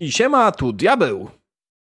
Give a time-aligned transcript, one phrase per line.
[0.00, 1.30] I siema, tu diabeł.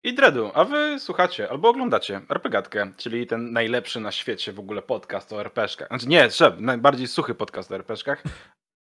[0.04, 4.82] I Dredu, a wy słuchacie albo oglądacie RPGatkę, czyli ten najlepszy na świecie w ogóle
[4.82, 5.88] podcast o RPszkach.
[5.88, 8.24] Znaczy nie, szef, najbardziej suchy podcast o RPszkach,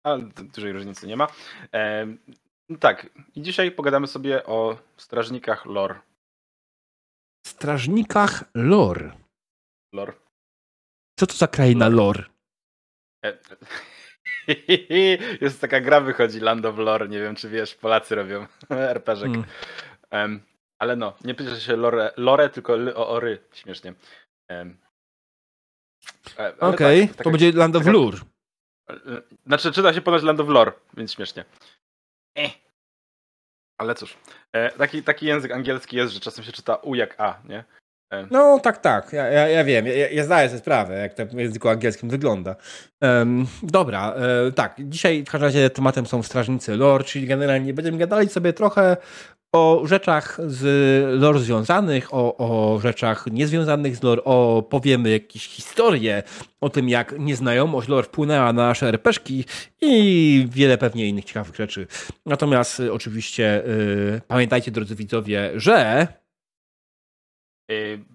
[0.04, 1.28] ale dużej różnicy nie ma.
[1.74, 2.08] E,
[2.80, 6.00] tak, i dzisiaj pogadamy sobie o strażnikach lore.
[7.48, 9.12] Strażnikach lore.
[9.94, 10.14] Lore.
[11.20, 12.24] Co to za kraina lore?
[13.26, 13.38] E,
[15.42, 19.30] jest taka gra wychodzi, Land of Lore, nie wiem czy wiesz, Polacy robią RPżek.
[19.30, 19.44] Mm.
[20.12, 20.42] Um,
[20.80, 23.94] ale no, nie pisze się lore, lore tylko l o, o ry, śmiesznie.
[24.50, 24.78] Um,
[26.60, 28.18] Okej, okay, tak, to będzie Land of taka, Lure.
[29.46, 31.46] Znaczy czyta się ponoć Land of Lore, więc śmiesznie.
[32.36, 32.52] Eh.
[33.78, 34.18] Ale cóż,
[34.54, 37.64] e, taki, taki język angielski jest, że czasem się czyta U jak A, nie?
[38.12, 38.28] E.
[38.32, 41.34] No tak, tak, ja, ja, ja wiem, ja, ja, zdaję sobie sprawę, jak to w
[41.34, 42.56] języku angielskim wygląda.
[43.02, 44.14] Um, dobra,
[44.48, 48.54] e, tak, dzisiaj w każdym razie tematem są strażnicy lore, czyli generalnie będziemy gadali sobie
[48.54, 48.98] trochę
[49.52, 50.64] o rzeczach z
[51.22, 56.24] lore związanych, o, o rzeczach niezwiązanych z lore, o powiemy jakieś historie
[56.62, 59.46] o tym, jak nieznajomość lore wpłynęła na nasze RPszki
[59.82, 61.88] i wiele pewnie innych ciekawych rzeczy.
[62.26, 66.08] Natomiast oczywiście y, pamiętajcie, drodzy widzowie, że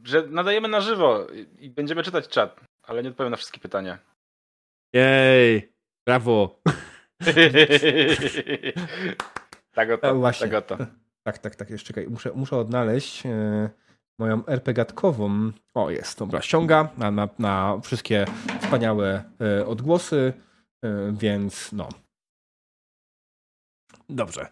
[0.04, 1.26] że nadajemy na żywo
[1.58, 3.98] i będziemy czytać czat, ale nie odpowiem na wszystkie pytania.
[4.92, 5.72] Jej,
[6.06, 6.60] brawo.
[9.74, 10.48] tak oto, e, Właśnie.
[10.48, 10.86] tak oto.
[11.26, 13.70] Tak, tak, tak, jeszcze czekaj, muszę, muszę odnaleźć e,
[14.18, 15.52] moją RPGatkową.
[15.74, 18.24] O, jest, dobra, ściąga na, na, na wszystkie
[18.60, 20.32] wspaniałe e, odgłosy,
[20.84, 21.88] e, więc no,
[24.08, 24.46] Dobrze.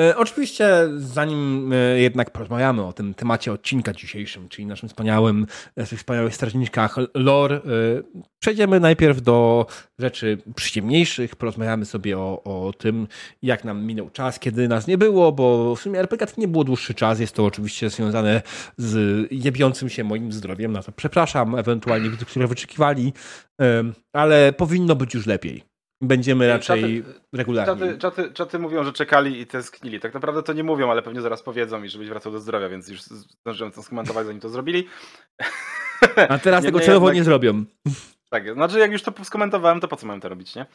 [0.00, 5.86] E, oczywiście, zanim e, jednak porozmawiamy o tym temacie odcinka dzisiejszym, czyli naszym wspaniałym, e,
[5.86, 7.60] wspaniałych strażnikach lore, e,
[8.38, 9.66] przejdziemy najpierw do
[9.98, 13.08] rzeczy przyjemniejszych, porozmawiamy sobie o, o tym,
[13.42, 16.94] jak nam minął czas, kiedy nas nie było, bo w sumie RPG nie było dłuższy
[16.94, 18.42] czas, jest to oczywiście związane
[18.76, 23.12] z jebiącym się moim zdrowiem, na to przepraszam, ewentualnie widzów, które wyczekiwali,
[23.60, 25.67] e, ale powinno być już lepiej.
[26.00, 27.74] Będziemy raczej czaty, regularnie.
[27.74, 30.00] Czaty, czaty, czaty, mówią, że czekali i tęsknili.
[30.00, 32.88] Tak naprawdę to nie mówią, ale pewnie zaraz powiedzą i żebyś wracał do zdrowia, więc
[32.88, 34.88] już zdążyłem to skomentować, zanim to zrobili.
[36.28, 37.16] A teraz tego celowo jednak...
[37.16, 37.64] nie zrobią.
[38.30, 40.66] Tak, znaczy jak już to skomentowałem, to po co mam to robić, nie?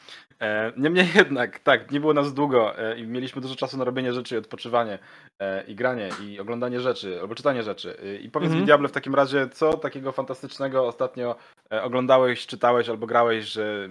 [0.42, 4.14] E, niemniej jednak, tak, nie było nas długo e, i mieliśmy dużo czasu na robienie
[4.14, 5.00] rzeczy, odpoczywanie
[5.40, 7.98] e, i granie i oglądanie rzeczy, albo czytanie rzeczy.
[8.04, 8.62] E, I powiedz mm -hmm.
[8.62, 8.66] mi, mhm.
[8.66, 11.36] Diable, w takim razie, co takiego fantastycznego ostatnio
[11.72, 13.90] e, oglądałeś, czytałeś albo grałeś, że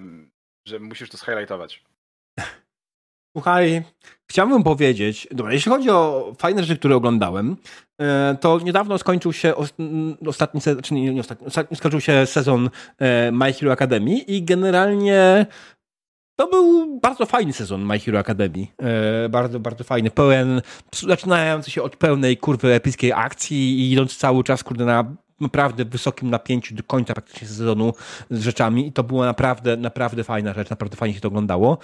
[0.65, 1.83] że musisz to zhighlightować.
[3.37, 3.83] Słuchaj,
[4.31, 7.56] chciałbym powiedzieć, dobra, jeśli chodzi o fajne rzeczy, które oglądałem,
[8.00, 9.55] e, to niedawno skończył się
[10.27, 15.47] ostatni sezon, czy nie, ostatni, ostatni, skończył się sezon e, My Hero Academy i generalnie
[16.37, 18.67] to był bardzo fajny sezon My Hero Academy.
[18.83, 20.62] E, bardzo, bardzo fajny, pełen,
[20.94, 26.31] zaczynający się od pełnej kurwy epickiej akcji i idąc cały czas, kurde, na naprawdę wysokim
[26.31, 27.94] napięciu do końca praktycznie sezonu
[28.31, 31.78] z rzeczami i to była naprawdę, naprawdę fajna rzecz, naprawdę fajnie się to oglądało.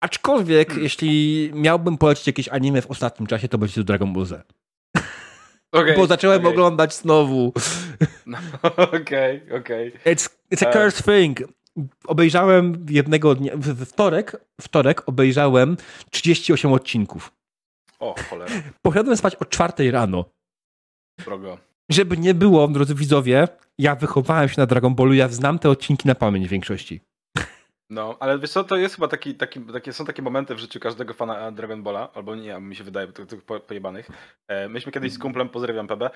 [0.00, 0.84] Aczkolwiek, hmm.
[0.84, 4.52] jeśli miałbym polecić jakieś anime w ostatnim czasie, to będzie to Dragon Ball Z.
[5.72, 6.52] Okay, Bo zacząłem okay.
[6.52, 7.52] oglądać znowu.
[8.76, 9.88] Okej, okej.
[9.88, 11.40] Okay, it's, it's a cursed thing.
[12.06, 15.76] Obejrzałem jednego dnia, w wtorek, wtorek obejrzałem
[16.10, 17.32] 38 odcinków.
[18.00, 18.52] O, cholera.
[18.82, 20.24] Poszedłem spać o czwartej rano.
[21.24, 21.58] Drogo.
[21.92, 23.48] Żeby nie było, drodzy widzowie,
[23.78, 27.00] ja wychowałem się na Dragon Ballu, ja znam te odcinki na pamięć w większości.
[27.90, 30.80] No, ale wiesz co, to jest chyba taki, taki, takie, są takie momenty w życiu
[30.80, 34.08] każdego fana Dragon Balla, albo nie, mi się wydaje, tych pojebanych.
[34.48, 36.10] E, myśmy kiedyś z kumplem, pozdrawiam PB, e,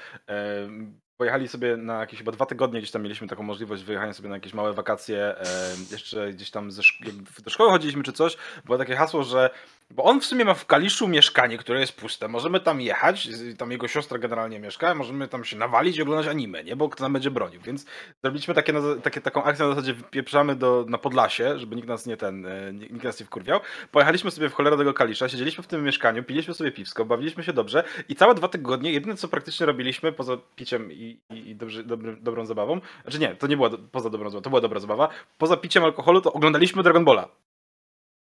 [1.16, 4.34] pojechali sobie na jakieś chyba dwa tygodnie, gdzieś tam mieliśmy taką możliwość wyjechania sobie na
[4.34, 5.44] jakieś małe wakacje, e,
[5.92, 9.50] jeszcze gdzieś tam ze szk- do szkoły chodziliśmy czy coś, było takie hasło, że
[9.91, 12.28] bo on w sumie ma w Kaliszu mieszkanie, które jest puste.
[12.28, 16.64] Możemy tam jechać, tam jego siostra generalnie mieszka, możemy tam się nawalić i oglądać anime,
[16.64, 16.76] nie?
[16.76, 17.60] Bo kto tam będzie bronił.
[17.60, 17.86] Więc
[18.22, 22.16] zrobiliśmy takie, takie, taką akcję na zasadzie wypieprzamy do, na Podlasie, żeby nikt nas nie
[22.16, 23.60] ten, e, nikt nas nie wkurwiał.
[23.92, 27.53] Pojechaliśmy sobie w cholerę tego Kalisza, siedzieliśmy w tym mieszkaniu, piliśmy sobie piwsko, bawiliśmy się
[27.53, 31.84] dobrze i całe dwa tygodnie jedyne co praktycznie robiliśmy poza piciem i, i, i dobrze,
[31.84, 34.80] dobry, dobrą zabawą, znaczy nie, to nie była do, poza dobrą zabawą, to była dobra
[34.80, 37.28] zabawa, poza piciem alkoholu to oglądaliśmy Dragon Balla.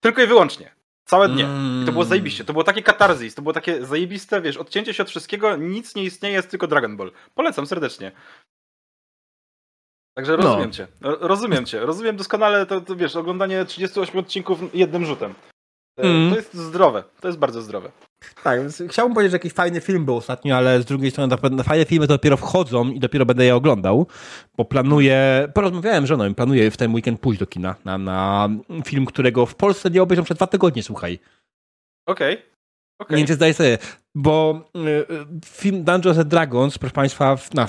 [0.01, 0.80] Tylko i wyłącznie.
[1.11, 1.43] Całe dnie.
[1.83, 2.09] I to było mm.
[2.09, 2.45] zajebiście.
[2.45, 6.05] To było takie katarzis, to było takie zajebiste, wiesz, odcięcie się od wszystkiego, nic nie
[6.05, 7.13] istnieje, jest tylko Dragon Ball.
[7.35, 8.13] Polecam serdecznie.
[10.15, 10.73] Także rozumiem no.
[10.73, 10.87] cię.
[11.01, 11.81] Rozumiem cię.
[11.81, 15.35] Rozumiem doskonale to, to, wiesz, oglądanie 38 odcinków jednym rzutem.
[15.97, 16.31] Mm.
[16.31, 17.05] To jest zdrowe.
[17.21, 17.91] To jest bardzo zdrowe.
[18.45, 21.85] Tak, chciałbym powiedzieć, że jakiś fajny film był ostatnio, ale z drugiej strony na fajne
[21.85, 24.07] filmy to dopiero wchodzą i dopiero będę je oglądał,
[24.57, 28.49] bo planuję, porozmawiałem z żoną, planuję w ten weekend pójść do kina na, na
[28.85, 31.19] film, którego w Polsce nie obejrzę przez dwa tygodnie, słuchaj.
[32.07, 32.35] Okej.
[32.35, 32.51] Okay.
[32.99, 33.17] Okay.
[33.17, 33.79] Nie wiem, czy zdaję sobie,
[34.15, 35.07] bo y,
[35.45, 37.67] film Dungeons and Dragons, proszę Państwa, w, na,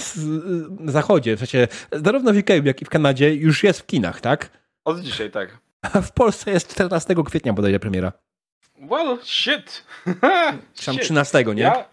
[0.79, 4.21] na zachodzie, w sensie zarówno w UK, jak i w Kanadzie już jest w kinach,
[4.21, 4.49] tak?
[4.85, 5.57] Od dzisiaj, tak.
[5.81, 8.11] A w Polsce jest 14 kwietnia bodajże premiera.
[8.79, 9.85] Well, shit.
[10.85, 11.61] Tam 13, nie?
[11.61, 11.85] Ja,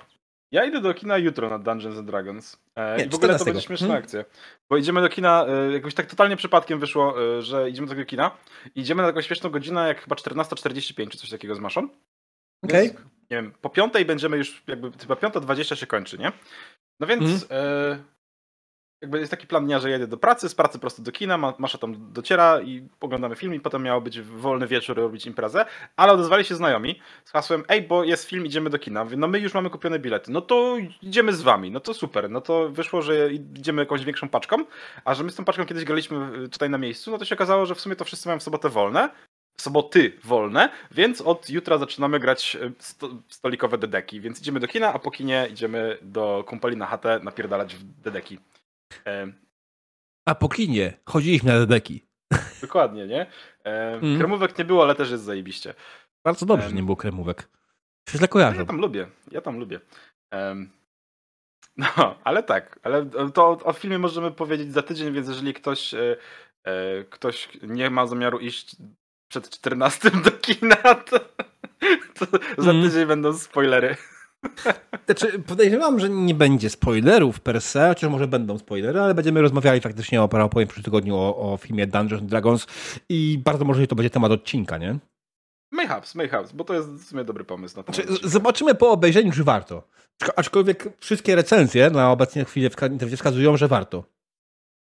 [0.52, 2.58] ja idę do kina jutro na Dungeons and Dragons.
[2.74, 4.04] E, nie, I w ogóle to będzie śmieszna hmm?
[4.04, 4.24] akcja.
[4.70, 8.04] Bo idziemy do kina, e, jakoś tak totalnie przypadkiem wyszło, e, że idziemy do tego
[8.04, 8.30] kina.
[8.74, 11.88] Idziemy na taką śmieszną godzinę, jak chyba 14.45 czy coś takiego z Maszą.
[12.64, 12.90] Okej.
[12.90, 13.02] Okay.
[13.30, 16.32] Nie wiem, po piątej będziemy już, jakby chyba 5.20 się kończy, nie?
[17.00, 17.46] No więc mm.
[17.50, 17.98] e,
[19.00, 21.78] jakby jest taki plan dnia, że jedę do pracy, z pracy prosto do kina, Masza
[21.78, 25.66] tam dociera i oglądamy film i potem miało być wolny wieczór robić imprezę,
[25.96, 29.06] ale odezwali się znajomi z hasłem, ej, bo jest film, idziemy do kina.
[29.16, 32.40] No my już mamy kupione bilety, no to idziemy z wami, no to super, no
[32.40, 34.56] to wyszło, że idziemy jakąś większą paczką,
[35.04, 37.66] a że my z tą paczką kiedyś graliśmy tutaj na miejscu, no to się okazało,
[37.66, 39.10] że w sumie to wszyscy mają w sobotę wolne,
[39.60, 44.92] soboty wolne, więc od jutra zaczynamy grać e, sto, stolikowe dedeki, więc idziemy do kina,
[44.92, 48.38] a po kinie idziemy do kumpeli na chatę napierdalać w dedeki.
[50.26, 52.06] A po kinie chodziliśmy na dedeki.
[52.60, 53.26] Dokładnie, nie?
[53.64, 54.18] Mm.
[54.18, 55.74] Kremówek nie było, ale też jest zajebiście.
[56.24, 57.48] Bardzo dobrze, że nie było kremówek.
[58.08, 58.60] Się źle kojarzę.
[58.60, 59.80] Ja tam lubię, ja tam lubię.
[61.76, 65.94] No, ale tak, ale to o, o, filmie możemy powiedzieć za tydzień, więc jeżeli ktoś,
[65.94, 66.16] e,
[66.64, 68.76] e, ktoś nie ma zamiaru iść
[69.28, 71.20] przed 14 do kina, to,
[72.14, 72.26] to
[72.58, 72.82] za mm.
[72.82, 73.96] tydzień będą spoilery.
[75.06, 79.80] Znaczy, podejrzewam, że nie będzie spoilerów per se, chociaż może będą spoilery, ale będziemy rozmawiali
[79.80, 82.66] faktycznie o opowiem w przyszłym tygodniu o, o filmie Dungeons Dragons
[83.08, 84.98] i bardzo może to będzie temat odcinka, nie?
[85.72, 87.82] Mayhaps, mayhaps, bo to jest w sumie dobry pomysł na.
[87.82, 89.82] Znaczy, zobaczymy po obejrzeniu, czy warto.
[90.36, 94.04] Aczkolwiek wszystkie recenzje na obecnie chwilę w wskazują, że warto.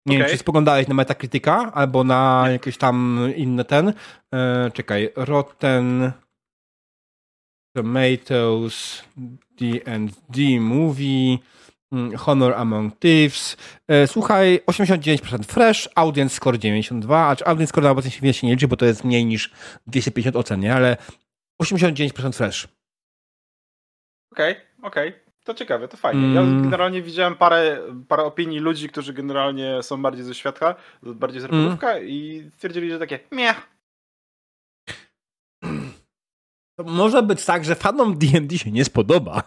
[0.07, 0.27] Nie okay.
[0.27, 3.93] wiem, czy spoglądałeś na Metacritica albo na jakieś tam inne ten.
[4.35, 6.13] E, czekaj, Rotten
[7.77, 9.05] Tomatoes,
[9.61, 11.39] D&D Movie,
[11.93, 13.57] mm, Honor Among Thieves.
[13.89, 18.69] E, słuchaj, 89% fresh, audience score 92, a audience score na obecnie się nie liczy,
[18.69, 19.51] bo to jest mniej niż
[19.87, 20.75] 250 ocen, nie?
[20.75, 20.97] ale
[21.63, 22.69] 89% fresh.
[24.33, 25.09] Okej, okay, okej.
[25.09, 25.21] Okay.
[25.45, 26.35] To ciekawe, to fajnie.
[26.35, 26.63] Ja mm.
[26.63, 31.79] generalnie widziałem parę, parę opinii ludzi, którzy generalnie są bardziej ze świadka, bardziej z mm.
[32.03, 33.76] i stwierdzili, że takie miech.
[36.77, 39.43] To może być tak, że fanom D&D się nie spodoba.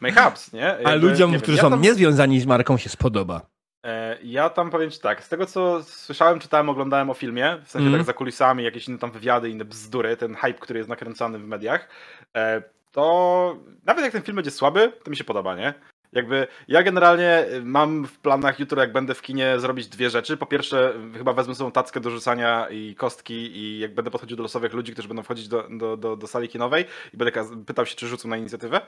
[0.00, 0.60] Mayhaps, nie?
[0.60, 1.80] Jakby, A ludziom, nie którzy ja są tam...
[1.80, 3.46] niezwiązani z marką się spodoba.
[3.86, 7.70] E, ja tam powiem ci tak, z tego co słyszałem, czytałem, oglądałem o filmie, w
[7.70, 7.98] sensie mm.
[8.00, 11.46] tak za kulisami, jakieś inne tam wywiady, inne bzdury, ten hype, który jest nakręcany w
[11.46, 11.88] mediach,
[12.36, 12.62] e,
[12.92, 15.74] to nawet jak ten film będzie słaby, to mi się podoba, nie?
[16.12, 20.36] Jakby ja generalnie mam w planach jutro, jak będę w kinie, zrobić dwie rzeczy.
[20.36, 24.42] Po pierwsze, chyba wezmę sobie tackę do rzucania i kostki i jak będę podchodził do
[24.42, 26.84] losowych ludzi, którzy będą wchodzić do, do, do, do sali kinowej
[27.14, 28.80] i będę pytał się, czy rzucą na inicjatywę.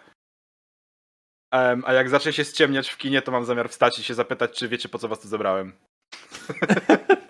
[1.53, 4.59] Um, a jak zacznie się ściemniać w kinie, to mam zamiar wstać i się zapytać,
[4.59, 5.73] czy wiecie, po co was tu zebrałem.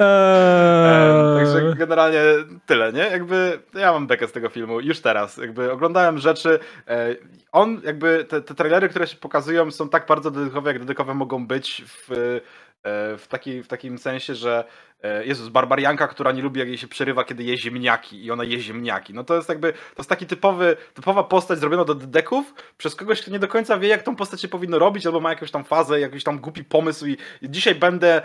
[0.00, 1.36] Eee...
[1.36, 2.20] Także generalnie
[2.66, 3.02] tyle, nie?
[3.02, 5.36] Jakby ja mam bekę z tego filmu już teraz.
[5.36, 6.58] Jakby oglądałem rzeczy.
[6.88, 7.16] E,
[7.52, 11.46] on, jakby te, te trailery, które się pokazują, są tak bardzo dedykowe, jak dedykowe mogą
[11.46, 12.40] być w,
[12.84, 14.64] w, taki, w takim sensie, że
[15.02, 18.44] E, Jezus, barbarianka, która nie lubi, jak jej się przerywa, kiedy je ziemniaki i ona
[18.44, 19.14] je ziemniaki.
[19.14, 23.22] No to jest jakby, to jest taki typowy, typowa postać zrobiona do deków przez kogoś,
[23.22, 25.64] kto nie do końca wie, jak tą postać się powinno robić, albo ma jakąś tam
[25.64, 28.22] fazę, jakiś tam głupi pomysł i dzisiaj będę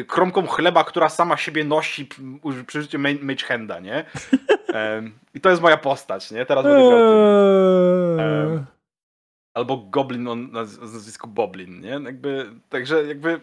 [0.00, 2.08] y, kromką chleba, która sama siebie nosi
[2.66, 4.04] przy użyciu Mage Handa, nie?
[5.34, 6.46] I to jest moja postać, nie?
[6.46, 7.00] Teraz będę grał
[8.18, 8.64] eee.
[9.54, 12.00] Albo Goblin on na nazwisku Boblin, nie?
[12.04, 13.40] Jakby, także jakby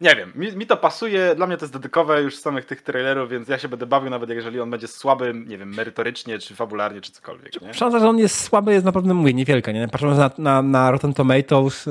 [0.00, 2.82] nie wiem, mi, mi, to pasuje, dla mnie to jest dedykowe już z samych tych
[2.82, 6.54] trailerów, więc ja się będę bawił nawet jeżeli on będzie słaby, nie wiem, merytorycznie, czy
[6.54, 7.62] fabularnie, czy cokolwiek.
[7.62, 7.74] Nie?
[7.74, 9.88] Szansa, że on jest słaby jest naprawdę, mówię, niewielka, nie?
[9.88, 11.88] Patrząc na, na, na Rotten Tomatoes,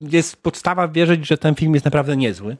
[0.00, 2.56] jest podstawa wierzyć, że ten film jest naprawdę niezły.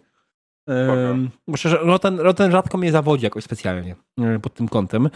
[0.68, 5.10] Um, że Rotten, Rotten rzadko mnie zawodzi jakoś specjalnie e, pod tym kątem.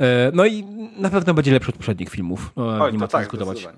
[0.00, 0.64] E, no i
[0.96, 2.52] na pewno będzie lepszy od poprzednich filmów.
[2.56, 3.68] Oj, nie ma co tak, dyskutować.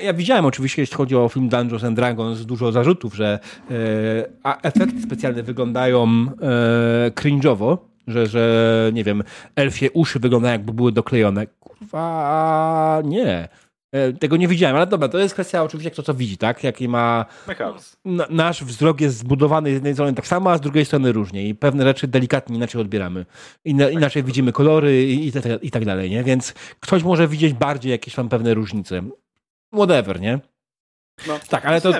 [0.00, 3.38] Ja widziałem oczywiście, jeśli chodzi o film Dungeons and Dragons, dużo zarzutów, że
[3.70, 3.74] e,
[4.42, 9.22] a efekty specjalne wyglądają e, cringe'owo, że, że nie wiem,
[9.56, 11.46] elfie uszy wyglądają jakby były doklejone.
[11.46, 13.48] Kurwa, nie.
[13.92, 16.64] E, tego nie widziałem, ale dobra, to jest kwestia oczywiście kto co widzi, tak?
[16.64, 17.24] Jaki ma...
[18.04, 21.48] Na, nasz wzrok jest zbudowany z jednej strony tak samo, a z drugiej strony różnie
[21.48, 23.26] i pewne rzeczy delikatnie inaczej odbieramy.
[23.64, 25.32] Inna, inaczej widzimy kolory i, i,
[25.62, 26.24] i, tak dalej, nie?
[26.24, 29.02] Więc ktoś może widzieć bardziej jakieś tam pewne różnice
[29.72, 30.40] whatever, nie?
[31.26, 31.90] No, tak, ale to...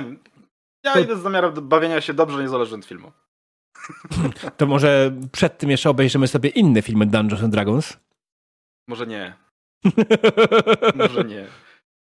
[0.85, 1.01] Ja to...
[1.01, 3.13] idę z zamiarem bawienia się dobrze, niezależnie od filmu.
[4.57, 7.97] To może przed tym jeszcze obejrzymy sobie inne filmy Dungeons and Dragons?
[8.89, 9.35] Może nie.
[10.95, 11.47] Może nie.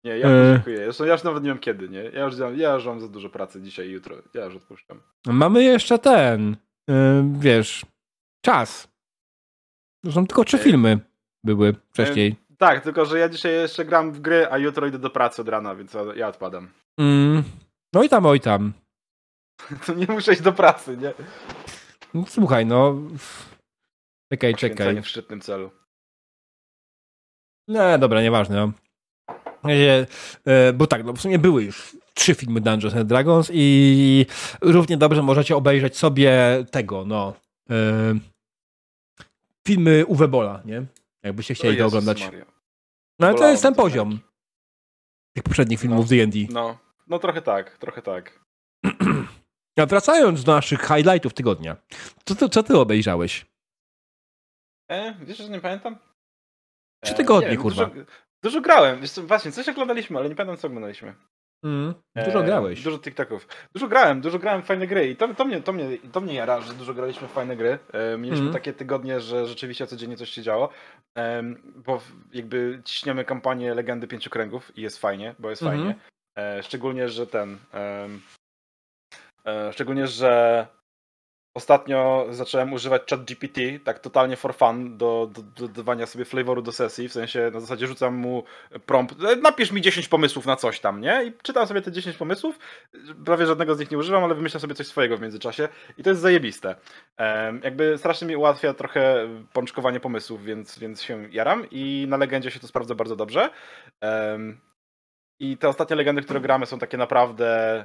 [0.04, 0.52] Nie, ja E.
[0.54, 0.76] dziękuję.
[0.76, 2.02] Zresztą ja już nawet nie wiem kiedy, nie?
[2.02, 4.16] Ja już, ja już mam za dużo pracy dzisiaj i jutro.
[4.34, 5.00] Ja już odpuszczam.
[5.26, 6.56] Mamy jeszcze ten,
[6.88, 6.94] yy,
[7.38, 7.86] wiesz,
[8.44, 8.88] czas.
[10.10, 10.60] Są tylko trzy E.
[10.60, 10.98] filmy
[11.44, 12.36] były wcześniej.
[12.58, 15.48] Tak, tylko że ja dzisiaj jeszcze gram w gry, a jutro idę do pracy od
[15.48, 16.68] rana, więc ja- odpadam.
[17.00, 17.42] Mm.
[17.92, 18.72] No i tam, oj tam.
[19.86, 21.12] To nie muszę iść do pracy, nie?
[22.14, 22.96] No, Słuchaj, no.
[24.32, 25.02] Czekaj, czekaj.
[25.02, 25.70] w szczytnym celu.
[27.68, 28.56] Nie, dobra, nieważne.
[28.56, 28.72] No.
[30.46, 34.26] E, Bo tak, no w sumie były już trzy filmy Dungeons and Dragons i
[34.60, 36.32] równie dobrze możecie obejrzeć sobie
[36.70, 37.34] tego, no.
[37.70, 37.74] e,
[39.66, 40.84] Filmy Uwe Bola, nie?
[41.24, 42.24] Jakbyście chcieli O to oglądać.
[42.24, 42.44] Maria.
[43.18, 44.20] No ale to jest ten to poziom
[45.36, 46.38] tych poprzednich filmów D&D.
[46.50, 48.40] No, no trochę tak, trochę tak.
[49.80, 51.76] A wracając do naszych highlightów tygodnia,
[52.24, 53.46] co ty, co ty obejrzałeś?
[54.90, 55.96] E, wiesz, że nie pamiętam?
[57.04, 57.86] Trzy E, tygodnie, nie wiem, kurwa.
[57.86, 58.06] Dużo,
[58.42, 59.00] dużo grałem.
[59.00, 61.14] Wiesz, co, właśnie, coś oglądaliśmy, ale nie pamiętam, co oglądaliśmy.
[61.64, 61.94] Mm,
[62.26, 62.82] dużo E, grałeś.
[62.82, 63.48] Dużo TikToków.
[63.72, 66.34] Dużo grałem, dużo grałem w fajne gry i to, to, mnie, to, mnie, to mnie
[66.34, 67.78] jara, że dużo graliśmy w fajne gry.
[67.92, 68.52] E, mieliśmy Mhm.
[68.52, 70.68] takie tygodnie, że rzeczywiście codziennie coś się działo,
[71.16, 72.00] Em, bo
[72.32, 75.80] jakby ciśniemy kampanię Legendy Pięciu Kręgów i jest fajnie, bo jest Mhm.
[75.80, 75.94] fajnie.
[76.38, 77.58] E, szczególnie, że ten...
[79.46, 80.66] e, szczególnie, że
[81.56, 86.72] Ostatnio zacząłem używać ChatGPT, tak totalnie for fun, do, do, do dodawania sobie flavoru do
[86.72, 88.44] sesji, w sensie na zasadzie rzucam mu
[88.86, 91.24] prompt, "E, napisz mi 10 pomysłów na coś tam, nie?
[91.24, 92.58] I czytam sobie te 10 pomysłów,
[93.24, 95.68] prawie żadnego z nich nie używam, ale wymyślam sobie coś swojego w międzyczasie
[95.98, 96.76] i to jest zajebiste.
[97.16, 102.50] Em, jakby strasznie mi ułatwia trochę pączkowanie pomysłów, więc, więc się jaram i na Legendzie
[102.50, 103.50] się to sprawdza bardzo dobrze.
[104.00, 104.60] Em,
[105.40, 107.84] I te ostatnie legendy, które gramy są takie naprawdę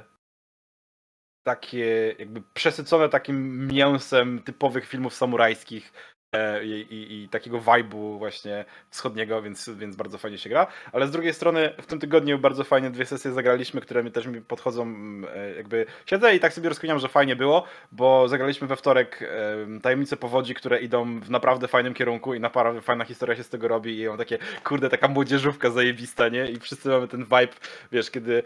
[1.42, 5.92] takie jakby przesycone takim mięsem typowych filmów samurajskich
[6.32, 10.66] e, i, i, takiego vibe'u właśnie wschodniego, więc, więc bardzo fajnie się gra.
[10.92, 14.26] Ale z drugiej strony w tym tygodniu bardzo fajnie dwie sesje zagraliśmy, które mi też
[14.26, 18.66] mi podchodzą mm, e, jakby siedzę i tak sobie rozkminiam, że fajnie było, bo zagraliśmy
[18.68, 23.36] we wtorek e, Tajemnice Powodzi, które idą w naprawdę fajnym kierunku i naprawdę fajna historia
[23.36, 26.50] się z tego robi i mam takie, kurde, taka młodzieżówka zajebista, nie?
[26.50, 27.54] I wszyscy mamy ten vibe,
[27.92, 28.42] wiesz, kiedy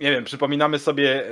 [0.00, 1.30] nie wiem, przypominamy sobie e,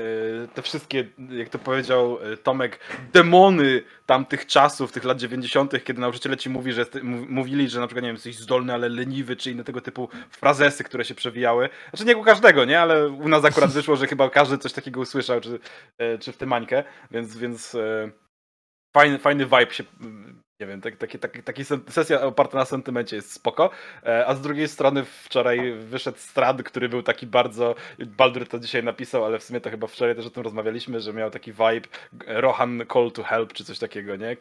[0.54, 2.80] te wszystkie, jak to powiedział e, Tomek,
[3.12, 6.87] demony tamtych czasów, tych lat 90., kiedy nauczyciele ci mówi, że,
[7.28, 10.84] mówili, że na przykład, nie wiem, jesteś zdolny, ale leniwy, czy inne tego typu frazesy,
[10.84, 11.68] które się przewijały.
[11.90, 12.80] Znaczy nie u każdego, nie?
[12.80, 15.58] Ale u nas akurat wyszło, że chyba każdy coś takiego usłyszał, czy,
[15.98, 17.76] e, czy w tym mańkę, więc, więc
[18.96, 23.16] fajny, fajny vibe się, mm, nie wiem, tak, taki, taki, taki sesja oparta na sentymencie
[23.16, 23.70] jest spoko,
[24.06, 28.84] E, a z drugiej strony wczoraj wyszedł Strad, który był taki bardzo, Baldur to dzisiaj
[28.84, 31.88] napisał, ale w sumie to chyba wczoraj też o tym rozmawialiśmy, że miał taki vibe
[32.26, 34.36] Rohan call to help, czy coś takiego, nie?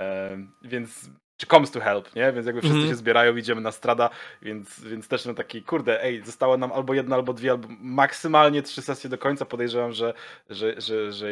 [0.00, 2.32] E, więc czy comes to help, nie?
[2.32, 2.90] Więc jakby wszyscy Mhm.
[2.92, 4.10] się zbierają, idziemy na strada,
[4.42, 8.62] więc, więc też no taki, kurde, ej, zostało nam albo jedna, albo dwie, albo maksymalnie
[8.62, 9.44] trzy sesje do końca.
[9.44, 10.14] Podejrzewam, że,
[10.50, 11.28] że, że, że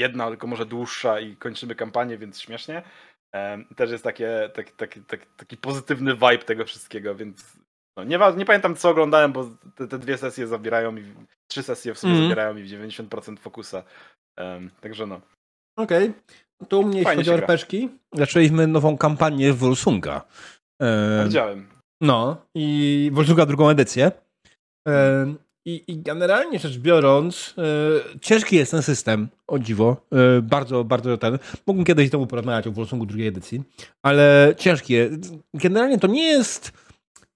[0.00, 2.82] jedna, tylko może dłuższa i kończymy kampanię, więc śmiesznie.
[3.76, 7.56] Też jest takie, taki, taki, taki, taki pozytywny vibe tego wszystkiego, więc
[7.96, 11.02] no, nie, nie pamiętam co oglądałem, bo te, te dwie sesje zabierają mi,
[11.50, 12.28] trzy sesje w sumie Mhm.
[12.28, 13.82] zabierają mi w 90% fokusa.
[14.38, 15.20] Em, także no.
[15.78, 16.12] Okej.
[16.68, 17.34] To u mnie, jeśli chodzi o.
[17.34, 20.24] RPG, zaczęliśmy nową kampanię Wolsunga.
[20.82, 21.68] E, Widziałem.
[22.02, 24.12] No, i Wolsunga drugą edycję.
[24.88, 30.06] E, i, I generalnie rzecz biorąc, e, ciężki jest ten system, o dziwo.
[30.12, 31.38] E, bardzo, bardzo ten.
[31.66, 33.62] Mógłbym kiedyś temu porozmawiać o Wolsungu drugiej edycji,
[34.02, 35.12] ale ciężki jest.
[35.54, 36.72] Generalnie to nie jest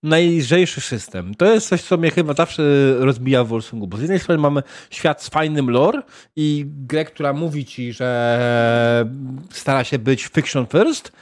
[0.03, 1.35] najlżejszy system.
[1.35, 2.63] To jest coś, co mnie chyba zawsze
[2.99, 6.03] rozbija w Wolsungu, bo z jednej strony mamy świat z fajnym lore
[6.37, 9.09] i grę, która mówi ci, że
[9.51, 11.13] stara się być fiction first,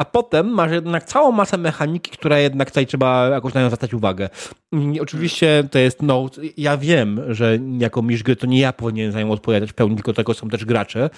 [0.00, 3.94] a potem masz jednak całą masę mechaniki, która jednak tutaj trzeba jakoś na nią zwracać
[3.94, 4.28] uwagę.
[4.72, 9.12] I oczywiście to jest, no, ja wiem, że jako mistrz gry to nie ja powinien
[9.12, 11.10] za nią odpowiadać w pełni, tylko tego są też gracze,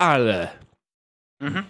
[0.00, 0.48] ale
[1.42, 1.64] Mhm.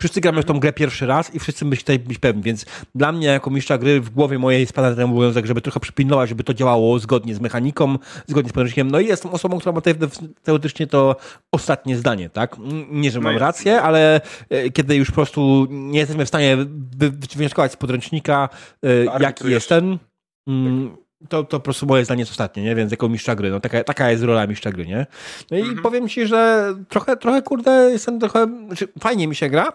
[0.00, 3.12] Wszyscy gramy w tą grę pierwszy raz i wszyscy musi tutaj być pewni, więc dla
[3.12, 6.54] mnie jako mistrza gry w głowie mojej spada ten obowiązek, żeby trochę przypilnować, żeby to
[6.54, 8.90] działało zgodnie z mechaniką, zgodnie z podręcznikiem.
[8.90, 9.94] No i jestem osobą, która ma te-
[10.42, 11.16] teoretycznie to
[11.52, 12.56] ostatnie zdanie, tak?
[12.90, 14.20] Nie, że No mam rację, ale
[14.50, 16.56] e, kiedy już po prostu nie jesteśmy w stanie
[16.96, 18.48] wy- wywnioskować z podręcznika,
[18.84, 19.54] e, jaki Arbitrujesz.
[19.54, 19.98] jest ten,
[20.48, 20.96] mm,
[21.28, 22.74] to, to po prostu moje zdanie jest ostatnie, nie?
[22.74, 25.06] Więc jako mistrza gry, no taka, taka jest rola mistrza gry, nie?
[25.50, 25.82] No i Mhm.
[25.82, 29.66] powiem ci, że trochę, trochę kurde, jestem trochę, znaczy fajnie mi się gra.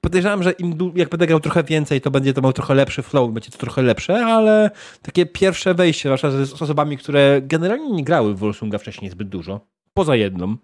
[0.00, 3.32] Podejrzewam, że im, jak będę grał trochę więcej, to będzie to miał trochę lepszy flow,
[3.32, 4.70] będzie to trochę lepsze, ale
[5.02, 9.28] takie pierwsze wejście, zwłaszcza z, z osobami, które generalnie nie grały w Wolsunga wcześniej zbyt
[9.28, 9.60] dużo,
[9.94, 10.56] poza jedną,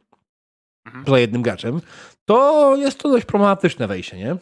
[0.86, 1.04] Mhm.
[1.04, 1.80] poza jednym graczem,
[2.24, 4.36] to jest to dość problematyczne wejście, nie?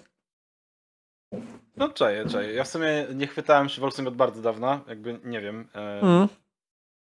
[1.81, 2.53] No czaję, czaję.
[2.53, 5.69] Ja w sumie nie chwytałem się Wolsung od bardzo dawna, jakby nie wiem.
[5.75, 6.29] E, Mm.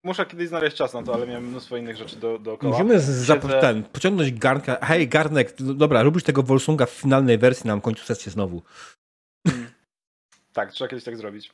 [0.05, 2.73] Muszę kiedyś znaleźć czas na to, ale miałem mnóstwo innych rzeczy do, dookoła.
[2.73, 4.79] Musimy Siedzę- ten, pociągnąć garnka.
[4.83, 8.63] Hej, garnek, d- dobra, lubisz tego Volsunga w finalnej wersji, nam końcu sesję znowu.
[10.53, 11.53] Tak, trzeba kiedyś tak zrobić.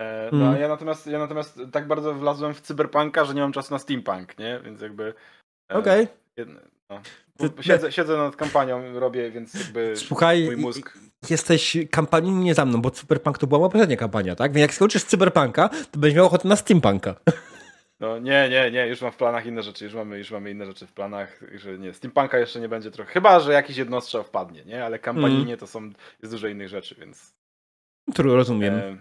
[0.00, 0.60] E, no, Mm.
[0.60, 4.38] ja natomiast, ja natomiast tak bardzo wlazłem w cyberpunka, że nie mam czasu na steampunk,
[4.38, 4.60] nie?
[4.64, 5.14] Więc jakby...
[5.72, 6.08] e, Okej.
[6.36, 6.60] jedno-
[6.90, 7.00] no.
[7.60, 10.98] Siedzę, siedzę nad kampanią, robię, więc jakby Słuchaj, mój mózg...
[11.30, 14.52] jesteś kampanijnie za mną, bo Cyberpunk to była moja poprzednia kampania, tak?
[14.52, 17.14] Więc jak skończysz Cyberpunka, to będziesz miał ochotę na Steampunka.
[18.00, 20.66] No nie, nie, nie, już mam w planach inne rzeczy, już mamy, już mamy inne
[20.66, 24.64] rzeczy w planach, że nie, steampunka jeszcze nie będzie trochę, chyba, że jakiś jednostrzał wpadnie,
[24.64, 24.84] nie?
[24.84, 25.58] Ale kampanijnie Mm.
[25.58, 25.90] to są,
[26.22, 27.34] jest dużo innych rzeczy, więc...
[28.12, 28.74] Który rozumiem.
[28.74, 28.96] E,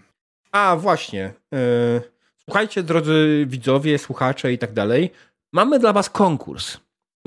[0.51, 1.33] A, właśnie.
[1.53, 2.01] e,
[2.45, 5.11] Słuchajcie, drodzy widzowie, słuchacze i tak dalej.
[5.53, 6.77] Mamy dla was konkurs.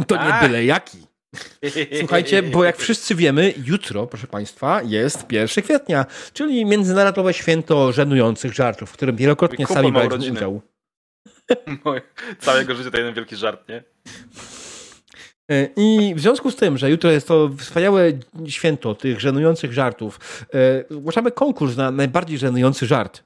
[0.07, 0.43] To nie A.
[0.43, 0.99] byle jaki.
[1.99, 8.55] Słuchajcie, bo jak wszyscy wiemy, jutro, proszę Państwa, jest 1 kwietnia, czyli Międzynarodowe Święto Żenujących
[8.55, 10.61] Żartów, w którym wielokrotnie kumpel sami braliśmy udział.
[11.85, 12.03] Moje-
[12.39, 13.83] Całego życia to jeden wielki żart, nie?
[15.51, 18.13] E, I w związku z tym, że jutro jest to wspaniałe
[18.49, 20.21] święto tych żenujących żartów,
[20.91, 23.23] e, ogłaszamy konkurs na najbardziej żenujący żart.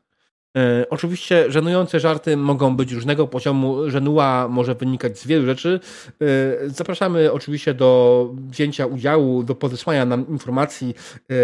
[0.56, 3.90] E, Oczywiście żenujące żarty mogą być różnego poziomu.
[3.90, 5.80] Żenuła może wynikać z wielu rzeczy.
[6.20, 10.94] E, Zapraszamy oczywiście do wzięcia udziału, do podesłania nam informacji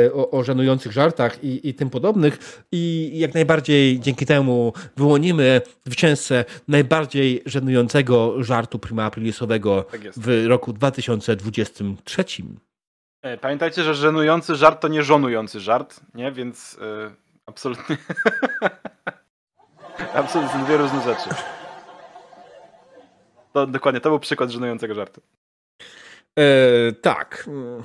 [0.07, 2.65] e, o, o żenujących żartach i, i tym podobnych.
[2.73, 10.73] I jak najbardziej dzięki temu wyłonimy zwycięzcę najbardziej żenującego żartu prima aprilisowego Tak w roku
[10.73, 12.25] 2023.
[13.23, 16.33] E, Pamiętajcie, że żenujący żart to nie żonujący żart, nie?
[16.33, 16.79] Więc
[20.17, 20.65] absolutnie...
[20.65, 21.31] dwie różne rzeczy.
[23.53, 25.21] To dokładnie, to był przykład żenującego żartu.
[26.39, 27.45] E, tak.
[27.49, 27.83] Mm.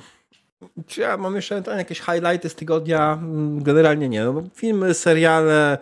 [0.86, 3.12] Czy ja mam jeszcze tam jakieś highlighty z tygodnia?
[3.12, 4.24] Mm, Generalnie nie.
[4.24, 5.78] No, filmy, seriale,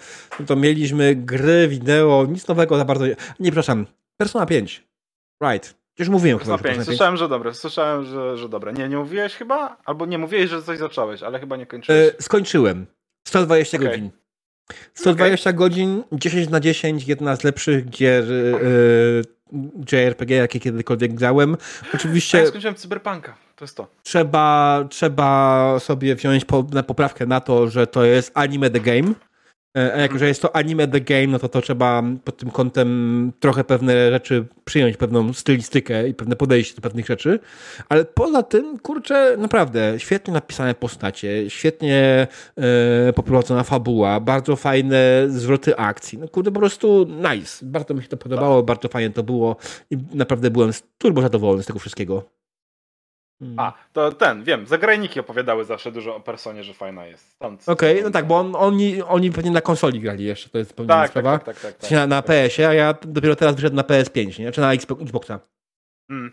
[0.47, 3.07] to mieliśmy gry, wideo, nic nowego za bardzo.
[3.07, 3.87] Nie, nie przepraszam.
[4.17, 4.85] Persona 5.
[5.43, 5.75] Right.
[5.99, 6.69] Już mówiłem Persona chyba.
[6.69, 6.77] że 5.
[6.77, 6.99] Persona 5.
[6.99, 7.55] Słyszałem, że dobre.
[7.55, 8.73] Słyszałem, że, że dobre.
[8.73, 9.77] Nie, nie mówiłeś chyba?
[9.85, 12.15] Albo nie mówiłeś, że coś zacząłeś, ale chyba nie kończyłeś.
[12.19, 12.87] E, skończyłem.
[13.29, 13.89] 120 Okej.
[13.89, 14.11] godzin.
[14.95, 19.23] 120 godzin, 10 na 10, jedna z lepszych gier e,
[19.93, 21.57] JRPG, jakie kiedykolwiek grałem.
[21.95, 23.35] Oczywiście ja skończyłem cyberpunka.
[23.57, 23.87] To jest to.
[24.03, 29.15] trzeba, trzeba sobie wziąć po, na poprawkę na to, że to jest anime the game.
[29.77, 32.51] E, A jak już jest to anime the game, no to to trzeba pod tym
[32.51, 37.39] kątem trochę pewne rzeczy przyjąć, pewną stylistykę i pewne podejście do pewnych rzeczy.
[37.89, 45.77] Ale poza tym, kurczę, naprawdę świetnie napisane postacie, świetnie e, poprowadzona fabuła, bardzo fajne zwroty
[45.77, 46.19] akcji.
[46.19, 47.67] No kurde, po prostu nice.
[47.67, 49.57] Bardzo mi się to podobało, bardzo fajnie to było
[49.91, 52.40] i naprawdę byłem turbo zadowolony z tego wszystkiego.
[53.41, 53.59] Mm.
[53.59, 54.67] A, to ten, wiem.
[54.67, 57.37] Zagrajniki opowiadały zawsze dużo o personie, że fajna jest.
[57.67, 60.89] Okej, no tak, bo on, oni, oni pewnie na konsoli grali jeszcze, to jest pewnie
[60.89, 61.39] Tak, tak, sprawa.
[61.39, 62.27] tak, tak, tak, tak, na, na tak.
[62.27, 64.53] PS-ie, a ja dopiero teraz wyszedłem na PS5, nie?
[64.53, 65.41] Czy na Xbox- Xboxa.
[66.11, 66.33] Mm.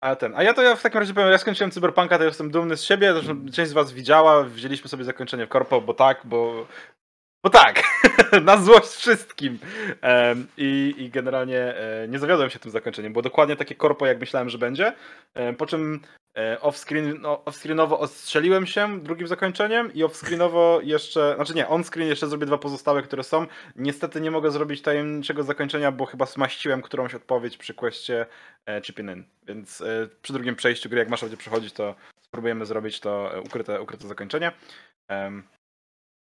[0.00, 2.50] A ten, a ja to ja w takim razie powiem, ja skończyłem Cyberpunka, to jestem
[2.50, 6.20] dumny z siebie, zresztą część z was widziała, wzięliśmy sobie zakończenie w korpo, bo tak,
[6.24, 6.66] bo
[7.42, 7.82] bo tak,
[8.42, 9.58] na złość wszystkim.
[10.56, 14.48] I, I generalnie e, nie zawiodłem się tym zakończeniem, bo dokładnie takie korpo, jak myślałem,
[14.48, 14.92] że będzie.
[15.58, 16.00] Po czym
[16.36, 22.28] e, off-screen, no, off-screenowo ostrzeliłem się drugim zakończeniem i off-screenowo jeszcze, znaczy nie, on-screen jeszcze
[22.28, 23.46] zrobię dwa pozostałe, które są.
[23.76, 28.26] Niestety nie mogę zrobić tajemniczego zakończenia, bo chyba smaściłem którąś odpowiedź przy questie
[28.66, 29.24] e, Chip In.
[29.46, 29.82] Więc
[30.22, 34.52] przy drugim przejściu gry, jak Masza będzie przechodzić, to spróbujemy zrobić to ukryte, ukryte zakończenie.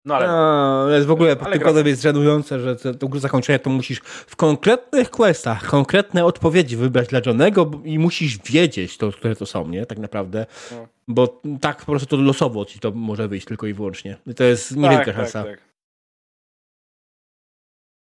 [0.07, 3.19] No ale No, ale jest w ogóle pod Ale tym jest żenujące, że to, to
[3.19, 9.13] zakończenie to musisz w konkretnych questach, konkretne odpowiedzi wybrać dla Johnego i musisz wiedzieć, to,
[9.13, 9.87] które to są, nie?
[9.87, 10.47] Tak naprawdę.
[10.73, 10.89] No.
[11.09, 14.17] Bo tak po prostu to losowo ci to może wyjść tylko i wyłącznie.
[14.27, 15.45] I to jest niewielka szansa.
[15.45, 15.67] tak.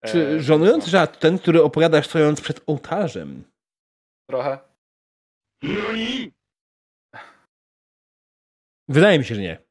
[0.05, 3.43] Czy E, żonujący no, żart ten, który opowiadasz stojąc przed ołtarzem?
[4.29, 4.59] Trochę.
[8.89, 9.68] Wydaje mi się, że nie.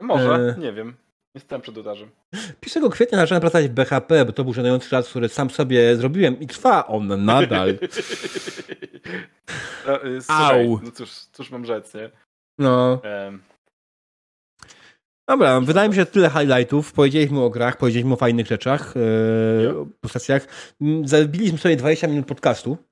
[0.00, 0.60] Może, E.
[0.60, 0.94] nie wiem.
[1.34, 2.10] Jestem przed ołtarzem.
[2.76, 6.40] 1 kwietnia zacząłem pracować w BHP, bo to był żenujący żart, który sam sobie zrobiłem
[6.40, 7.74] i trwa on nadal.
[9.86, 10.80] no, y, słuchaj, Au.
[10.84, 12.10] no cóż, cóż mam rzec, nie?
[12.58, 13.00] No.
[13.04, 13.42] Em,
[15.28, 16.92] Dobra, wydaje mi się, że tyle highlightów.
[16.92, 18.94] Powiedzieliśmy o grach, powiedzieliśmy o fajnych rzeczach,
[19.66, 20.46] e, o postaciach.
[20.80, 22.87] Mm, Zabiliśmy sobie 20 minut podcastu, e,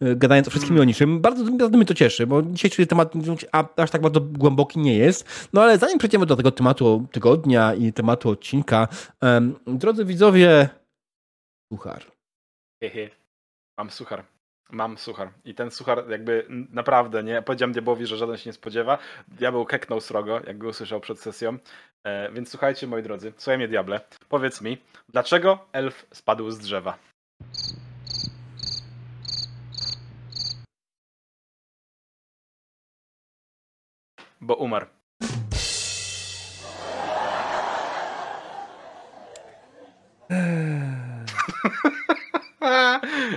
[0.00, 1.20] gadając o wszystkim i o niczym.
[1.20, 3.12] Bardzo, bardzo mnie to cieszy, bo dzisiejszy temat
[3.76, 5.48] aż tak bardzo głęboki nie jest.
[5.52, 8.88] No ale zanim przejdziemy do tego tematu tygodnia i tematu odcinka,
[9.20, 10.68] em, drodzy widzowie,
[11.72, 12.02] suchar.
[12.82, 13.10] hehe.
[13.78, 14.24] Mam suchar.
[14.70, 15.30] Mam suchar.
[15.44, 17.42] I ten suchar jakby naprawdę, nie?
[17.42, 18.98] Powiedziałem diabłowi, że żaden się nie spodziewa.
[19.28, 21.58] Diabeł keknął srogo, jak go usłyszał przed sesją.
[22.04, 24.00] E, więc słuchajcie, moi drodzy, słuchaj mnie, diable.
[24.28, 26.98] Powiedz mi, dlaczego elf spadł z drzewa?
[34.44, 34.86] Bo umarł.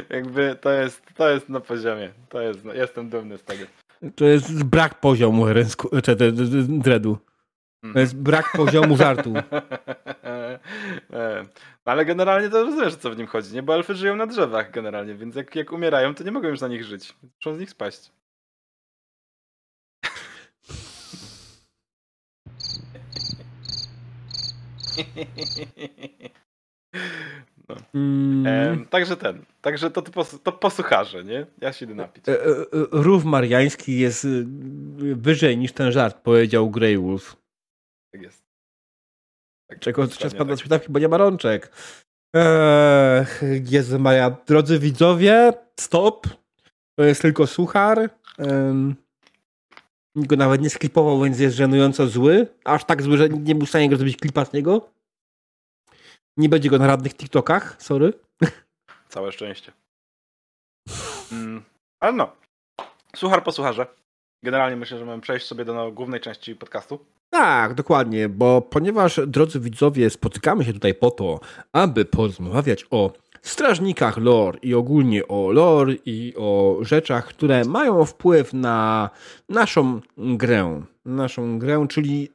[0.10, 2.10] Jakby to jest, to jest na poziomie.
[2.30, 3.66] To jest, jestem dumny z tego.
[4.16, 6.32] To jest brak poziomu ręsku, czy, czy,
[6.68, 7.18] dreadu.
[7.94, 9.34] To jest brak poziomu żartu.
[11.14, 11.46] E,
[11.86, 13.64] ale generalnie to rozumiesz, co w nim chodzi, nie?
[13.64, 16.68] Bo elfy żyją na drzewach generalnie, więc jak, jak umierają, to nie mogą już na
[16.68, 17.16] nich żyć.
[17.24, 18.12] Muszą z nich spaść.
[27.70, 27.76] No.
[27.94, 28.48] Mm.
[28.48, 31.46] E, także ten, także to, to, posłucharze, nie?
[31.62, 32.30] Ja się idę napić.
[32.30, 34.46] E, e, rów mariański jest y,
[35.16, 37.36] wyżej niż ten żart, powiedział Grey Wolf.
[38.14, 38.44] Tak jest.
[39.70, 40.90] Tak, Czego trzeba spadać tak.
[40.90, 41.72] bo nie ma rączek.
[42.36, 43.26] Eee,
[43.70, 46.28] Jezu Maja, drodzy widzowie, stop.
[47.00, 48.10] To jest tylko suchar.
[50.18, 52.48] Nikt go nawet nie sklipował, więc jest żenująco zły.
[52.64, 54.90] Aż tak zły, że nie był w stanie go zrobić klipa z niego.
[56.38, 58.14] Nie będzie go na radnych TikTokach, sorry.
[59.10, 59.72] Całe szczęście.
[61.32, 61.64] Mm,
[62.00, 62.32] ale no,
[63.16, 63.88] suchar po sucharze.
[64.44, 67.00] Generalnie myślę, że mamy przejść sobie do no, głównej części podcastu.
[67.30, 71.40] Tak, dokładnie, bo ponieważ, drodzy widzowie, spotykamy się tutaj po to,
[71.74, 78.54] aby porozmawiać o strażnikach lore i ogólnie o lore i o rzeczach, które mają wpływ
[78.54, 79.10] na
[79.50, 80.82] naszą grę.
[81.06, 82.30] Naszą grę, czyli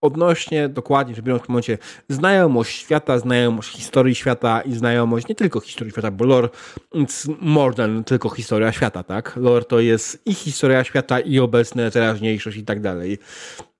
[0.00, 5.34] odnośnie, dokładnie rzecz biorąc w tym momencie, znajomość świata, znajomość historii świata i znajomość nie
[5.34, 6.48] tylko historii świata, bo lore
[6.94, 9.36] it's more than tylko historia świata, tak?
[9.36, 13.18] Lore to jest i historia świata, i obecne, teraźniejszość i tak dalej.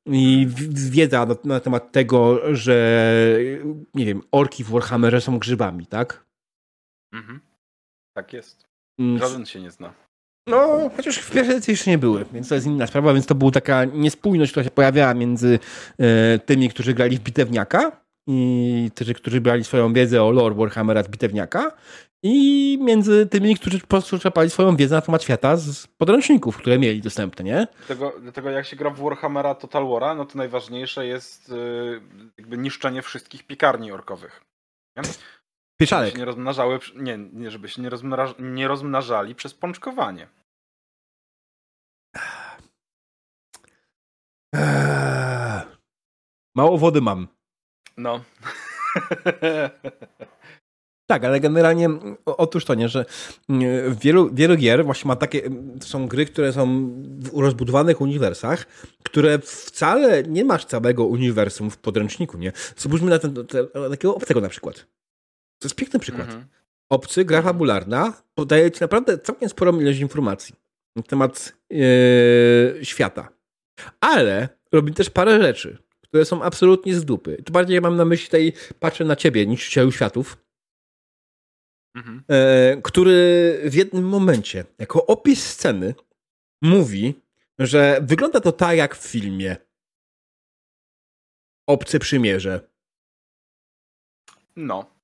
[0.07, 0.47] I
[0.91, 3.05] wiedza na, na, temat tego, że
[3.95, 6.28] nie wiem, orki w Warhammerze są grzybami, tak?
[7.13, 7.41] Mhm.
[8.17, 8.67] Tak jest.
[8.99, 9.19] Mm.
[9.19, 9.95] Żaden się nie zna.
[10.47, 13.35] No, chociaż w pierwszej edycji jeszcze nie były, więc to jest inna sprawa, więc to
[13.35, 15.59] była taka niespójność, która się pojawiała między
[15.99, 17.93] e, tymi, którzy grali w bitewniaka
[18.27, 21.73] i tymi, którzy brali swoją wiedzę o lore Warhammera z bitewniaka
[22.23, 26.79] i między tymi, którzy po prostu czerpali swoją wiedzę na temat świata z podręczników, które
[26.79, 27.67] mieli dostępne, nie?
[27.77, 32.01] Dlatego, dlatego jak się gra w Warhammera Total War'a, no to najważniejsze jest yy,
[32.39, 34.41] jakby niszczenie wszystkich piekarni orkowych.
[34.97, 35.03] Nie?
[35.81, 36.07] Pieczarek.
[36.07, 40.29] Żeby się nie rozmnażały, nie, nie żeby się nie, rozmnaż, nie rozmnażali przez pączkowanie.
[44.55, 45.63] Eee,
[46.57, 47.29] mało wody mam.
[47.97, 48.21] No.
[51.11, 51.89] Tak, ale generalnie
[52.25, 53.05] otóż to nie, że
[53.49, 58.67] mm, wielu, wielu gier właśnie ma takie, to są gry, które są w rozbudowanych uniwersach,
[59.03, 62.53] które wcale nie masz całego uniwersum w podręczniku, nie?
[62.77, 64.87] Spójrzmy na ten, ten, takiego obcego na przykład.
[65.59, 66.27] To jest piękny przykład.
[66.27, 66.47] Mhm.
[66.91, 70.55] Obcy, gra fabularna, podaje ci naprawdę całkiem sporą ilość informacji
[70.97, 73.29] na temat yy, świata.
[74.01, 77.43] Ale robi też parę rzeczy, które są absolutnie z dupy.
[77.43, 80.37] Tu bardziej mam na myśli tutaj, patrzę na ciebie, niszczycielu światów,
[81.97, 82.25] mhm.
[82.29, 85.95] yy, który w jednym momencie, jako opis sceny,
[86.63, 87.15] mówi,
[87.59, 89.57] że wygląda to tak jak w filmie
[91.67, 92.69] Obce Przymierze.
[94.57, 94.98] No.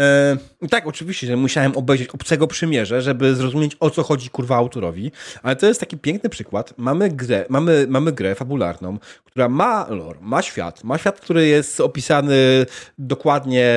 [0.00, 0.36] E,
[0.70, 5.56] tak, oczywiście, że musiałem obejrzeć obcego przymierze, żeby zrozumieć o co chodzi kurwa autorowi, ale
[5.56, 6.74] to jest taki piękny przykład.
[6.76, 11.80] Mamy grę, mamy, mamy grę fabularną, która ma lore, ma świat, ma świat, który jest
[11.80, 12.66] opisany
[12.98, 13.74] dokładnie,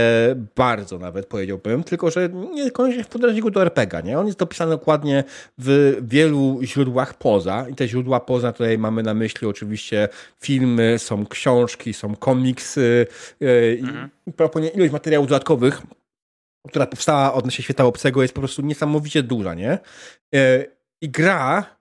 [0.55, 4.19] bardzo nawet powiedziałbym, tylko że nie koniecznie w podręczniku do RPG, nie?
[4.19, 5.23] On jest opisany dokładnie
[5.57, 10.09] w wielu źródłach poza i te źródła poza tutaj mamy na myśli oczywiście
[10.41, 13.07] filmy, są książki, są komiksy
[13.39, 14.09] yy, mhm.
[14.27, 15.81] i proponuję ilość materiałów dodatkowych,
[16.67, 19.79] która powstała odnośnie świata obcego, jest po prostu niesamowicie duża, nie?
[20.35, 20.65] E,
[21.01, 21.75] I gra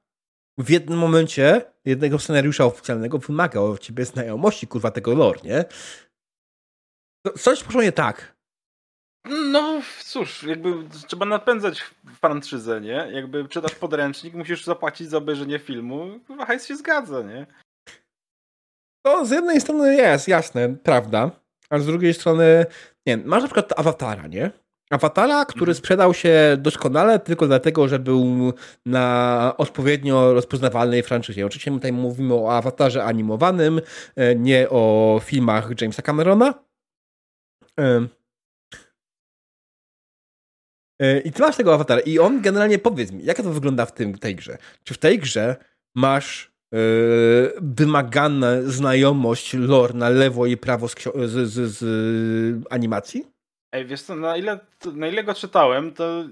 [0.58, 5.64] w jednym momencie jednego scenariusza oficjalnego wymaga od ciebie znajomości, kurwa, tego lore, nie?
[7.38, 8.36] Coś poszło nie tak.
[9.26, 11.82] No cóż, jakby trzeba napędzać
[12.20, 13.08] franczyzę, nie?
[13.12, 17.46] Jakby czytasz podręcznik, musisz zapłacić za obejrzenie filmu, kurwa, hajs się zgadza, nie?
[19.06, 21.30] To z jednej strony jest, jasne, prawda,
[21.70, 22.66] a z drugiej strony,
[23.06, 24.50] nie masz na przykład awatara, nie?
[24.92, 25.74] Awatara, który mhm.
[25.74, 28.52] sprzedał się doskonale tylko dlatego, że był
[28.86, 31.46] na odpowiednio rozpoznawalnej franczyzie.
[31.46, 33.80] Oczywiście my tutaj mówimy o awatarze animowanym,
[34.16, 36.54] e, nie o filmach Jamesa Camerona.
[37.80, 38.06] E,
[41.02, 43.94] E, I ty masz tego awatara i on generalnie, powiedz mi, jak to wygląda w
[43.94, 44.58] tym, tej grze?
[44.84, 45.56] Czy w tej grze
[45.94, 53.31] masz yy, wymagana znajomość lore na lewo i prawo z, z, z, z animacji?
[53.72, 54.60] Ej, wiesz co, na ile,
[54.94, 56.24] na ile go czytałem, to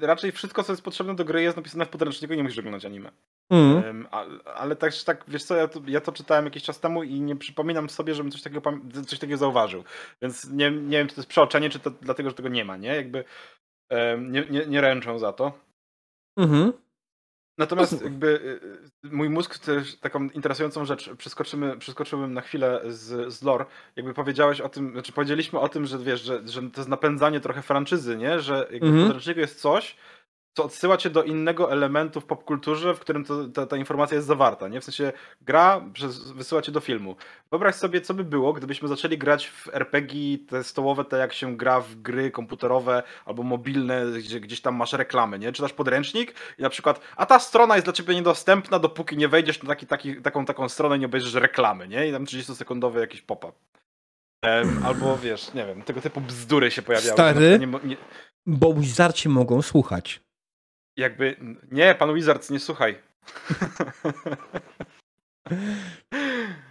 [0.00, 2.84] raczej wszystko, co jest potrzebne do gry jest napisane w podręczniku i nie musisz oglądać
[2.84, 3.10] anime.
[3.50, 3.84] Mm.
[3.84, 7.02] Um, ale, ale tak, tak, wiesz co, ja to, ja to czytałem jakiś czas temu
[7.02, 8.72] i nie przypominam sobie, żebym coś takiego,
[9.06, 9.84] coś takiego zauważył.
[10.22, 12.76] Więc nie, nie wiem, czy to jest przeoczenie, czy to dlatego, że tego nie ma,
[12.76, 12.96] nie?
[12.96, 13.24] Jakby
[13.90, 15.52] um, nie, nie, nie ręczą za to.
[16.36, 16.72] Mhm.
[17.58, 18.26] Natomiast jakby
[19.04, 23.64] y, y, mój mózg też taką interesującą rzecz, przeskoczymy, przeskoczyłem na chwilę z, z lore,
[23.96, 27.40] jakby powiedziałeś o tym, znaczy powiedzieliśmy o tym, że wiesz, że, że to jest napędzanie
[27.40, 28.40] trochę franczyzy, nie?
[28.40, 29.04] Że jakby mm -hmm.
[29.04, 29.96] w podręczniku jest coś,
[30.54, 34.26] co odsyła cię do innego elementu w popkulturze, w którym to, ta, ta, informacja jest
[34.26, 34.80] zawarta, nie?
[34.80, 37.16] W sensie gra przez, wysyła cię do filmu.
[37.50, 41.56] Wyobraź sobie, co by było, gdybyśmy zaczęli grać w RPG te stołowe, te jak się
[41.56, 45.52] gra w gry komputerowe albo mobilne, gdzie gdzieś tam masz reklamy, nie?
[45.52, 49.62] Czytasz podręcznik i na przykład, a ta strona jest dla ciebie niedostępna, dopóki nie wejdziesz
[49.62, 52.08] na taki, taki, taką, taką stronę i nie obejrzysz reklamy, nie?
[52.08, 53.52] I tam 30-sekundowy jakiś pop-up.
[54.84, 57.12] albo wiesz, nie wiem, tego typu bzdury się pojawiały.
[57.12, 57.96] Stary, nie, nie...
[58.46, 60.27] bo wizarci mogą słuchać.
[60.98, 61.36] Jakby,
[61.70, 62.94] nie, pan Wizards, nie słuchaj.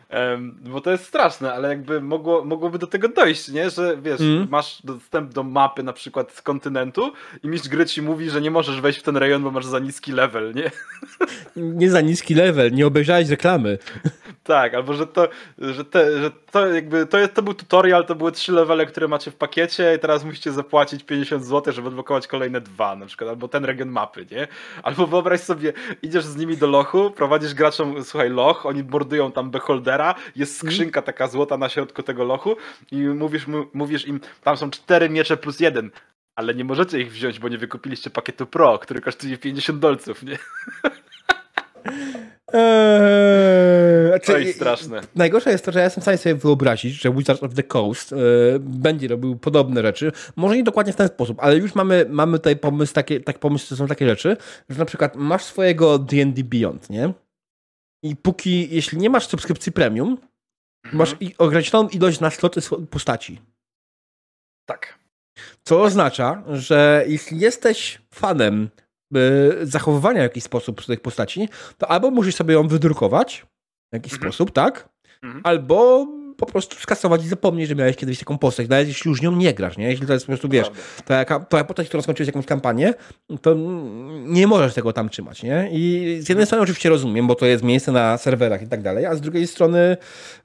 [0.10, 3.70] Um, bo to jest straszne, ale jakby mogło, mogłoby do tego dojść, nie?
[3.70, 4.48] Że wiesz, mm.
[4.50, 7.14] masz dostęp do mapy na przykład z kontynentu
[7.44, 9.80] i mistrz gry ci mówi, że nie możesz wejść w ten rejon, bo masz za
[9.80, 10.72] niski level, nie?
[11.56, 13.78] Nie za niski level, nie obejrzałeś reklamy.
[14.48, 18.16] Tak, albo że to, że, te, że to jakby, to, jest, to był tutorial, to
[18.16, 22.28] były trzy levele, które macie w pakiecie i teraz musicie zapłacić 50 zł, żeby odblokować
[22.28, 24.48] kolejne dwa na przykład, albo ten region mapy, nie?
[24.84, 29.52] Albo wyobraź sobie, idziesz z nimi do lochu, prowadzisz graczom, słuchaj, loch, oni mordują tam
[29.52, 30.74] beholdera, jest mhm.
[30.74, 32.56] skrzynka taka złota na środku tego lochu
[32.92, 35.92] i mówisz, mówisz im, tam są cztery miecze plus jeden,
[36.36, 40.38] ale nie możecie ich wziąć, bo nie wykupiliście pakietu Pro, który kosztuje 50 dolców, nie?
[42.54, 45.02] Eee, znaczy, Oj, straszne.
[45.16, 48.14] Najgorsze jest to, że ja jestem w stanie sobie wyobrazić, że Wizards of the Coast
[48.14, 48.16] e,
[48.60, 50.12] będzie robił podobne rzeczy.
[50.36, 53.70] Może nie dokładnie w ten sposób, ale już mamy, mamy tutaj pomysł, takie, tak pomysł,
[53.70, 54.38] to są takie rzeczy,
[54.70, 57.14] że na przykład masz swojego D&D Beyond, nie?
[58.04, 60.18] I póki, jeśli nie masz subskrypcji premium,
[60.86, 60.98] mhm.
[60.98, 63.42] masz ograniczoną ilość na sloty postaci.
[64.66, 65.00] Tak.
[65.64, 68.70] Co oznacza, że jeśli jesteś fanem
[69.64, 73.46] zachowywania w jakiś sposób tych postaci, to albo musisz sobie ją wydrukować
[73.92, 74.32] w jakiś mhm.
[74.32, 74.90] sposób, tak?
[75.24, 75.42] Mhm.
[75.44, 79.32] Albo po prostu skasować i zapomnieć, że miałeś kiedyś taką postać, nawet jeśli już nią
[79.32, 79.90] nie grasz, nie?
[79.90, 80.72] Jeśli to jest po prostu, wiesz,
[81.06, 82.94] to jak postać, którą skończyłeś jakąś kampanię,
[83.42, 83.56] to
[84.26, 85.70] nie możesz tego tam trzymać, nie?
[85.72, 86.46] I z jednej mhm.
[86.46, 89.48] strony oczywiście rozumiem, bo to jest miejsce na serwerach i tak dalej, a z drugiej
[89.48, 89.98] strony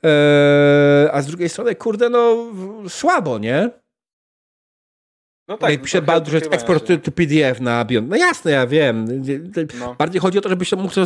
[0.05, 2.37] e, a z drugiej strony, kurde, no
[2.89, 3.71] słabo, nie?
[5.49, 8.09] No tak, jak pisze no Baldur's eksport to PDF na Beyond.
[8.09, 9.23] No jasne, ja wiem.
[9.81, 9.95] No.
[9.95, 11.05] Bardziej chodzi o to, żebyś to mógł to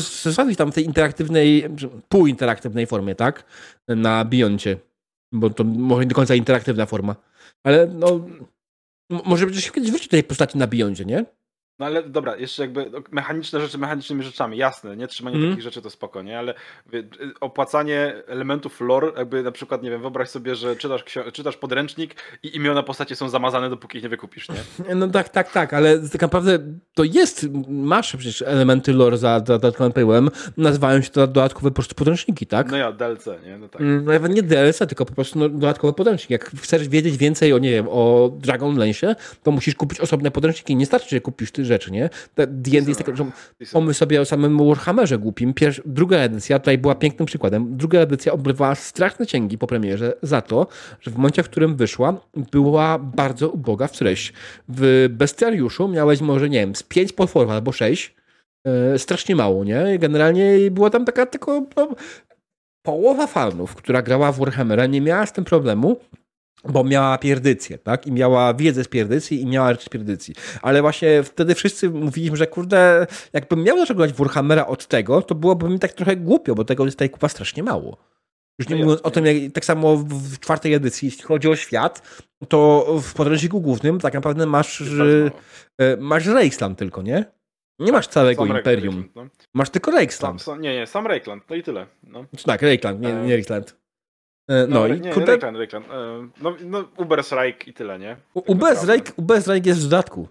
[0.57, 1.65] tam w tej interaktywnej,
[2.09, 3.45] półinteraktywnej formie, tak?
[3.89, 4.77] Na Beyondzie.
[5.33, 7.17] Bo to może nie do końca interaktywna forma.
[7.65, 8.27] Ale no,
[9.11, 11.25] może byś kiedyś wrócić tej postaci na Beyondzie, nie?
[11.79, 15.07] No ale dobra, jeszcze jakby no, mechaniczne rzeczy mechanicznymi rzeczami, jasne, nie?
[15.07, 15.51] Trzymanie mm.
[15.51, 16.39] takich rzeczy to spoko, nie?
[16.39, 16.55] Ale
[17.41, 22.57] opłacanie elementów lore, jakby na przykład, nie wiem, wyobraź sobie, że czytasz, czytasz podręcznik i
[22.57, 24.57] imiona postaci są zamazane, dopóki ich nie wykupisz, nie?
[24.97, 26.59] No tak, tak, tak, ale tak naprawdę
[26.95, 32.47] to jest, masz przecież elementy lore za dodatkowym nazywają się to dodatkowe po prostu podręczniki,
[32.47, 32.71] tak?
[32.71, 33.59] No ja, DLC, nie?
[33.59, 33.81] No tak.
[33.81, 36.33] Mm, nawet nie DLC, tylko po prostu no, dodatkowe podręczniki.
[36.33, 40.77] Jak chcesz wiedzieć więcej o, nie wiem, o Dragonlance, to musisz kupić osobne podręczniki.
[40.77, 42.11] Nie starczy, że kupisz ty rzeczy, nie?
[42.37, 43.27] D&D jest taki, że
[43.73, 45.55] pomyśl sobie o samym Warhammerze głupim.
[45.55, 47.77] Pierwsza, druga edycja tutaj była pięknym przykładem.
[47.77, 50.67] Druga edycja obrywała straszne cięgi po premierze za to,
[51.01, 52.21] że w momencie, w którym wyszła,
[52.53, 54.33] była bardzo uboga w treść.
[54.69, 58.15] W Bestiariuszu miałeś może, nie wiem, z pięć potworów albo sześć.
[58.67, 59.99] E, strasznie mało, nie?
[59.99, 61.89] Generalnie była tam taka tylko no,
[62.83, 65.97] połowa fanów, która grała w Warhammera, nie miała z tym problemu
[66.73, 68.07] bo miała pierdycję, tak?
[68.07, 70.35] I miała wiedzę z pierdycji i miała rzeczy z pierdycji.
[70.63, 75.69] Ale właśnie wtedy wszyscy mówiliśmy, że kurde, jakbym miał zacząć Warhammera od tego, to byłoby
[75.69, 77.97] mi tak trochę głupio, bo tego jest tutaj kupa strasznie mało.
[78.59, 81.57] Już nie no mówiąc o tym, jak, tak samo w czwartej edycji, jeśli chodzi o
[81.57, 84.81] świat, to w podręczniku głównym tak naprawdę masz,
[85.79, 87.25] e, masz Reichsland tylko, nie?
[87.79, 89.09] Nie masz całego sam imperium.
[89.15, 89.27] no.
[89.55, 90.43] Masz tylko Reichsland.
[90.43, 91.87] Sam, nie, nie, sam Reichland, no i tyle.
[92.03, 92.25] No.
[92.47, 93.77] Tak, Reichland, nie, nie Reichsland.
[94.49, 95.33] E, no, no i nie, kurde...
[95.33, 95.87] Reikland, Reikland.
[95.91, 98.17] E, no, no Uberstrike i tyle, nie?
[98.35, 100.29] Uberstrike, Uberstrike jest w dodatku.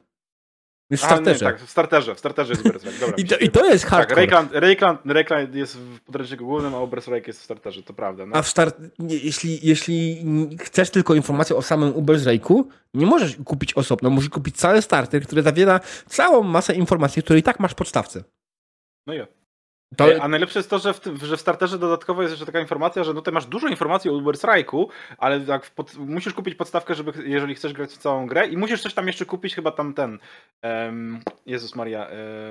[0.89, 1.45] Jest w Aha, nie, starterze.
[1.45, 3.15] tak, w starterze, w starterze jest Uberstrike, dobra.
[3.17, 4.15] I, to, I to jest Tak, hardcore.
[4.15, 8.25] Rayclan, Rayclan, Rayclan jest w podręczniku głównym, a Uberstrike jest w starterze, to prawda.
[8.25, 8.36] No.
[8.36, 10.25] A w start, nie, jeśli, jeśli
[10.62, 15.41] chcesz tylko informację o samym Uber's nie możesz kupić osobno, musisz kupić cały starter, który
[15.41, 18.23] zawiera całą masę informacji, które i tak masz w podstawce.
[19.08, 19.28] No i ja.
[19.97, 22.45] To, Ej, A najlepsze jest to, że w, tym, że w starterze dodatkowo jest jeszcze
[22.45, 24.86] taka informacja, że no tutaj masz dużo informacji o Uberstrike'u,
[25.17, 28.81] ale tak pod, musisz kupić podstawkę, żeby, jeżeli chcesz grać w całą grę i musisz
[28.81, 30.19] coś tam jeszcze kupić, chyba tam ten,
[30.63, 32.08] um, Jezus Maria,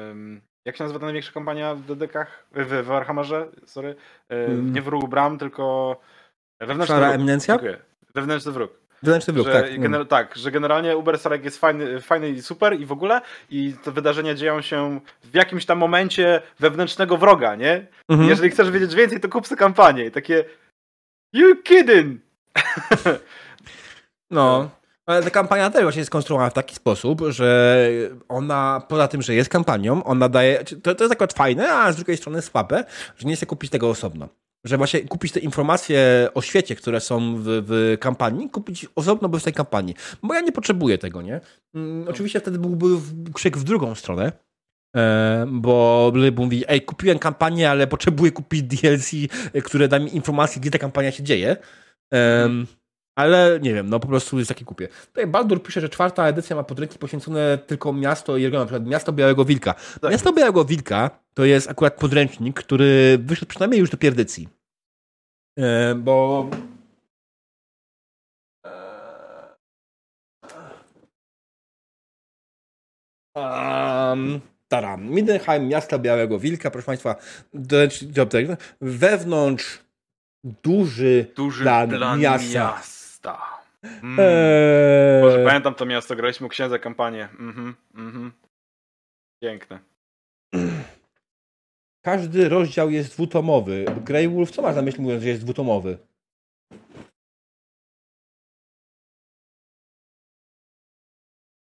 [0.08, 3.96] um, jak się nazywa ta największa kampania w DDK-ach, w, w Warhammerze, sorry,
[4.28, 4.72] e, Mm.
[4.72, 5.96] nie w Wrogu Bram, tylko
[6.60, 7.14] wewnętrzny Szara wróg.
[7.16, 7.54] eminencja?
[7.54, 7.76] Dziękuję.
[8.14, 8.83] Wewnętrzny wróg.
[9.04, 9.80] Wewnętrzny tak.
[9.80, 13.74] gener- tak, że generalnie Uber Strike jest fajny, fajny i super i w ogóle i
[13.84, 17.86] te wydarzenia dzieją się w jakimś tam momencie wewnętrznego wroga, nie?
[18.08, 18.28] Mhm.
[18.28, 20.44] Jeżeli chcesz wiedzieć więcej, to kup sobie kampanię i takie
[21.32, 22.20] you kidding!
[24.30, 24.70] No.
[25.06, 27.78] Ale ta kampania też właśnie jest skonstruowana w taki sposób, że
[28.28, 30.64] ona, poza tym, że jest kampanią, ona daje.
[30.82, 32.84] To, to jest akurat fajne, a z drugiej strony słabe,
[33.16, 34.28] że nie chce kupić tego osobno.
[34.64, 39.42] Że właśnie kupić te informacje o świecie, które są w, w kampanii, kupić osobno bez
[39.42, 39.94] tej kampanii.
[40.22, 41.40] Bo ja nie potrzebuję tego, nie?
[41.74, 42.86] Mm, oczywiście wtedy byłby
[43.34, 44.32] krzyk w drugą stronę.
[44.96, 49.10] E, bo Lib mówi, ej, kupiłem kampanię, ale potrzebuję kupić DLC,
[49.52, 51.56] e, które da mi informacje, gdzie ta kampania się dzieje.
[52.10, 52.66] Em,
[53.16, 54.88] ale nie wiem, no po prostu jest takie kupie.
[55.06, 58.86] Tutaj Baldur pisze, że czwarta edycja ma podręki poświęcone tylko miasto i region, na przykład
[58.86, 59.74] miasto Białego Wilka.
[60.00, 60.10] Tak.
[60.10, 64.48] Miasto Białego Wilka to jest akurat podręcznik, który wyszedł przynajmniej już do pierdycji.
[65.58, 66.50] E, bo...
[73.36, 75.10] Um, taram.
[75.10, 77.16] Mindenheim, miasto Białego Wilka, proszę Państwa,
[78.80, 79.78] wewnątrz
[80.44, 82.58] duży, Duży plan, plan, miasta.
[82.58, 82.93] miasta.
[83.82, 84.20] Mm.
[84.20, 87.28] Eee, Boże, pamiętam to miasto, graliśmy u księdza kampanię.
[87.38, 88.32] Mhm, mhm.
[89.42, 89.78] Piękne.
[92.04, 93.84] Każdy rozdział jest dwutomowy.
[94.04, 95.98] Grey Wolf, co masz na myśli mówiąc, że jest dwutomowy?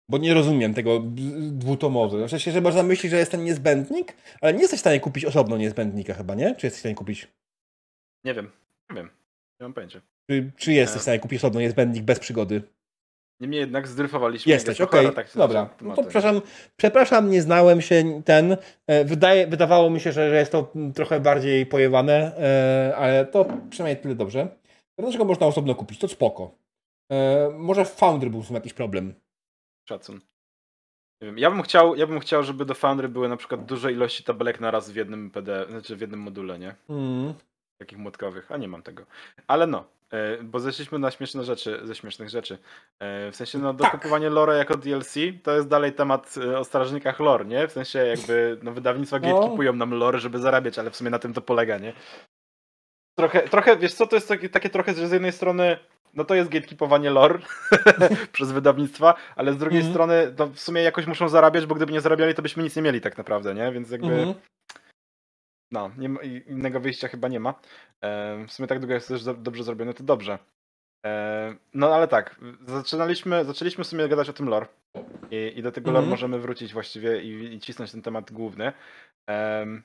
[0.09, 1.01] Bo nie rozumiem tego
[1.51, 2.27] dwutomowy.
[2.27, 5.25] W sensie, że można myśleć, że jest ten niezbędnik, ale nie jesteś w stanie kupić
[5.25, 6.55] osobno niezbędnika chyba, nie?
[6.55, 7.29] Czy jesteś w stanie kupić?
[8.25, 8.51] Nie wiem,
[8.91, 9.11] nie wiem.
[9.61, 10.01] Nie mam pojęcia.
[10.31, 12.63] Czy, czy jesteś w stanie kupić osobno niezbędnik bez przygody?
[13.41, 14.53] Niemniej jednak zdryfowaliśmy.
[14.53, 15.07] Jesteś, okej.
[15.07, 15.71] Sochora, tak Dobra.
[15.81, 16.41] No to przepraszam,
[16.77, 18.57] przepraszam, nie znałem się ten.
[18.87, 23.47] E, Wydaje, wydawało mi się, że, że jest to trochę bardziej pojewane, e, ale to
[23.71, 24.49] przynajmniej tyle dobrze.
[24.99, 25.99] Dlaczego można osobno kupić?
[25.99, 26.55] To spoko.
[27.13, 29.15] E, Może w Foundry był z tym jakiś problem.
[29.89, 30.21] Szacun.
[31.21, 33.93] Nie wiem, ja bym chciał, ja bym chciał, żeby do Foundry były na przykład duże
[33.93, 36.75] ilości tabelek na raz w jednym PD, znaczy w jednym module, nie?
[36.89, 37.35] Mm.
[37.79, 39.07] Takich młotkowych, a nie mam tego.
[39.47, 39.85] Ale no, e,
[40.43, 42.59] bo zeszliśmy na śmieszne rzeczy, ze śmiesznych rzeczy.
[43.01, 43.93] E, W sensie, no, Tak.
[43.93, 47.69] dokupowanie lore jako DLC to jest dalej temat e, o strażnikach lore, nie?
[47.69, 49.33] W sensie, jakby, no, wydawnictwa No.
[49.35, 51.93] gatekeepują nam lore, żeby zarabiać, ale w sumie na tym to polega, nie?
[53.19, 55.79] Trochę, trochę wiesz co, to jest takie, takie trochę, że z jednej strony
[56.15, 57.39] no to jest gatekeepowanie lore
[58.33, 59.95] przez wydawnictwa, ale z drugiej Mhm.
[59.95, 62.83] strony no w sumie jakoś muszą zarabiać, bo gdyby nie zarabiali, to byśmy nic nie
[62.83, 63.73] mieli tak naprawdę, nie?
[63.73, 64.35] Więc jakby Mhm.
[65.71, 67.55] No, nie ma, innego wyjścia chyba nie ma.
[68.05, 70.39] E, w sumie tak długo jest też do- dobrze zrobione, to dobrze.
[71.07, 74.67] E, no ale tak, zaczynaliśmy, zaczęliśmy w sumie gadać o tym lore
[75.31, 76.11] i, i do tego lore Mhm.
[76.11, 78.73] możemy wrócić właściwie i, i cisnąć ten temat główny.
[79.27, 79.83] Em,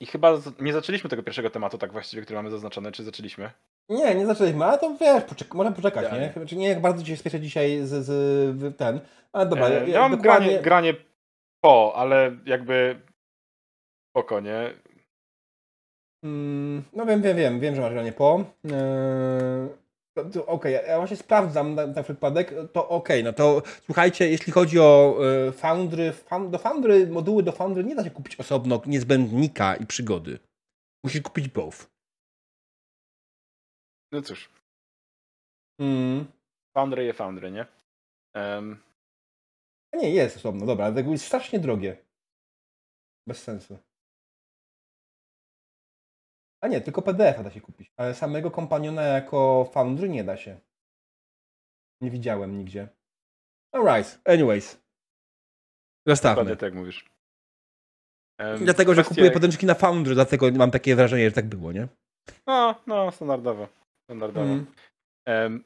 [0.00, 3.50] I chyba nie zaczęliśmy tego pierwszego tematu tak właściwie, który mamy zaznaczony, czy zaczęliśmy?
[3.88, 6.28] Nie, nie zaczęliśmy, ale to wiesz, poczek- możemy poczekać, Ja nie?
[6.28, 9.00] Chyba, nie, jak bardzo ci się spieszę dzisiaj z, z ten.
[9.32, 10.94] Ale dobra, E, ja mam granie, granie
[11.60, 13.00] po, ale jakby
[14.14, 14.74] spoko, nie?
[16.24, 18.44] Mm, no wiem, wiem, wiem, wiem, że masz granie po.
[20.32, 24.52] To Okej, ja- ja właśnie sprawdzam na, na przypadek, to okej, no to słuchajcie, jeśli
[24.52, 28.82] chodzi o e, Foundry, found, do Foundry, moduły do Foundry nie da się kupić osobno
[28.86, 30.38] niezbędnika i przygody.
[31.04, 31.90] Musisz kupić both.
[34.12, 34.50] No cóż,
[35.80, 36.24] Mm.
[36.76, 37.66] Foundry je Foundry, nie?
[39.92, 41.96] A Nie, jest osobno, dobra, ale to jest strasznie drogie.
[43.28, 43.78] Bez sensu.
[46.64, 50.60] A nie, tylko PDF-a da się kupić, ale samego kompaniona jako Foundry nie da się.
[52.00, 52.88] Nie widziałem nigdzie.
[53.72, 54.82] Alright, anyways.
[56.06, 56.34] Zostawmy.
[56.34, 57.10] dokładnie tak mówisz.
[58.38, 61.88] Em, Dlatego, że kupuję podręczniki na Foundry, dlatego mam takie wrażenie, że tak było, nie?
[62.46, 63.68] No, no, standardowo.
[64.04, 64.46] Standardowo.
[64.46, 64.66] Mm.
[65.26, 65.64] Em,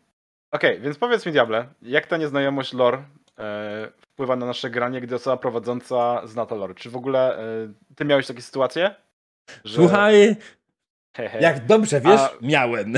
[0.52, 3.04] Okej, więc powiedz mi, Diable, jak ta nieznajomość lore
[3.38, 6.74] e, wpływa na nasze granie, gdy osoba prowadząca zna to lore?
[6.74, 8.94] Czy w ogóle e, ty miałeś takie sytuacje?
[9.64, 9.74] Że...
[9.74, 10.36] Słuchaj.
[11.40, 12.94] Jak dobrze wiesz, A- miałem.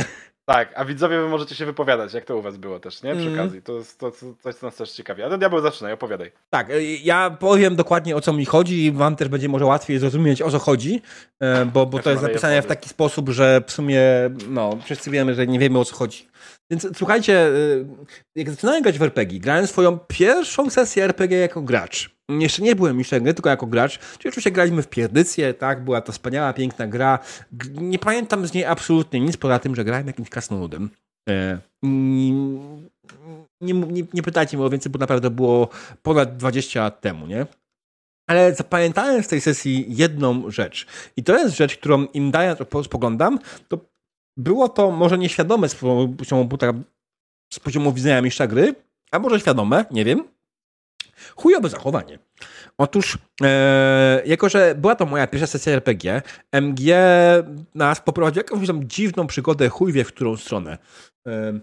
[0.55, 3.15] Tak, a widzowie wy możecie się wypowiadać, jak to u was było też, nie?
[3.15, 3.41] Przy mm.
[3.41, 3.63] okazji.
[3.63, 4.11] To jest to,
[4.43, 5.23] coś, co nas też ciekawi.
[5.23, 6.33] A to diabeł zaczynaj, opowiadaj.
[6.51, 9.99] Tak, e, ja powiem dokładnie o co mi chodzi i wam też będzie może łatwiej
[9.99, 11.03] zrozumieć o co chodzi,
[11.41, 14.03] e, bo, bo to jest napisane w taki sposób, że w sumie
[14.49, 16.30] no, wszyscy wiemy, że nie wiemy o co chodzi.
[16.71, 17.51] Więc słuchajcie, e,
[18.37, 22.97] jak zaczynałem grać w RPG, grałem swoją pierwszą sesję RPG jako gracz jeszcze nie byłem
[22.97, 23.99] mistrzem gry, tylko jako gracz.
[23.99, 27.19] Czyli oczywiście graliśmy w pierdycję, tak, była to wspaniała, piękna gra.
[27.73, 30.91] Nie pamiętam z niej absolutnie nic, poza tym, że grałem jakimś krasnoludem.
[31.29, 31.59] E,
[33.61, 35.69] nie, nie, nie pytajcie mnie o więcej, bo naprawdę było
[36.03, 37.47] ponad 20 lat temu, nie?
[38.29, 40.87] Ale zapamiętałem z tej sesji jedną rzecz.
[41.17, 43.39] I to jest rzecz, którą im daję, spoglądam,
[43.69, 43.79] to
[44.37, 46.49] było to może nieświadome z poziomu,
[47.53, 48.75] z poziomu widzenia mistrza gry,
[49.11, 50.25] a może świadome, nie wiem.
[51.37, 52.19] Chujowe zachowanie.
[52.79, 56.23] Otóż, e, jako że była to moja pierwsza sesja RPG,
[56.53, 56.95] MG
[57.75, 60.79] nas poprowadził jakąś tam dziwną przygodę, chuj wie w którą stronę.
[61.27, 61.61] E,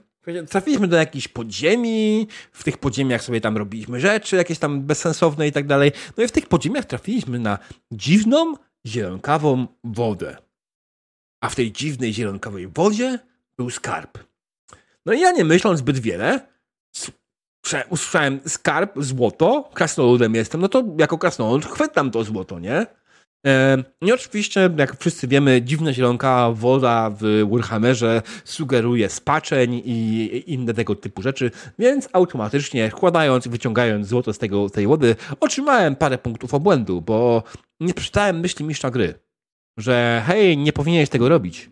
[0.50, 5.52] trafiliśmy do jakichś podziemi, w tych podziemiach sobie tam robiliśmy rzeczy, jakieś tam bezsensowne i
[5.52, 5.92] tak dalej.
[6.18, 7.60] No i w tych podziemiach trafiliśmy na
[7.92, 8.54] dziwną,
[8.88, 10.38] zielonkawą wodę.
[11.42, 13.20] A w tej dziwnej, zielonkawej wodzie
[13.58, 14.18] był skarb.
[15.06, 16.48] No i ja nie myśląc zbyt wiele,
[17.90, 22.86] usłyszałem skarb, złoto, krasnoludem jestem, no to jako krasnolud chwytam to złoto, nie?
[24.02, 30.96] I oczywiście, jak wszyscy wiemy, dziwna zielonka woda w Warhammerze sugeruje spaczeń i inne tego
[30.96, 36.54] typu rzeczy, więc automatycznie wkładając i wyciągając złoto z tego, tej wody, otrzymałem parę punktów
[36.54, 37.44] obłędu, bo
[37.80, 39.20] nie przeczytałem myśli mistrza gry,
[39.78, 41.70] że hej, nie powinieneś tego robić.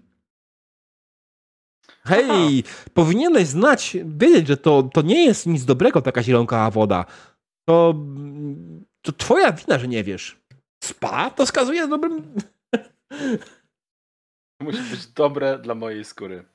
[2.06, 2.90] Hej, Aha.
[2.94, 7.06] powinieneś znać, wiedzieć, że to, to nie jest nic dobrego taka zielonka woda.
[7.68, 7.96] To,
[9.02, 10.38] to twoja wina, że nie wiesz.
[10.84, 12.34] Spa to wskazuje dobrym...
[14.62, 16.46] Musi być dobre dla mojej skóry.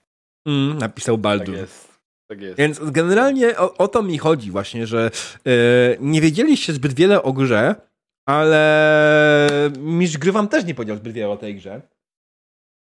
[0.46, 1.54] Mm, napisał Baldur.
[1.54, 2.00] Tak jest.
[2.30, 2.58] Tak jest.
[2.58, 5.10] Więc generalnie o, o to mi chodzi właśnie, że
[5.44, 5.52] yy,
[6.00, 7.89] nie wiedzieliście zbyt wiele o grze,
[8.26, 11.82] ale mistrz gry wam też nie powiedział zbyt wiele o tej grze.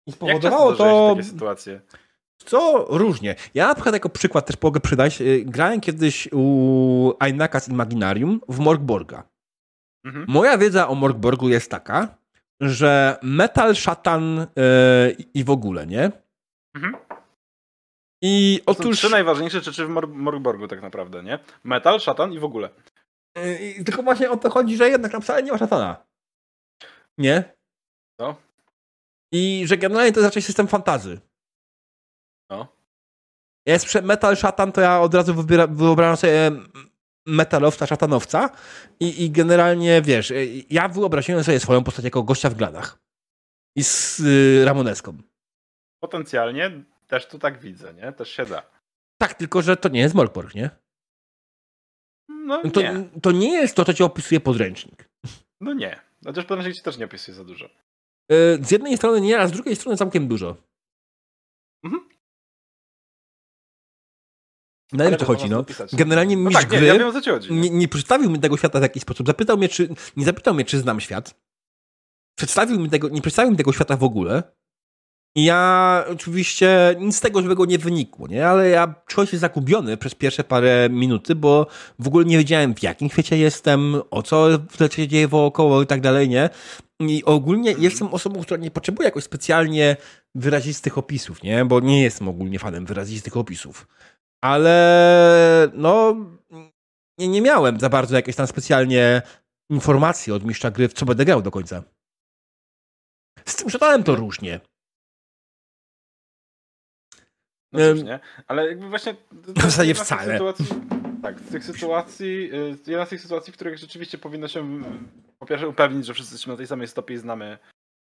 [0.07, 1.15] I spowodowało to...
[1.15, 1.81] takie sytuacje?
[2.45, 3.35] Co różnie.
[3.55, 5.21] Ja na przykład jako przykład też mogę przydać.
[5.21, 9.29] Y, grałem kiedyś u Einakas Imaginarium w Morgborga.
[10.05, 10.25] Mhm.
[10.29, 12.19] Moja wiedza o Morgborgu jest taka,
[12.61, 16.11] że metal, szatan yy, i w ogóle, nie?
[16.77, 16.97] Mhm.
[18.23, 18.87] I to otóż...
[18.87, 21.39] Są trzy najważniejsze rzeczy w Mor Morgborgu tak naprawdę, nie?
[21.65, 22.71] Metal, szatan i w ogóle.
[23.37, 26.07] Yy, tylko właśnie o to chodzi, że jednak tam wcale nie ma szatana.
[27.19, 27.57] Nie?
[28.19, 28.37] No.
[29.33, 31.21] I że generalnie to jest raczej system fantazy.
[32.51, 32.77] No.
[33.67, 36.51] Jest metal szatan, to ja od razu wybiera, wyobrażam sobie
[37.27, 38.51] metalowca, szatanowca
[39.01, 40.33] i, i generalnie, wiesz,
[40.71, 42.99] ja wyobraziłem sobie swoją postać jako gościa w gladach
[43.77, 45.19] i z y, Ramoneską.
[46.01, 48.13] Potencjalnie też to tak widzę, nie?
[48.13, 48.71] Też się da.
[49.19, 50.71] Tak, tylko że to nie jest Morgborg, nie?
[52.29, 53.09] No to, nie.
[53.23, 55.09] To nie jest to, co ci opisuje podręcznik.
[55.61, 56.01] No nie.
[56.25, 57.67] Chociaż podręcznik ci też nie opisuje za dużo.
[58.33, 60.57] Y, z jednej strony nie, a z drugiej strony całkiem dużo.
[61.85, 62.09] Mhm.
[64.93, 65.65] Na ile to chodzi, no.
[65.93, 67.53] Generalnie no tak, gry nie, ja wiem, co chodzi.
[67.53, 69.27] Nie, nie przedstawił mi tego świata w jakiś sposób.
[69.27, 71.41] Zapytał mnie, czy, nie zapytał mnie, czy znam świat.
[72.39, 74.43] Przedstawił mi tego, nie przedstawił mi tego świata w ogóle.
[75.37, 78.49] Ja oczywiście nic z tego żywego nie wynikło, nie?
[78.49, 81.67] Ale ja czułem się zagubiony przez pierwsze parę minuty, bo
[81.99, 84.49] w ogóle nie wiedziałem w jakim świecie jestem, o co
[84.91, 86.51] się dzieje wokoło i tak dalej, nie?
[87.01, 89.97] I ogólnie jestem osobą, która nie potrzebuje jakoś specjalnie
[90.35, 91.65] wyrazistych opisów, nie?
[91.65, 93.87] Bo nie jestem ogólnie fanem wyrazistych opisów
[94.41, 96.17] ale no
[97.19, 99.23] nie, nie miałem za bardzo jakiejś tam specjalnie
[99.71, 101.83] informacji od mistrza gry, w co będę grał do końca.
[103.45, 104.61] Z tym czytałem to różnie.
[107.77, 108.21] No cóż, nie?
[108.47, 109.15] Ale jakby właśnie...
[109.33, 110.33] W zasadzie wcale.
[110.33, 110.67] Sytuacji,
[111.23, 114.83] tak, z tych sytuacji, y, jedna z tych sytuacji, w których rzeczywiście powinno się
[115.39, 117.59] po pierwsze upewnić, że wszyscy jesteśmy na tej samej stopie i znamy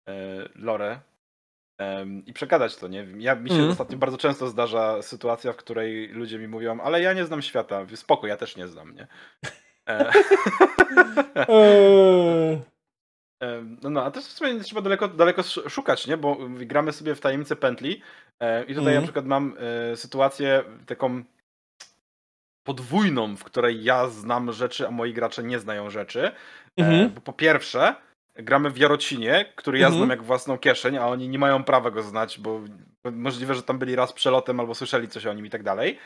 [0.08, 0.12] y,
[0.54, 1.00] lore
[2.26, 3.06] i przegadać to, nie?
[3.18, 3.70] Ja, mi się mm.
[3.70, 7.86] ostatnio bardzo często zdarza sytuacja, w której ludzie mi mówią, ale ja nie znam świata.
[7.94, 9.06] Spoko, ja też nie znam, nie?
[9.88, 10.12] E,
[11.48, 12.60] eee.
[13.82, 16.16] No, no, a też w sumie nie trzeba daleko, daleko szukać, nie?
[16.16, 18.02] Bo gramy sobie w tajemnicę pętli
[18.40, 18.94] e, i tutaj mm.
[18.94, 19.56] na przykład mam
[19.92, 21.24] e, sytuację taką
[22.62, 26.30] podwójną, w której ja znam rzeczy, a moi gracze nie znają rzeczy.
[26.76, 27.10] Mm.
[27.10, 27.94] Bo po pierwsze,
[28.34, 29.98] gramy w Jarocinie, który ja mhm.
[29.98, 32.60] znam jak własną kieszeń, a oni nie mają prawa go znać, bo
[33.12, 35.98] możliwe, że tam byli raz przelotem albo słyszeli coś o nim i tak dalej.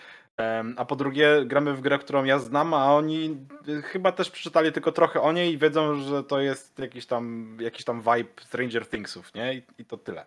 [0.77, 3.37] A po drugie, gramy w grę, którą ja znam, a oni
[3.69, 7.57] y, chyba też przeczytali tylko trochę o niej i wiedzą, że to jest jakiś tam,
[7.61, 9.55] jakiś tam vibe Stranger Thingsów, nie?
[9.55, 10.27] I, I, to tyle.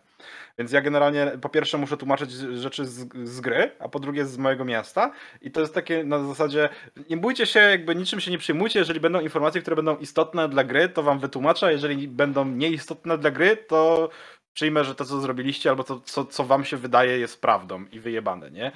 [0.58, 4.38] Więc ja generalnie po pierwsze muszę tłumaczyć rzeczy z, z, gry, a po drugie z
[4.38, 5.12] mojego miasta.
[5.42, 6.70] I to jest takie na zasadzie,
[7.10, 10.64] nie bójcie się, jakby niczym się nie przejmujcie, jeżeli będą informacje, które będą istotne dla
[10.64, 14.10] gry, to wam wytłumaczę, jeżeli będą nieistotne dla gry, to
[14.54, 18.00] przyjmę, że to, co zrobiliście, albo to, co, co wam się wydaje, jest prawdą i
[18.00, 18.72] wyjebane, nie?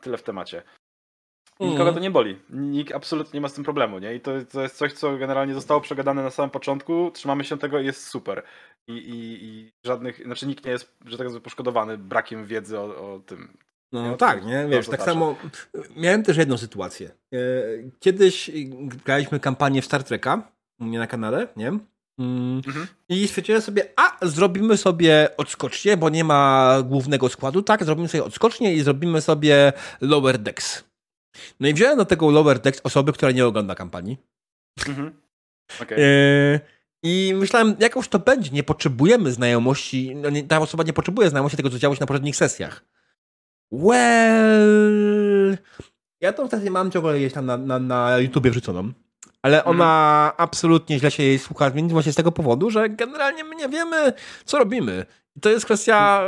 [0.00, 0.62] Tyle w temacie.
[1.60, 2.38] Nikogo to nie boli.
[2.50, 4.14] Nikt absolutnie nie ma z tym problemu, nie?
[4.14, 7.10] I to, to jest coś, co generalnie zostało przegadane na samym początku.
[7.10, 8.42] Trzymamy się tego i jest super.
[8.88, 13.14] I, i, i żadnych, znaczy nikt nie jest, że tak powiem, poszkodowany brakiem wiedzy o,
[13.14, 13.56] o tym.
[13.92, 14.16] No nie?
[14.16, 14.66] tak, nie?
[14.68, 15.36] Wiesz, tak samo
[15.96, 17.10] miałem też jedną sytuację.
[17.34, 17.38] E,
[18.00, 18.50] kiedyś
[19.04, 21.78] graliśmy kampanię w Star Treka u mnie na kanale, nie?
[22.18, 22.62] Mm.
[22.66, 22.86] Mhm.
[23.08, 27.84] I stwierdziłem sobie, a zrobimy sobie odskocznie, bo nie ma głównego składu, tak?
[27.84, 30.84] Zrobimy sobie odskocznie i zrobimy sobie Lower Decks.
[31.60, 34.18] No i wziąłem do tego Lower Decks osoby, która nie ogląda kampanii.
[34.88, 35.12] Mhm.
[35.82, 35.98] Okay.
[36.00, 36.60] E
[37.02, 41.56] i myślałem, jakoś to będzie, nie potrzebujemy znajomości, no nie, ta osoba nie potrzebuje znajomości
[41.56, 42.84] tego, co działo się na poprzednich sesjach.
[43.72, 45.58] Well...
[46.20, 48.92] Ja tą sesję mam ciągle gdzieś tam na, na, na YouTubie wrzuconą
[49.44, 53.68] ale ona absolutnie źle się jej słucha, właśnie z tego powodu, że generalnie my nie
[53.68, 54.12] wiemy,
[54.44, 55.06] co robimy.
[55.36, 56.24] I to jest kwestia.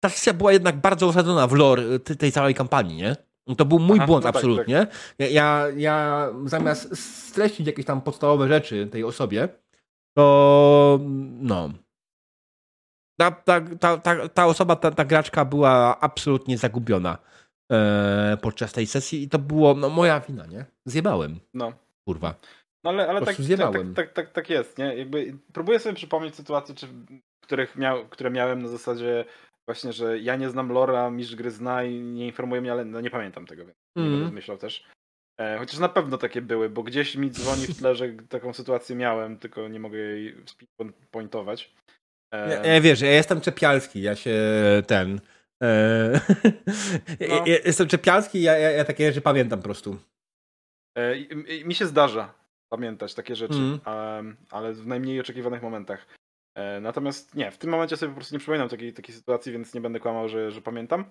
[0.00, 3.16] ta kwestia była jednak bardzo osadzona w lore tej całej kampanii, nie?
[3.56, 4.86] To był mój Aha, błąd no tak, absolutnie.
[4.86, 5.30] Tak.
[5.30, 9.48] Ja, ja zamiast streścić jakieś tam podstawowe rzeczy tej osobie,
[10.16, 10.98] to
[11.40, 11.70] no.
[13.20, 17.18] Ta, ta, ta, ta, ta osoba, ta, ta graczka była absolutnie zagubiona
[17.72, 20.64] e, podczas tej sesji i to było no, moja wina, nie?
[20.84, 21.40] Zjebałem.
[21.54, 21.72] No.
[22.08, 22.34] Kurwa.
[22.84, 24.96] No ale, ale tak, tak, tak, tak, tak jest, nie?
[24.96, 26.86] Jakby próbuję sobie przypomnieć sytuacje, czy,
[27.40, 29.24] których miał, które miałem na zasadzie
[29.68, 33.00] właśnie, że ja nie znam Lora, mistrz gry zna i nie informuje mnie, ale no,
[33.00, 34.08] nie pamiętam tego, więc mm.
[34.08, 34.34] nie będę mhm.
[34.34, 34.86] myślał też.
[35.40, 38.96] E, chociaż na pewno takie były, bo gdzieś mi dzwoni w tle, że taką sytuację
[38.96, 40.36] miałem, tylko nie mogę jej
[41.10, 41.74] pointować.
[42.34, 42.50] E...
[42.50, 44.36] Ja, ja wiesz, ja jestem czepialski, ja się
[44.86, 45.20] ten
[47.28, 47.44] no.
[47.46, 49.98] Jestem czepialski, ja, ja, ja takie rzeczy pamiętam po prostu.
[50.96, 51.14] E,
[51.64, 52.34] mi się zdarza
[52.68, 54.36] pamiętać takie rzeczy, mm.
[54.50, 56.06] ale w najmniej oczekiwanych momentach.
[56.54, 59.74] E, natomiast nie, w tym momencie sobie po prostu nie przypominam takiej, takiej sytuacji, więc
[59.74, 61.04] nie będę kłamał, że, że pamiętam.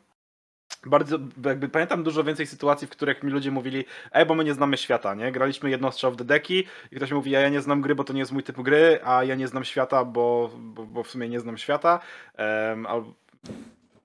[0.86, 4.54] Bardzo, jakby pamiętam dużo więcej sytuacji, w których mi ludzie mówili, ej, bo my nie
[4.54, 5.32] znamy świata, nie?
[5.32, 8.14] Graliśmy jedno strzał w dedeki i ktoś mówi, ja, ja nie znam gry, bo to
[8.14, 11.30] nie jest mój typ gry, a ja nie znam świata, bo, bo, bo w sumie
[11.30, 12.00] nie znam świata.
[12.38, 13.14] Um, albo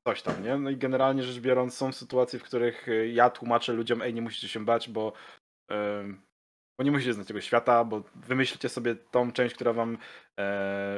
[0.06, 0.56] coś tam, nie?
[0.56, 4.22] No i generalnie rzecz biorąc są sytuacje, w których y, ja tłumaczę ludziom, ej, nie
[4.22, 5.12] musicie się bać, bo,
[5.70, 5.76] yy,
[6.78, 9.98] bo nie musicie znać tego świata, bo wymyślicie sobie tą część, która wam
[10.38, 10.44] yy,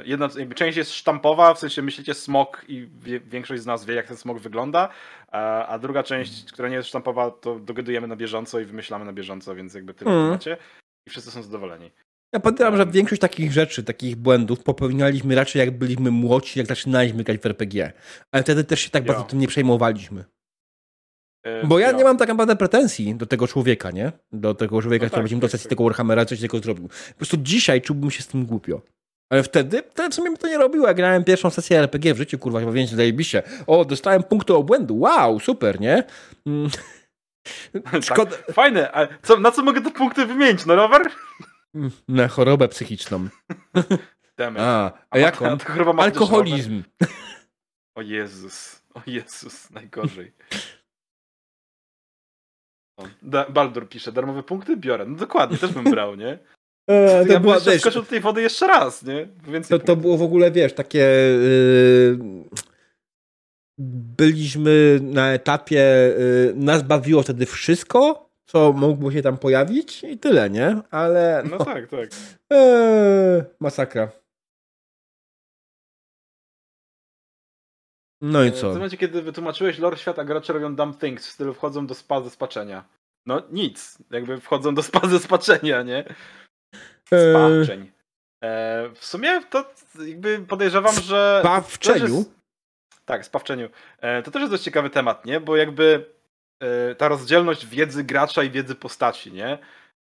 [0.05, 4.07] jedna część jest sztampowa, w sensie myślicie smok i wie, większość z nas wie, jak
[4.07, 4.89] ten smok wygląda,
[5.29, 9.13] a, a, druga część, która nie jest sztampowa, to dogadujemy na bieżąco i wymyślamy na
[9.13, 10.31] bieżąco, więc jakby tyle mm.
[10.31, 10.57] macie
[11.07, 11.91] i wszyscy są zadowoleni.
[12.33, 17.25] Ja podejrzewam, że większość takich rzeczy, takich błędów popełnialiśmy raczej jak byliśmy młodsi, jak zaczynaliśmy
[17.25, 17.93] grać w RPG.
[18.33, 20.25] Ale wtedy też się tak bardzo tym nie przejmowaliśmy.
[21.45, 24.13] E, Bo ja nie mam tak naprawdę pretensji do tego człowieka, nie?
[24.33, 25.69] Do tego człowieka, no który tak, będzie tak, tak.
[25.69, 26.89] tego Warhammera, coś takiego zrobił.
[26.89, 28.83] Po prostu dzisiaj czułbym się z tym głupio.
[29.31, 30.87] Ale wtedy, wtedy w sumie mi to nie robiło.
[30.87, 33.43] Ja grałem pierwszą sesję RPG w życiu, kurwa, chyba więc zajebiście.
[33.67, 34.99] O, dostałem punkty obłędu.
[34.99, 36.05] Wow, super, nie?
[36.47, 36.71] Mm.
[38.03, 38.31] Szkoda...
[38.31, 38.93] Tak, fajne.
[38.93, 40.67] A co, na co mogę te punkty wymienić?
[40.67, 41.03] No rower?
[42.09, 43.29] Na chorobę psychiczną.
[44.59, 45.57] A, a jaką?
[45.99, 46.83] Alkoholizm.
[47.95, 48.83] O Jezus.
[48.95, 50.33] O Jezus, najgorzej.
[53.49, 55.07] Baldur pisze, darmowe punkty biorę.
[55.07, 56.39] No dokładnie, też bym brał, nie?
[56.91, 59.29] E, to ja była, bym skoczył do tej wody jeszcze raz, nie?
[59.69, 60.99] To, to było w ogóle, wiesz, takie...
[60.99, 62.19] Yy,
[64.19, 70.51] byliśmy na etapie, yy, nas bawiło wtedy wszystko, co mogło się tam pojawić i tyle,
[70.51, 70.77] nie?
[70.91, 71.43] Ale.
[71.51, 72.09] No, no tak, tak.
[72.53, 74.09] Ee, masakra.
[78.21, 78.71] No i e, co?
[78.71, 82.21] W momencie, kiedy wytłumaczyłeś lore świata, gracze robią dumb things w stylu wchodzą do spa
[82.21, 82.85] ze spaczenia.
[83.27, 86.05] No nic, jakby wchodzą do spa ze spaczenia, nie?
[87.13, 87.93] E, Spaczeń.
[88.45, 89.71] E, w sumie to
[90.07, 91.39] jakby podejrzewam, że...
[91.41, 92.17] Spawczeniu?
[92.17, 92.31] Jest...
[93.05, 93.69] Tak, spawczeniu.
[93.99, 95.41] E, to też jest dość ciekawy temat, nie?
[95.41, 96.13] Bo jakby
[96.99, 99.59] ta rozdzielność wiedzy gracza i wiedzy postaci, nie?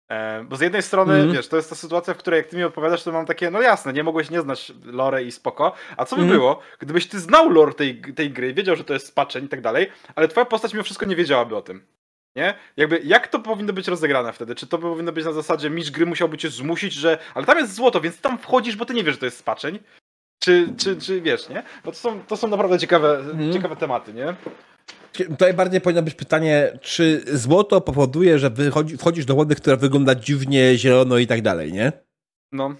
[0.09, 1.31] E, bo z jednej strony, mm.
[1.33, 3.61] wiesz, to jest ta sytuacja, w której jak ty mi opowiadasz, to mam takie, no
[3.61, 6.33] jasne, nie mogłeś nie znać lore i spoko, a co by mm.
[6.33, 9.61] było, gdybyś ty znał lore tej, tej gry, wiedział, że to jest spaczeń i tak
[9.61, 11.85] dalej, ale twoja postać mimo wszystko nie wiedziałaby o tym.
[12.35, 12.53] Nie?
[12.77, 14.55] Jakby, jak to powinno być rozegrane wtedy?
[14.55, 17.73] Czy to powinno być na zasadzie, mistrz gry musiałby cię zmusić, że ale tam jest
[17.73, 19.79] złoto, więc tam wchodzisz, bo ty nie wiesz, że to jest spaczeń?
[20.39, 21.63] Czy, czy, czy wiesz, nie?
[21.85, 23.53] Bo to są, to są naprawdę ciekawe, mm.
[23.53, 24.35] ciekawe tematy, nie?
[25.25, 30.15] Tutaj bardziej powinno być pytanie, czy złoto powoduje, że wychodzi, wchodzisz do wody, która wygląda
[30.15, 31.91] dziwnie, zielono i tak dalej, nie?
[32.51, 32.75] No.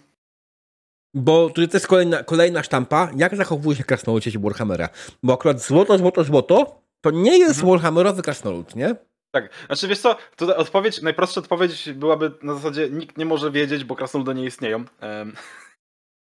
[1.14, 4.90] Bo tutaj to jest kolejna, kolejna sztampa, jak zachowuje się krasnolud sieci Warhammera.
[5.24, 7.70] Bo akurat złoto, złoto, złoto to nie jest mhm.
[7.70, 8.96] Warhammerowy krasnolud, nie?
[9.32, 13.84] Tak, znaczy wiesz co, tutaj odpowiedź, najprostsza odpowiedź byłaby na zasadzie nikt nie może wiedzieć,
[13.84, 14.86] bo krasnoludy nie istnieją.
[15.02, 15.34] Um.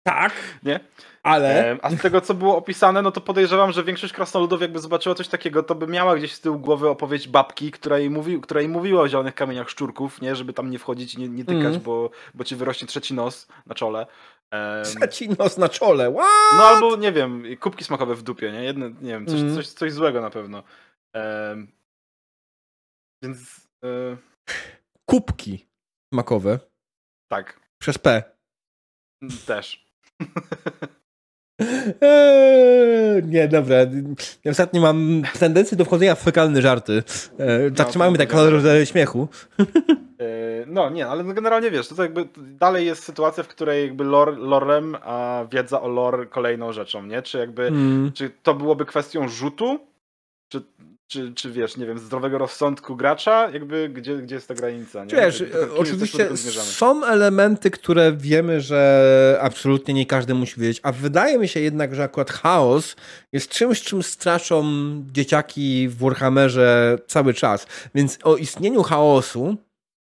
[0.04, 0.34] Tak.
[0.64, 0.80] Nie?
[1.24, 1.78] Ale.
[1.82, 5.28] A z tego, co było opisane, no to podejrzewam, że większość krasnoludów, jakby zobaczyła coś
[5.28, 8.70] takiego, to by miała gdzieś z tyłu głowy opowieść babki, która jej, mówi, która jej
[8.70, 10.36] mówiła o zielonych kamieniach szczurków, nie?
[10.36, 11.82] Żeby tam nie wchodzić i nie, nie tykać, mm.
[11.82, 14.08] bo, bo ci wyrośnie trzeci nos na czole.
[14.52, 16.58] Um, trzeci nos na czole, What?
[16.58, 18.64] No albo, nie wiem, kubki smakowe w dupie, nie?
[18.64, 19.56] Jedne, nie wiem, coś, mm.
[19.56, 20.64] coś, coś złego na pewno.
[21.16, 21.68] Um,
[23.24, 23.68] więc...
[23.84, 24.18] Uh...
[25.06, 25.68] Kubki
[26.14, 26.60] smakowe?
[27.32, 27.60] Tak.
[27.82, 28.24] Przez P.
[29.46, 29.91] Też.
[32.02, 33.78] Eee, nie, dobra.
[34.44, 37.04] Ja ostatnio mam tendencję do wchodzenia w fekalne żarty.
[37.40, 39.28] Eee, tak no, tak kolor śmiechu.
[40.20, 44.32] Eee, no nie, ale generalnie wiesz, to jakby dalej jest sytuacja, w której jakby lore,
[44.32, 47.22] lorem, a wiedza o lore kolejną rzeczą, nie?
[47.22, 48.12] Czy jakby, mm.
[48.12, 49.80] czy to byłoby kwestią rzutu,
[50.50, 50.62] czy
[51.12, 55.06] czy, czy wiesz, nie wiem, zdrowego rozsądku gracza, jakby gdzie, gdzie jest ta granica?
[55.06, 55.12] Nie?
[55.12, 55.44] Wiesz,
[55.78, 61.60] oczywiście są elementy, które wiemy, że absolutnie nie każdy musi wiedzieć, a wydaje mi się
[61.60, 62.96] jednak, że akurat chaos
[63.32, 64.64] jest czymś, czym straszą
[65.12, 67.68] dzieciaki w Warhammerze cały czas.
[67.96, 69.58] Więc o istnieniu chaosu,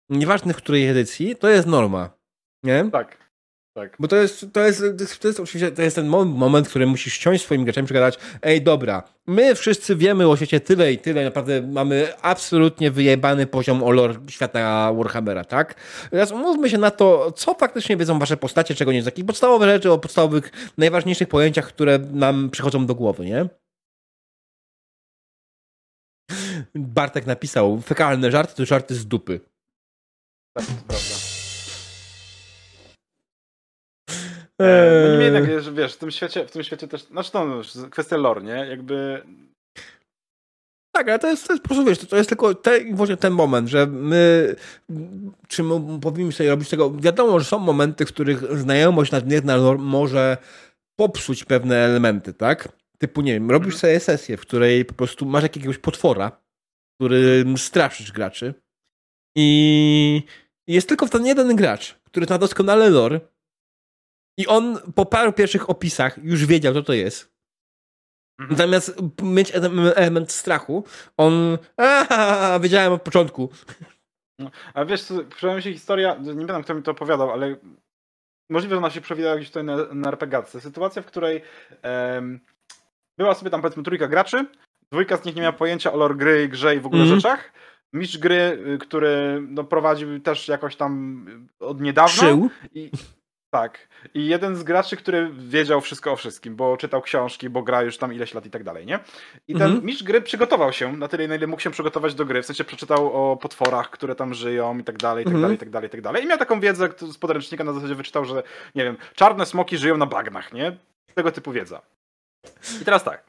[0.09, 2.09] nieważne w której edycji, to jest norma.
[2.63, 2.89] Nie?
[2.91, 3.24] Tak.
[3.75, 3.95] Tak.
[3.99, 4.83] Bo to jest, to jest,
[5.19, 8.61] to jest oczywiście to jest ten moment, w którym musisz ściąć swoimi graczami, przegadać, ej
[8.61, 14.19] dobra, my wszyscy wiemy o świecie tyle i tyle, naprawdę mamy absolutnie wyjebany poziom olor
[14.29, 15.75] świata Warhammera, tak?
[16.11, 19.69] Teraz umówmy się na to, co faktycznie wiedzą wasze postacie, czego nie, z takich podstawowych
[19.69, 23.49] rzeczy, o podstawowych, najważniejszych pojęciach, które nam przychodzą do głowy, nie?
[26.75, 29.39] Bartek napisał, fekalne żarty to żarty z dupy.
[30.57, 31.14] Tak, to prawda.
[34.61, 35.03] Eee.
[35.03, 37.61] No niemniej jednak, że wiesz, w tym świecie, w tym świecie też, znaczy to no,
[37.91, 38.67] kwestia lore, nie?
[38.69, 39.21] Jakby...
[40.95, 43.33] Tak, ale to jest, to jest po prostu, wiesz, to jest tylko te, właśnie ten
[43.33, 44.55] moment, że my,
[45.47, 49.79] czy my powinniśmy sobie robić tego, wiadomo, że są momenty, w których znajomość nadmierna lore
[49.79, 50.37] może
[50.99, 52.69] popsuć pewne elementy, tak?
[52.97, 53.79] Typu, nie wiem, robisz mhm.
[53.79, 56.31] sobie sesję, w której po prostu masz jakiegoś potwora,
[56.99, 58.53] którym straszysz graczy
[59.37, 60.23] i
[60.67, 63.19] jest tylko w ten jeden gracz, który ma doskonale lore
[64.37, 67.35] i on po paru pierwszych opisach już wiedział, co to jest.
[68.39, 68.57] Mhm.
[68.57, 69.51] Zamiast mieć
[69.95, 70.83] element strachu,
[71.17, 71.57] on.
[71.77, 73.49] Aha, wiedziałem od początku.
[74.39, 77.55] No, a wiesz, przypomniała mi się historia, nie pamiętam kto mi to opowiadał, ale
[78.49, 80.61] możliwe, że ona się przewidała gdzieś tutaj na, na RPGatce.
[80.61, 81.41] Sytuacja, w której
[81.83, 82.39] um,
[83.17, 84.45] była sobie tam powiedzmy trójka graczy,
[84.91, 87.15] dwójka z nich nie miała pojęcia o lore gry, grze i w ogóle mm.
[87.15, 87.53] rzeczach.
[87.93, 91.25] Mistrz gry, y, który no, prowadził też jakoś tam
[91.59, 92.13] od niedawna.
[92.13, 92.49] Szył.
[92.73, 92.91] I,
[93.49, 93.87] tak.
[94.13, 97.97] I jeden z graczy, który wiedział wszystko o wszystkim, bo czytał książki, bo gra już
[97.97, 98.99] tam ileś lat i tak dalej, nie?
[99.47, 99.85] I ten mhm.
[99.85, 102.41] mistrz gry przygotował się na tyle, na ile mógł się przygotować do gry.
[102.41, 105.41] W sensie przeczytał o potworach, które tam żyją i tak dalej, i tak mhm.
[105.41, 106.23] dalej, i tak dalej, i tak dalej.
[106.23, 108.43] I miał taką wiedzę z podręcznika na zasadzie wyczytał, że
[108.75, 110.77] nie wiem, czarne smoki żyją na bagnach, nie?
[111.13, 111.81] Tego typu wiedza.
[112.81, 113.23] I teraz tak.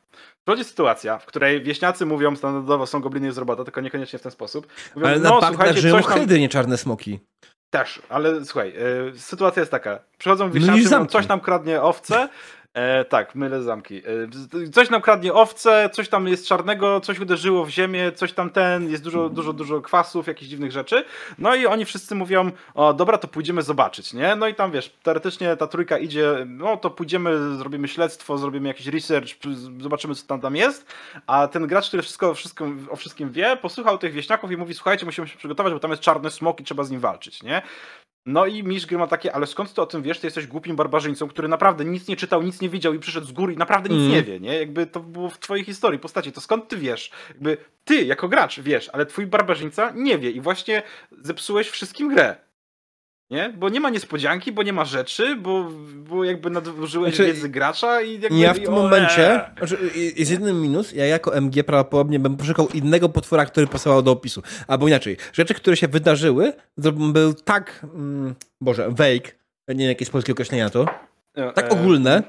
[0.44, 4.32] Przychodzi sytuacja, w której wieśniacy mówią standardowo są gobliny z robota, tylko niekoniecznie w ten
[4.32, 4.66] sposób.
[4.94, 7.20] Mówią, Ale na no, bagnach żyją hydry, nie czarne smoki.
[7.70, 8.72] Też, ale słuchaj,
[9.14, 9.98] y, sytuacja jest taka.
[10.18, 12.28] Przychodzą wieśniacy, no coś nam kradnie owce,
[12.76, 14.02] E, tak, mylę zamki.
[14.64, 18.50] E, coś nam kradnie owce, coś tam jest czarnego, coś uderzyło w ziemię, coś tam
[18.50, 21.04] ten, jest dużo, dużo, dużo kwasów, jakichś dziwnych rzeczy.
[21.38, 24.36] No i oni wszyscy mówią, o dobra, to pójdziemy zobaczyć, nie?
[24.36, 28.86] No i tam wiesz, teoretycznie ta trójka idzie, no to pójdziemy, zrobimy śledztwo, zrobimy jakiś
[28.86, 29.28] research,
[29.80, 30.86] zobaczymy co tam tam jest,
[31.26, 35.06] a ten gracz, który wszystko, wszystko o wszystkim wie, posłuchał tych wieśniaków i mówi, słuchajcie,
[35.06, 37.62] musimy się przygotować, bo tam jest czarny smok i trzeba z nim walczyć, nie?
[38.26, 40.20] No i Misz Gry ma takie, ale skąd ty o tym wiesz?
[40.20, 43.32] Ty jesteś głupim barbarzyńcą, który naprawdę nic nie czytał, nic nie widział i przyszedł z
[43.32, 44.10] góry i naprawdę nic mm.
[44.10, 44.58] nie wie, nie?
[44.58, 46.32] Jakby to było w twojej historii, postaci.
[46.32, 47.10] To skąd ty wiesz?
[47.28, 50.82] Jakby ty, jako gracz, wiesz, ale twój barbarzyńca nie wie i właśnie
[51.22, 52.36] zepsułeś wszystkim grę.
[53.30, 53.54] Nie?
[53.58, 58.02] Bo nie ma niespodzianki, bo nie ma rzeczy, bo, bo jakby nadużyłeś znaczy, wiedzy gracza
[58.02, 58.38] i jakby...
[58.38, 59.78] Ja w tym momencie, znaczy,
[60.16, 64.42] jest jeden minus, ja jako MG prawdopodobnie bym poszukał innego potwora, który pasował do opisu.
[64.66, 66.52] Albo inaczej, rzeczy, które się wydarzyły,
[67.12, 69.28] był tak, mm, Boże, vague,
[69.68, 70.86] nie wiem jakie jest polskie określenia to,
[71.34, 72.22] e, tak ogólne,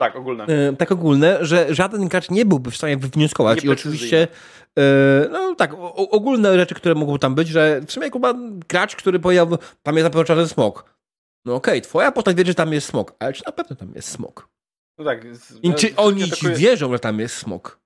[0.00, 0.44] tak, ogólne.
[0.44, 3.64] E, tak ogólne, że żaden gracz nie byłby w stanie wywnioskować.
[3.64, 4.28] I oczywiście,
[4.78, 4.82] e,
[5.30, 8.34] no tak, ogólne rzeczy, które mogą tam być, że w sumie chyba
[8.68, 9.48] gracz, który powiedział,
[9.82, 10.94] tam jest na pewno czarny smok.
[11.44, 13.92] No okej, okay, twoja postać wie, że tam jest smok, ale czy na pewno tam
[13.94, 14.48] jest smok?
[14.98, 15.24] No tak.
[15.62, 16.54] I czy oni atakuje...
[16.54, 17.80] ci wierzą, że tam jest smok?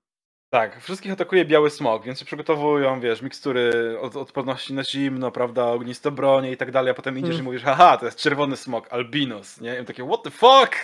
[0.49, 5.65] Tak, wszystkich atakuje biały smok, więc się przygotowują, wiesz, mikstury od odporności na zimno, prawda,
[5.65, 7.43] ogniste bronie i tak dalej, a potem idziesz hmm.
[7.43, 9.79] i mówisz, haha, to jest czerwony smok, albinos, nie?
[9.81, 10.75] I takie, what the fuck?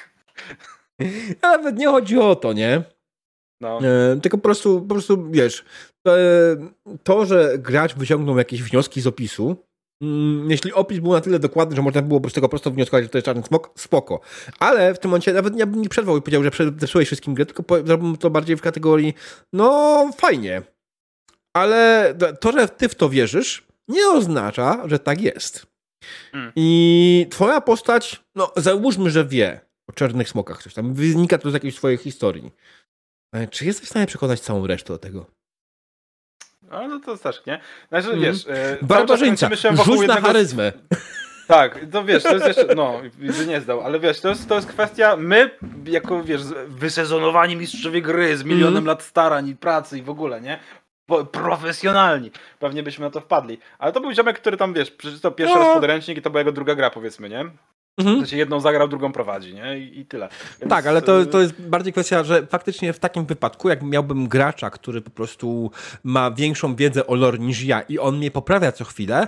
[1.43, 2.83] Nawet nie chodzi o to, nie?
[3.61, 3.79] No.
[3.83, 5.65] E, tylko po prostu, po prostu wiesz,
[6.05, 6.15] to,
[7.03, 9.55] to, że gracz wyciągnął jakieś wnioski z opisu,
[10.01, 13.09] mm, jeśli opis był na tyle dokładny, że można było z tego prosto wnioskować, że
[13.09, 14.19] to jest czarny smok, spoko.
[14.59, 17.85] Ale w tym momencie nawet nie, nie przerwał i powiedział, że zepsułeś wszystkim grę, tylko
[17.85, 19.13] zrobił to bardziej w kategorii,
[19.53, 20.61] no fajnie.
[21.53, 25.67] Ale to, że ty w to wierzysz, nie oznacza, że tak jest.
[26.31, 26.51] Hmm.
[26.55, 31.53] I twoja postać, no załóżmy, że wie o czarnych smokach coś tam, wynika to z
[31.53, 32.51] jakiejś swojej historii.
[33.33, 35.25] E, czy jesteś w stanie przekonać całą resztę do tego?
[36.61, 37.61] No, no to też, nie?
[37.89, 38.21] Znaczy, mm.
[38.21, 38.47] wiesz...
[38.47, 39.49] E, Barbarzyńca,
[39.85, 40.71] rzuć na charyzmę.
[41.47, 43.01] Tak, to wiesz, to jest jeszcze, no,
[43.47, 45.51] nie zdał, ale wiesz, to jest, to jest kwestia, my,
[45.85, 48.85] jako, wiesz, wysezonowani mistrzowie gry z milionem mm.
[48.85, 50.59] lat starań i pracy i w ogóle, nie?
[51.31, 52.31] profesjonalni.
[52.59, 53.57] Pewnie byśmy na to wpadli.
[53.79, 55.63] Ale to był ziomek, który tam, wiesz, przeczytał pierwszy no.
[55.63, 57.45] raz podręcznik i to była jego druga gra, powiedzmy, nie?
[57.97, 58.17] Mhm.
[58.17, 59.79] Sensie jedną zagrał, drugą prowadzi, nie?
[59.79, 60.29] I, i tyle.
[60.59, 60.69] Więc...
[60.69, 64.69] Tak, ale to, to jest bardziej kwestia, że faktycznie w takim wypadku, jak miałbym gracza,
[64.69, 65.71] który po prostu
[66.03, 69.27] ma większą wiedzę o lore niż ja i on mnie poprawia co chwilę,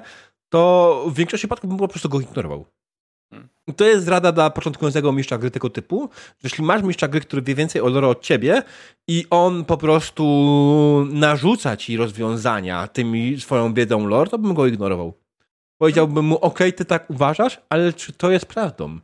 [0.50, 2.66] to w większości przypadków bym po prostu go ignorował.
[3.34, 3.50] Hmm.
[3.76, 6.10] To jest rada dla początkującego mistrza gry tego typu.
[6.44, 8.64] Jeśli masz mistrza gry, który wie więcej o lore od ciebie
[9.08, 15.23] i on po prostu narzuca ci rozwiązania tymi swoją wiedzą lore, to bym go ignorował.
[15.84, 19.00] Powiedziałbym mu, okej, okay, ty tak uważasz, ale czy to jest prawdą?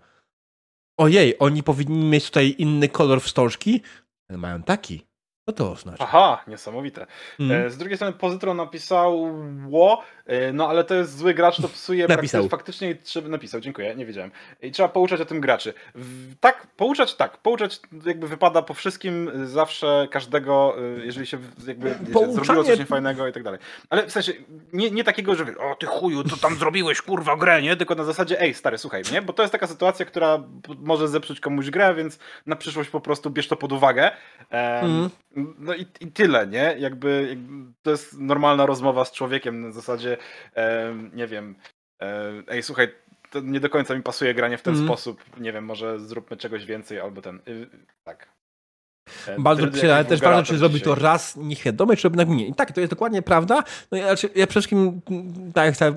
[0.97, 3.81] Ojej, oni powinni mieć tutaj inny kolor wstążki,
[4.29, 5.08] ale mają taki.
[5.49, 6.03] Co to oznacza?
[6.03, 7.05] Aha, niesamowite.
[7.39, 7.69] Mm.
[7.69, 9.35] Z drugiej strony Pozytron napisał
[9.67, 12.49] ło, e, no ale to jest zły gracz, to psuje napisał.
[12.49, 14.31] faktycznie trzeba napisał, dziękuję, nie wiedziałem.
[14.61, 15.73] I trzeba pouczać o tym graczy.
[16.39, 21.37] Tak, pouczać tak, pouczać jakby wypada po wszystkim zawsze każdego, e, jeżeli się
[21.67, 22.33] jakby Pouczanie...
[22.33, 23.59] zrobiło coś niefajnego i tak dalej.
[23.89, 24.33] Ale w sensie
[24.73, 27.75] nie, nie takiego, że o ty chuju, to tam zrobiłeś kurwa grę, nie?
[27.75, 30.43] Tylko na zasadzie ej stary, słuchaj mnie, bo to jest taka sytuacja, która
[30.79, 34.11] może zepsuć komuś grę, więc na przyszłość po prostu bierz to pod uwagę.
[34.49, 35.09] Mm.
[35.59, 36.75] No i, i tyle, nie?
[36.79, 40.17] Jakby, jakby, to jest normalna rozmowa z człowiekiem na zasadzie,
[40.55, 41.55] e, nie wiem,
[42.01, 42.87] e, ej słuchaj,
[43.31, 44.85] to nie do końca mi pasuje granie w ten mm.
[44.87, 47.69] sposób, nie wiem, może zróbmy czegoś więcej albo ten, y,
[48.03, 48.38] tak.
[49.27, 52.47] E, Bardzo przyjemne, ale też ważne, czy zrobi to raz nieświadomie, czy robi nagminnie.
[52.47, 53.63] I tak, to jest dokładnie prawda.
[53.91, 55.01] No ja, znaczy, ja przede wszystkim,
[55.53, 55.93] tak jak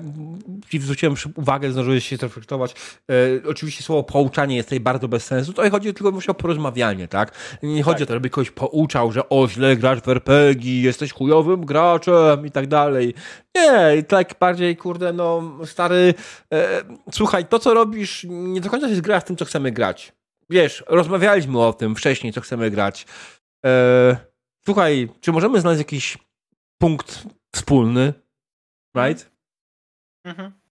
[0.69, 2.71] ci zwróciłem uwagę, zdążyłeś się zreflektować.
[2.71, 3.13] E,
[3.49, 5.53] oczywiście słowo pouczanie jest tutaj bardzo bez sensu.
[5.53, 7.31] To chodzi tylko o porozmawianie, tak?
[7.63, 8.03] Nie chodzi tak.
[8.03, 12.51] o to, żeby kogoś pouczał, że o, źle grasz w RPG, jesteś chujowym graczem i
[12.51, 13.13] tak dalej.
[13.55, 16.13] Nie, tak bardziej, kurde, no, stary,
[16.53, 20.13] e, słuchaj, to co robisz nie do końca się zgra z tym, co chcemy grać
[20.53, 23.05] wiesz, rozmawialiśmy o tym wcześniej, co chcemy grać.
[23.63, 24.15] Eee,
[24.65, 26.17] słuchaj, czy możemy znaleźć jakiś
[26.81, 28.13] punkt wspólny?
[28.95, 29.31] Right?
[30.25, 30.62] Mhm.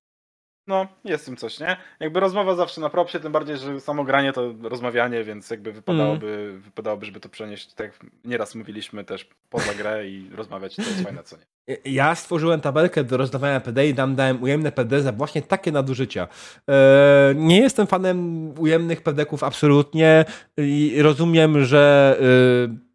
[0.67, 1.77] No, jest tym coś, nie?
[2.01, 6.47] Jakby rozmowa zawsze na propsie, tym bardziej, że samo granie to rozmawianie, więc jakby wypadałoby,
[6.51, 6.61] mm.
[6.61, 11.03] wypadałoby żeby to przenieść, tak jak nieraz mówiliśmy też poza grę i rozmawiać, to jest
[11.03, 11.77] fajne, co nie.
[11.85, 16.29] Ja stworzyłem tabelkę do rozdawania PD i tam dałem ujemne PD za właśnie takie nadużycia.
[16.69, 20.25] Eee, nie jestem fanem ujemnych PD-ków absolutnie
[20.57, 22.17] i rozumiem, że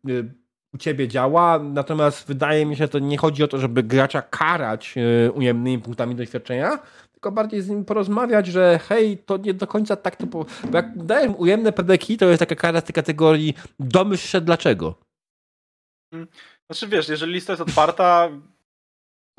[0.06, 0.38] yy,
[0.74, 4.22] u ciebie działa, natomiast wydaje mi się, że to nie chodzi o to, żeby gracza
[4.22, 4.96] karać
[5.34, 6.80] ujemnymi punktami doświadczenia,
[7.18, 10.26] tylko bardziej z nim porozmawiać, że hej, to nie do końca tak to...
[10.26, 14.96] Bo jak daję ujemne pedeki, to jest taka kara z tej kategorii domyśl się dlaczego.
[16.14, 16.28] Hmm.
[16.72, 18.30] Znaczy wiesz, jeżeli lista jest otwarta,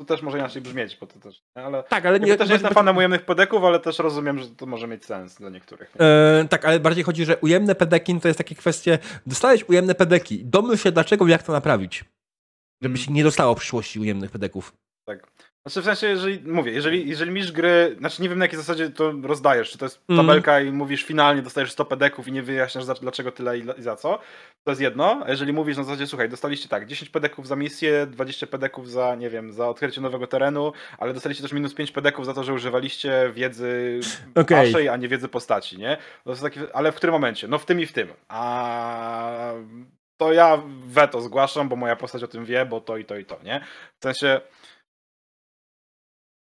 [0.01, 2.73] to też może inaczej brzmieć, bo to też, ale, tak, ale nie, też nie jestem
[2.73, 5.93] fanem ujemnych pedeków, ale też rozumiem, że to może mieć sens dla niektórych.
[5.99, 10.45] E, tak, ale bardziej chodzi, że ujemne pedeki to jest takie kwestie, dostałeś ujemne pedeki,
[10.45, 12.05] domyśl się dlaczego, jak to naprawić,
[12.81, 14.73] żeby się nie dostało w przyszłości ujemnych pedeków.
[15.07, 15.48] Tak.
[15.69, 18.89] Znaczy w sensie, jeżeli, mówię, jeżeli, jeżeli misz gry, znaczy nie wiem na jakiej zasadzie
[18.89, 20.27] to rozdajesz, czy to jest mhm.
[20.27, 20.67] tabelka mm.
[20.67, 23.95] i mówisz finalnie dostajesz 100 pedeków i nie wyjaśniasz za, dlaczego tyle i, i, za
[23.95, 24.19] co,
[24.63, 28.05] to jest jedno, a jeżeli mówisz na zasadzie, słuchaj, dostaliście tak, 10 pedeków za misję,
[28.05, 32.25] 20 pedeków za, nie wiem, za odkrycie nowego terenu, ale dostaliście też minus 5 pedeków
[32.25, 33.99] za to, że używaliście wiedzy
[34.35, 34.65] okay.
[34.65, 35.97] waszej, a nie wiedzy postaci, nie?
[36.23, 37.47] To jest takie, ale w którym momencie?
[37.47, 38.07] No w tym i w tym.
[38.27, 39.53] A
[40.17, 43.25] to ja weto zgłaszam, bo moja postać o tym wie, bo to i to i
[43.25, 43.61] to, nie?
[43.99, 44.41] W sensie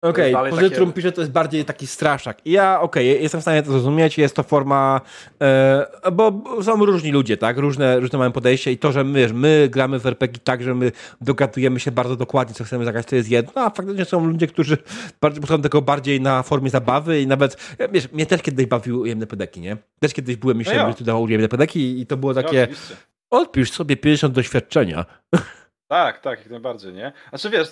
[0.02, 0.96] Okej, okay, Pozytrum takie...
[0.96, 2.46] pisze, to jest bardziej taki straszak.
[2.46, 5.02] I ja, okej, okay, jestem w stanie to zrozumieć, jest to forma,
[5.42, 9.32] e, bo są różni ludzie, tak, różne, różne mają podejście i to, że my, wiesz,
[9.32, 10.92] my gramy w RPG tak, że my
[11.22, 14.78] dogadujemy się bardzo dokładnie, co chcemy zagrać, to jest jedno, a faktycznie są ludzie, którzy
[15.20, 19.62] podchodzą tego bardziej na formie zabawy i nawet, wiesz, mnie też kiedyś bawił ujemne pedeki,
[19.62, 19.78] nie?
[20.00, 23.38] Też kiedyś byłem, myślałem, no że tu dawał ujemne pedeki i to było takie, no,
[23.40, 25.06] odpisz sobie 50 doświadczenia.
[25.92, 27.12] Tak, tak, jak najbardziej, nie?
[27.30, 27.72] Znaczy wiesz,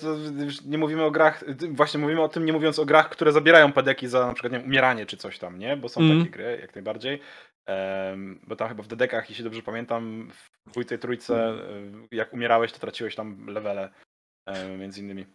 [0.64, 4.08] nie mówimy o grach, właśnie mówimy o tym, nie mówiąc o grach, które zabierają pedeki
[4.08, 5.76] za na przykład nie, umieranie czy coś tam, nie?
[5.76, 6.18] Bo są mm.
[6.18, 7.20] takie gry, jak najbardziej.
[7.66, 10.30] Um, bo tam chyba w dedekach, jeśli dobrze pamiętam,
[10.66, 12.08] w dwójce, trójce, mm.
[12.10, 13.90] jak umierałeś, to traciłeś tam levele,
[14.46, 15.26] um, między innymi.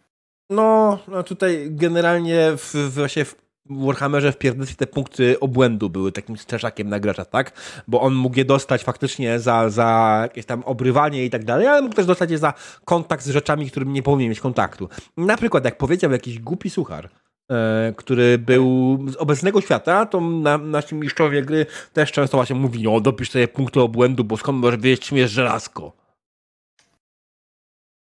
[0.50, 6.36] No, no tutaj generalnie w, właśnie w Warhammerze w pierwszy te punkty obłędu były takim
[6.36, 7.52] straszakiem na gracza, tak?
[7.88, 11.82] Bo on mógł je dostać faktycznie za, za jakieś tam obrywanie i tak dalej, ale
[11.82, 12.54] mógł też dostać je za
[12.84, 14.88] kontakt z rzeczami, którym nie powinien mieć kontaktu.
[15.16, 17.08] Na przykład, jak powiedział jakiś głupi suchar,
[17.50, 22.82] e, który był z obecnego świata, to na, nasi mistrzowie gry też często właśnie mówi,
[22.82, 25.92] no dopisz sobie punkty obłędu, bo skąd możesz wiedzieć, czym jest żelazko.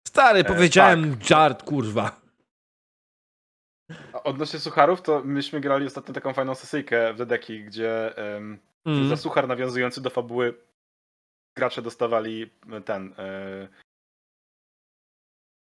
[0.08, 1.28] Stary, e, powiedziałem tak.
[1.28, 2.27] żart, kurwa.
[4.28, 9.08] Odnośnie sucharów, to myśmy grali ostatnio taką fajną sesyjkę w Dedeki, gdzie um, mm.
[9.08, 10.54] za suchar nawiązujący do fabuły
[11.56, 12.50] gracze dostawali
[12.84, 13.14] ten.
[13.18, 13.68] E...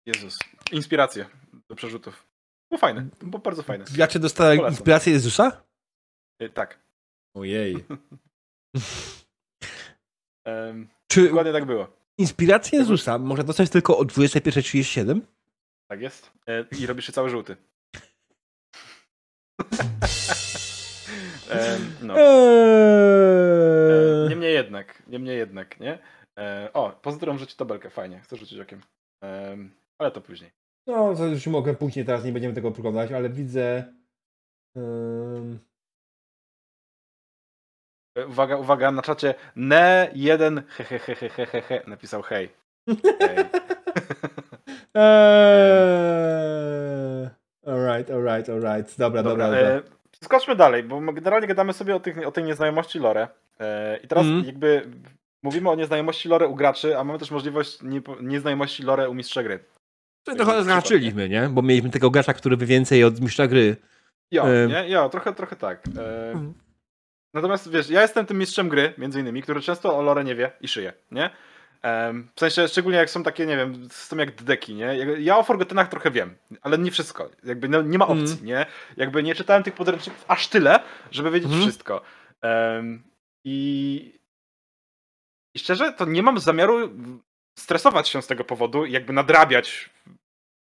[0.07, 0.39] Jezus.
[0.73, 1.27] Inspirację
[1.69, 2.27] do przerzutów.
[2.71, 3.85] Było fajne, było bardzo fajne.
[3.95, 5.63] Gracze dostali inspirację Jezusa?
[6.39, 6.79] E, tak.
[7.35, 7.75] Ojej.
[10.47, 11.97] um, Czy dokładnie tak było.
[12.19, 15.21] Inspirację Jezusa można dostać tylko o 21.37?
[15.89, 16.33] Tak jest.
[16.47, 17.57] E, I robisz się cały żółty
[22.03, 22.15] no.
[22.19, 24.29] Eee...
[24.29, 25.99] Niemniej jednak, niemniej jednak, nie?
[26.73, 28.81] O, pozytywam rzucić tabelkę, fajnie, chcę rzucić okiem.
[29.99, 30.51] Ale to później.
[30.87, 33.93] No, to już mogę później, teraz nie będziemy tego przeglądać, ale widzę...
[38.29, 42.49] Uwaga, uwaga, na czacie ne jeden hehehehehehe napisał hej.
[43.19, 43.39] hej.
[44.95, 46.07] eee...
[47.67, 48.99] Alright, alright, alright.
[48.99, 49.61] Dobra, dobra, dobra.
[49.61, 49.83] E,
[50.25, 53.29] skoczmy dalej, bo generalnie gadamy sobie o, tych, o tej nieznajomości lore.
[53.61, 54.45] E, I teraz mm.
[54.45, 54.89] jakby
[55.43, 59.43] mówimy o nieznajomości lore u graczy, a mamy też możliwość nie, nieznajomości lore u mistrza
[59.43, 59.59] gry.
[60.25, 61.49] To trochę zahaczyliśmy, nie?
[61.49, 63.77] Bo mieliśmy tego gracza, który by więcej od mistrza gry.
[64.31, 64.67] Jo, e...
[64.67, 64.89] nie?
[64.89, 65.83] Jo, trochę, trochę tak.
[65.99, 66.31] E...
[66.31, 66.55] Mm.
[67.35, 70.53] Natomiast wiesz, ja jestem tym mistrzem gry, między innymi, który często o lore nie wie
[70.61, 71.31] i szyje, nie?
[72.37, 74.97] W sensie, szczególnie jak są takie, nie wiem, są jak deki, nie?
[75.19, 77.31] Ja o Forgottenach trochę wiem, ale nie wszystko.
[77.45, 78.45] Jakby no, nie ma opcji, mm.
[78.45, 78.67] nie?
[78.97, 80.81] Jakby nie czytałem tych podręczników aż tyle,
[81.11, 81.63] żeby wiedzieć mm.
[81.63, 82.03] wszystko.
[82.43, 83.03] Um,
[83.45, 84.19] i,
[85.55, 86.91] I szczerze, to nie mam zamiaru
[87.59, 89.91] stresować się z tego powodu, jakby nadrabiać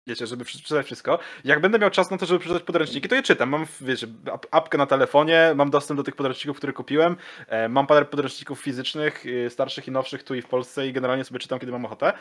[0.06, 1.18] wiecie, żeby przeczytać wszystko.
[1.44, 3.48] Jak będę miał czas na to, żeby przeczytać podręczniki, to je czytam.
[3.48, 4.06] Mam, wiecie,
[4.50, 7.16] apkę na telefonie, mam dostęp do tych podręczników, które kupiłem.
[7.48, 11.24] E, mam parę podręczników fizycznych, y, starszych i nowszych tu i w Polsce i generalnie
[11.24, 12.12] sobie czytam, kiedy mam ochotę.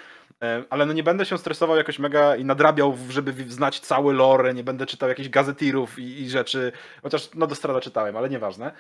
[0.41, 4.53] E, ale no nie będę się stresował jakoś mega i nadrabiał, żeby znać cały lore,
[4.53, 6.71] nie będę czytał jakichś gazetirów i, i rzeczy.
[7.03, 8.71] Chociaż no do strada czytałem, ale nieważne.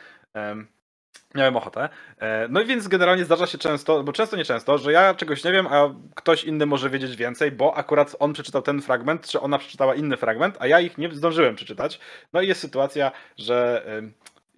[1.35, 1.89] Miałem ochotę.
[2.19, 5.43] E, no i więc generalnie zdarza się często, bo często nie często, że ja czegoś
[5.43, 9.39] nie wiem, a ktoś inny może wiedzieć więcej, bo akurat on przeczytał ten fragment, czy
[9.39, 11.99] ona przeczytała inny fragment, a ja ich nie zdążyłem przeczytać.
[12.33, 13.85] No i jest sytuacja, że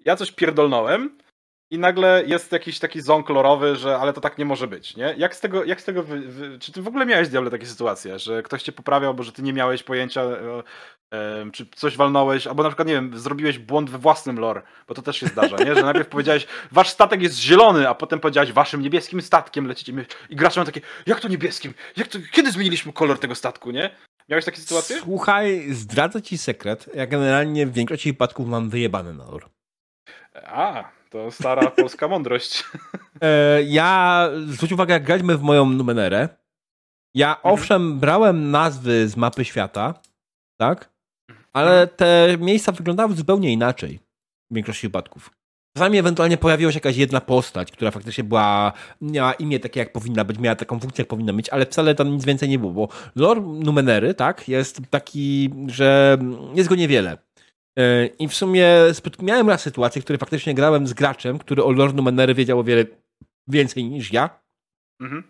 [0.06, 1.18] ja coś pierdolnąłem,
[1.72, 5.16] i nagle jest jakiś taki ząg kolorowy, że ale to tak nie może być, nie?
[5.18, 7.66] Jak z tego, jak z tego wy, wy, czy ty w ogóle miałeś, Diable, takie
[7.66, 10.63] sytuacje, że ktoś cię poprawiał, bo że ty nie miałeś pojęcia, e,
[11.13, 14.93] e, czy coś walnąłeś, albo na przykład, nie wiem, zrobiłeś błąd we własnym lore, bo
[14.93, 15.76] to też się zdarza, nie?
[15.76, 19.93] Że najpierw powiedziałeś, wasz statek jest zielony, a potem powiedziałeś, waszym niebieskim statkiem lecicie.
[20.30, 21.74] I gracze mają takie, jak to niebieskim?
[21.97, 23.95] Jak to, kiedy zmieniliśmy kolor tego statku, nie?
[24.30, 24.99] Miałeś takie sytuacje?
[24.99, 26.89] Słuchaj, zdradzę ci sekret.
[26.93, 29.47] Ja generalnie w większości wypadków mam wyjebane na lore.
[30.45, 32.63] A, to stara polska mądrość.
[33.22, 36.30] E, ja, zwróć uwagę, jak graliśmy w moją numenerę,
[37.16, 37.53] ja mhm.
[37.53, 39.93] owszem brałem nazwy z mapy świata,
[40.57, 40.89] tak?
[41.53, 41.97] Ale mhm.
[41.97, 43.99] te miejsca wyglądały zupełnie inaczej
[44.51, 45.32] w większości wypadków.
[45.78, 50.24] Czasami ewentualnie pojawiła się jakaś jedna postać, która faktycznie była, miała imię takie jak powinna
[50.24, 52.88] być, miała taką funkcję jak powinna mieć, ale wcale tam nic więcej nie było, bo
[53.16, 56.18] lore Numenery, tak, jest taki, że
[56.53, 57.25] jest go niewiele.
[57.80, 58.68] E, I w sumie
[59.22, 62.64] miałem raz sytuację, w której faktycznie grałem z graczem, który o Lord Numenery wiedział o
[62.64, 62.86] wiele
[63.48, 64.40] więcej niż ja.
[65.02, 65.24] Mhm.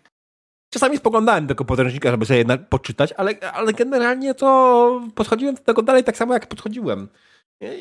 [0.72, 6.04] Czasami spoglądałem tego podręcznika, żeby sobie poczytać, ale, ale generalnie to podchodziłem do tego dalej
[6.04, 7.08] tak samo, jak podchodziłem.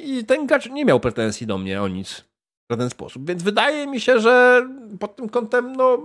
[0.03, 2.25] I ten gracz nie miał pretensji do mnie o nic
[2.69, 3.27] w żaden sposób.
[3.27, 4.67] Więc wydaje mi się, że
[4.99, 5.97] pod tym kątem, no.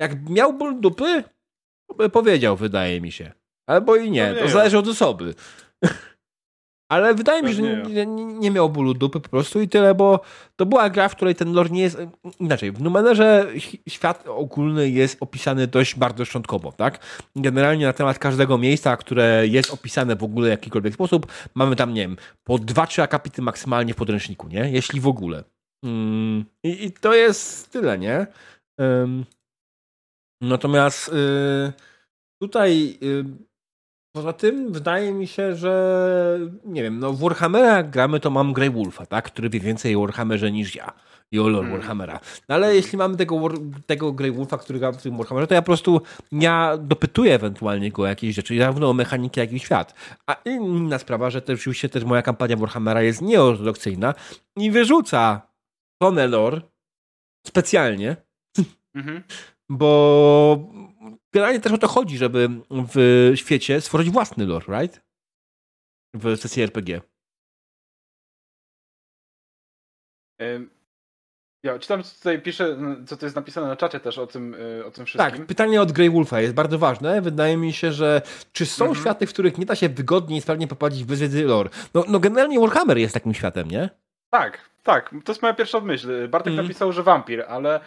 [0.00, 1.24] Jak miał ból dupy,
[1.88, 3.32] to by powiedział, wydaje mi się.
[3.68, 5.34] Albo i nie, to zależy od osoby.
[6.90, 10.20] Ale wydaje mi się, że nie, nie, miał bólu dupy po prostu i tyle, bo
[10.56, 11.98] to była gra, w której ten lore nie jest...
[12.40, 13.46] Inaczej, w Numenerze
[13.88, 16.98] świat ogólny jest opisany dość bardzo szczątkowo, tak?
[17.36, 21.94] Generalnie na temat każdego miejsca, które jest opisane w ogóle w jakikolwiek sposób, mamy tam,
[21.94, 24.70] nie wiem, po dwa, trzy akapity maksymalnie w podręczniku, nie?
[24.70, 25.44] Jeśli w ogóle.
[25.84, 28.26] Mm, i, i, to jest tyle, nie?
[28.78, 29.24] Um,
[30.40, 31.72] natomiast y,
[32.42, 32.98] tutaj...
[33.02, 33.49] Y,
[34.12, 38.52] Poza tym wydaje mi się, że nie wiem, no w Warhammera jak gramy, to mam
[38.52, 39.24] Grey Wolfa, tak?
[39.24, 40.92] który wie więcej o Warhammerze niż ja
[41.32, 41.78] i o lore mm.
[41.78, 42.20] Warhammera.
[42.48, 43.48] No ale jeśli mamy tego,
[43.86, 46.00] tego Grey Wolfa, który gra w tym Warhammerze, to ja po prostu
[46.32, 49.94] ja dopytuję ewentualnie go o jakieś rzeczy, zarówno o mechaniki, jak i świat.
[50.26, 54.14] A inna sprawa, że też oczywiście też moja kampania Warhammera jest nieortodoksyjna
[54.56, 55.42] i wyrzuca
[56.02, 56.60] tonę lore
[57.46, 58.16] specjalnie,
[58.94, 59.22] mm -hmm.
[59.70, 60.72] Bo
[61.32, 65.00] generalnie też o to chodzi, żeby w świecie stworzyć własny lore, right?
[66.14, 67.00] W sesji RPG.
[71.62, 74.84] Ja czytam, co tutaj pisze, co to jest napisane na czacie też o tym, y,
[74.86, 75.38] o tym wszystkim.
[75.38, 77.22] Tak, pytanie od Grey Wolfa jest bardzo ważne.
[77.22, 79.02] Wydaje mi się, że czy są mhm.
[79.02, 81.70] światy, w których nie da się wygodnie i sprawnie poprowadzić bez wiedzy lore?
[81.94, 83.90] No, no generalnie Warhammer jest takim światem, nie?
[84.30, 85.10] Tak, tak.
[85.24, 86.28] To jest moja pierwsza myśl.
[86.28, 86.66] Bartek mhm.
[86.66, 87.80] napisał, że wampir, ale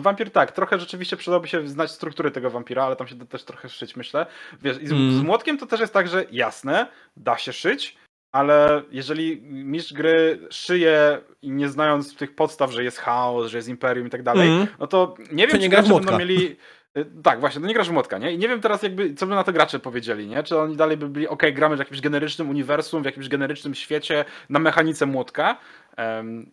[0.00, 3.24] no wampir tak, trochę rzeczywiście przydałoby się znać struktury tego wampira, ale tam się da
[3.24, 4.26] też trochę szyć, myślę.
[4.62, 5.18] Wiesz, i z, mm.
[5.18, 6.86] z młotkiem to też jest tak, że jasne,
[7.16, 7.96] da się szyć,
[8.32, 14.06] ale jeżeli mistrz gry szyje nie znając tych podstaw, że jest chaos, że jest imperium
[14.06, 14.66] i tak dalej, mm.
[14.78, 16.56] no to nie wiem, to nie czy gracze będą mieli...
[16.98, 18.32] Y, tak, właśnie, no nie grasz w młotka, nie?
[18.32, 20.42] I nie wiem teraz jakby, co by na to gracze powiedzieli, nie?
[20.42, 24.24] Czy oni dalej by byli, ok, gramy w jakimś generycznym uniwersum, w jakimś generycznym świecie,
[24.48, 25.58] na mechanice młotka.
[25.98, 26.50] Um,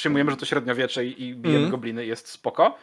[0.00, 1.70] przyjmujemy, że to średniowiecze i, i bijemy mm.
[1.70, 2.78] gobliny, jest spoko.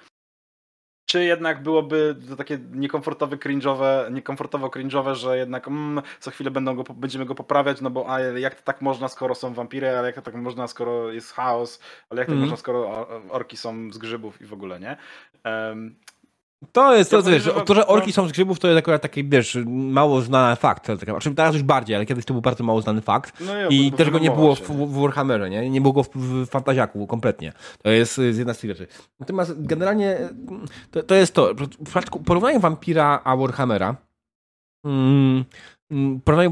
[1.10, 6.76] Czy jednak byłoby to takie niekomfortowe, cringe'owe, niekomfortowo cringe'owe, że jednak mm, co chwilę będą
[6.76, 10.08] go, będziemy go poprawiać, no bo a jak to tak można, skoro są wampiry, ale
[10.08, 12.42] jak to tak można, skoro jest chaos, ale jak to mm.
[12.42, 14.98] można, skoro orki są z grzybów i w ogóle, nie?
[15.46, 15.96] Um,
[16.72, 19.58] to jest to, wiesz, to, że orki są z grzybów, to jest akurat taki, wiesz,
[19.66, 20.86] mało znany fakt.
[21.04, 23.40] Znaczy, teraz już bardziej, ale kiedyś to był bardzo mało znany fakt.
[23.40, 25.70] No ja, I też go nie było w, w, Warhammerze, nie?
[25.70, 27.54] Nie było go w, w Fantaziaku kompletnie.
[27.84, 28.88] To jest jedna z tych rzeczy.
[29.20, 30.18] Natomiast generalnie
[30.92, 31.54] to, to jest to.
[31.54, 33.96] W przypadku porównania Vampira a Warhammera,
[34.86, 35.46] mm,
[35.92, 36.50] mm porównanie,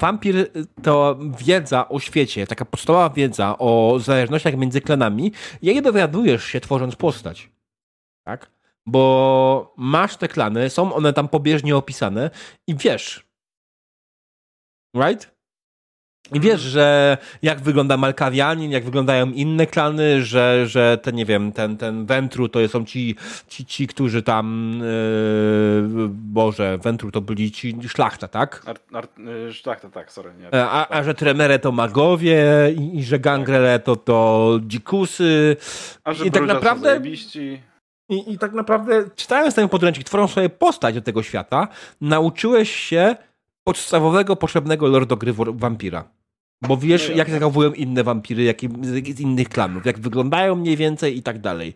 [0.00, 0.50] wampir
[0.82, 5.32] to wiedza o świecie, taka podstawowa wiedza o zależnościach między klanami.
[5.62, 7.50] Jej dowiadujesz się tworząc postać.
[8.24, 8.57] Tak?
[8.90, 12.30] Bo masz te klany, są one tam pobieżnie opisane
[12.66, 13.26] i wiesz,
[14.94, 15.38] right?
[16.32, 21.52] I wiesz, że jak wygląda Malkawianin, jak wyglądają inne klany, że, że ten, nie wiem,
[21.52, 23.16] ten, ten Wentru to są ci,
[23.48, 28.62] ci, ci którzy tam, yy, Boże, Wentru to byli ci szlachta, tak?
[28.66, 29.08] Ar, ar,
[29.48, 30.30] y, szlachta, tak, sorry.
[30.40, 32.44] Nie, e, a, a że Tremere to magowie
[32.76, 35.56] i, i że Gangrele to, to dzikusy.
[36.04, 37.00] A że I tak naprawdę...
[38.08, 41.68] I, I tak naprawdę, czytając ten podręcznik, tworząc sobie postać do tego świata,
[42.00, 43.16] nauczyłeś się
[43.64, 46.10] podstawowego, potrzebnego lore do gry wampira.
[46.62, 48.60] Bo wiesz, jak zachowują inne wampiry, jak
[49.14, 51.74] z innych klanów, jak wyglądają mniej więcej i tak dalej.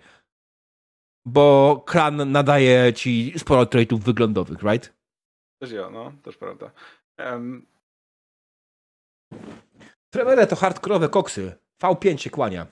[1.25, 4.93] Bo klan nadaje ci sporo traitów wyglądowych, right?
[5.59, 6.71] Też ja, no, też prawda.
[7.19, 7.67] Um...
[10.11, 11.53] Tremere to hardkorowe koksy.
[11.83, 12.67] V5 się kłania.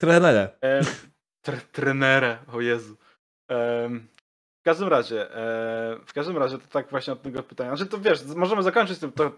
[0.00, 0.58] Tremere.
[1.44, 2.96] Tre trenerę, o Jezu.
[3.48, 4.08] Um,
[4.60, 7.76] w każdym razie, e, w każdym razie to tak właśnie od tego pytania.
[7.76, 9.30] Znaczy to wiesz, możemy zakończyć to, to,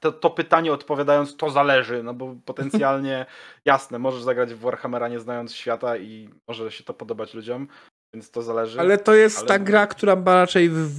[0.00, 3.26] to, to, pytanie odpowiadając to zależy, no bo potencjalnie
[3.64, 7.68] jasne, możesz zagrać w Warhammera nie znając świata i może się to podobać ludziom,
[8.14, 8.80] więc to zależy.
[8.80, 9.48] Ale to jest ale...
[9.48, 10.90] ta gra, która raczej w...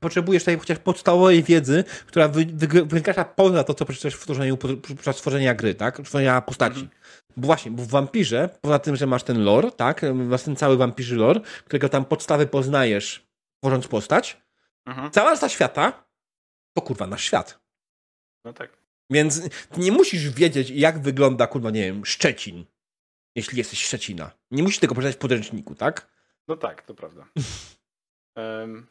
[0.00, 4.56] potrzebujesz tej chociaż podstawowej wiedzy, która wy, wy, wykracza poza to, co przeczytasz w tworzeniu,
[4.56, 5.94] podczas tworzenia gry, tak?
[5.94, 6.80] Tworzenia postaci.
[6.80, 6.98] Mhm.
[7.36, 10.02] Bo właśnie, bo w Wampirze, poza tym, że masz ten lore, tak?
[10.14, 13.26] Masz ten cały Wampirzy lore, którego tam podstawy poznajesz,
[13.60, 14.42] tworząc postać.
[14.86, 15.10] Mhm.
[15.10, 16.04] Cała ta świata
[16.76, 17.60] to kurwa nasz świat.
[18.44, 18.78] No tak.
[19.10, 19.42] Więc
[19.76, 22.64] nie musisz wiedzieć, jak wygląda, kurwa, nie wiem, Szczecin,
[23.36, 24.30] jeśli jesteś Szczecina.
[24.50, 26.17] Nie musisz tego przeczytać w podręczniku, tak?
[26.48, 27.26] No tak, to prawda.
[28.36, 28.86] um,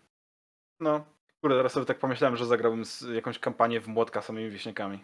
[0.79, 1.05] no,
[1.41, 2.83] kurde, teraz sobie tak pomyślałem, że zagrałbym
[3.13, 5.03] jakąś kampanię w młotka samymi wieśniakami.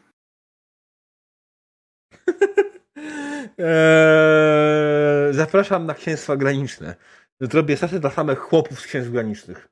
[3.57, 6.95] Eee, zapraszam na księstwa graniczne.
[7.39, 9.69] Zrobię sesję dla samych chłopów z księstw granicznych.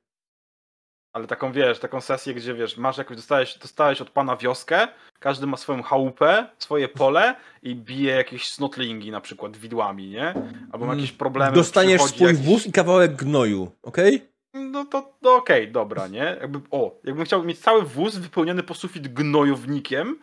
[1.14, 4.88] Ale taką, wiesz, taką sesję, gdzie, wiesz, masz jakąś, dostałeś, dostałeś od pana wioskę,
[5.20, 10.34] każdy ma swoją chałupę, swoje pole i bije jakieś snotlingi na przykład widłami, nie?
[10.72, 11.56] Albo ma jakieś problemy.
[11.56, 12.42] Dostaniesz swój jakiś...
[12.42, 14.16] wóz i kawałek gnoju, okej?
[14.16, 14.32] Okay?
[14.72, 16.38] No to, no okej, okay, dobra, nie?
[16.42, 20.20] Jakby, o, jakbym chciał mieć cały wóz wypełniony po sufit gnojownikiem,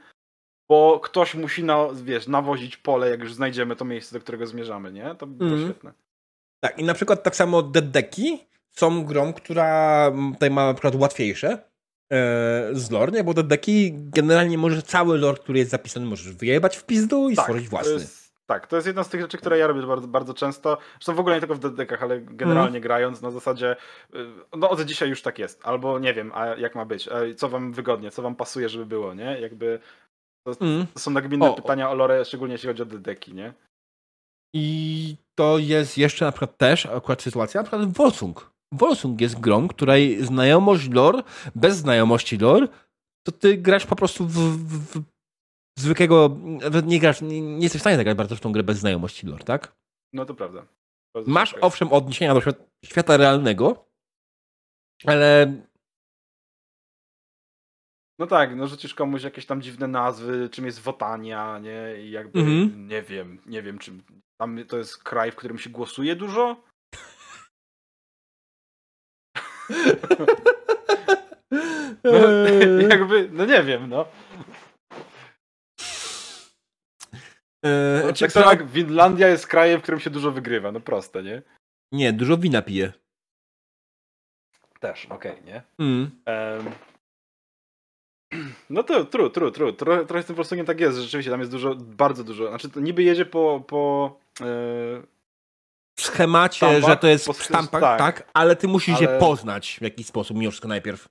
[0.68, 4.92] bo ktoś musi, na, wiesz, nawozić pole, jak już znajdziemy to miejsce, do którego zmierzamy,
[4.92, 5.14] nie?
[5.18, 5.70] To by było Mhm.
[5.70, 5.92] świetne.
[6.60, 8.46] Tak, i na przykład tak samo Deddeki
[8.78, 11.48] są grą, która mm, tutaj ma na przykład łatwiejsze
[12.12, 13.24] e, z lore, nie?
[13.24, 17.64] Bo Deddeki generalnie może cały lore, który jest zapisany, możesz wyjebać w pizdu i stworzyć
[17.64, 17.92] to własny.
[17.92, 20.78] jest, tak, to jest jedna z tych rzeczy, które ja robię bardzo, bardzo często.
[20.94, 22.82] Zresztą w ogóle nie tylko w dedekach, ale generalnie Mhm.
[22.82, 23.76] grając na zasadzie,
[24.14, 24.26] y,
[24.56, 25.60] no od dzisiaj już tak jest.
[25.64, 29.14] Albo nie wiem, a jak ma być, co wam wygodnie, co wam pasuje, żeby było,
[29.14, 29.40] nie?
[29.40, 29.78] Jakby
[30.46, 30.86] to, Mm.
[30.94, 31.54] to są nagminne O.
[31.54, 33.52] pytania o lore, szczególnie jeśli chodzi o dedeki, nie?
[34.54, 38.50] I to jest jeszcze na przykład też akurat sytuacja, na przykład Wolsung.
[38.72, 41.22] Wolsung jest grą, której znajomość lore,
[41.54, 42.68] bez znajomości lore,
[43.26, 44.98] to ty grasz po prostu w, w,
[45.78, 46.36] w zwykłego,
[46.84, 49.44] nie grasz, nie, nie jesteś w stanie zagrać bardzo w tą grę bez znajomości lore,
[49.44, 49.76] tak?
[50.12, 50.66] No to prawda.
[51.14, 53.84] Bardzo Masz owszem odniesienia do świat, świata realnego,
[55.06, 55.56] ale
[58.20, 62.02] No tak, no rzucisz komuś jakieś tam dziwne nazwy, czym jest Wotania, nie?
[62.02, 62.88] I jakby, Mhm.
[62.88, 63.92] nie wiem, nie wiem, czy
[64.40, 66.56] tam to jest kraj, w którym się głosuje dużo?
[72.04, 74.06] No, Eee, jakby, no nie wiem, no.
[77.62, 81.22] eee, no tak samo jak Finlandia jest krajem, w którym się dużo wygrywa, no proste,
[81.22, 81.42] nie?
[81.92, 82.92] Nie, dużo wina pije.
[84.80, 85.62] Też, okej, nie?
[85.78, 86.10] Mm.
[88.70, 89.72] No to true, true, true.
[89.72, 92.48] Trochę, trochę z tym Volkswagen tak jest, rzeczywiście tam jest dużo, bardzo dużo.
[92.48, 95.02] Znaczy to niby jedzie po, po W
[96.02, 97.98] schemacie, Sztampach, że to jest w sztampach, tak.
[97.98, 98.30] tak.
[98.34, 101.08] ale ty musisz je Ale- poznać w jakiś sposób mimo wszystko najpierw.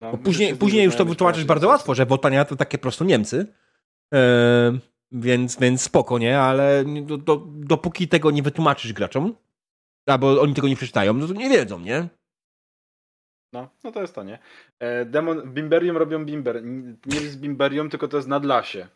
[0.00, 3.46] no, Bo później, później już to wytłumaczysz bardzo łatwo, że Wotania to takie prosto Niemcy.
[5.12, 6.40] Więc, więc spoko, nie?
[6.40, 9.34] Ale do, do, dopóki tego nie wytłumaczysz graczom,
[10.06, 12.08] albo oni tego nie przeczytają, no to nie wiedzą, nie?
[13.52, 14.38] No, no to jest to, nie?
[14.78, 16.64] E, Demon, Bimberium robią Bimber.
[17.06, 18.88] Nie jest Bimberium, tylko to jest Nadlasie.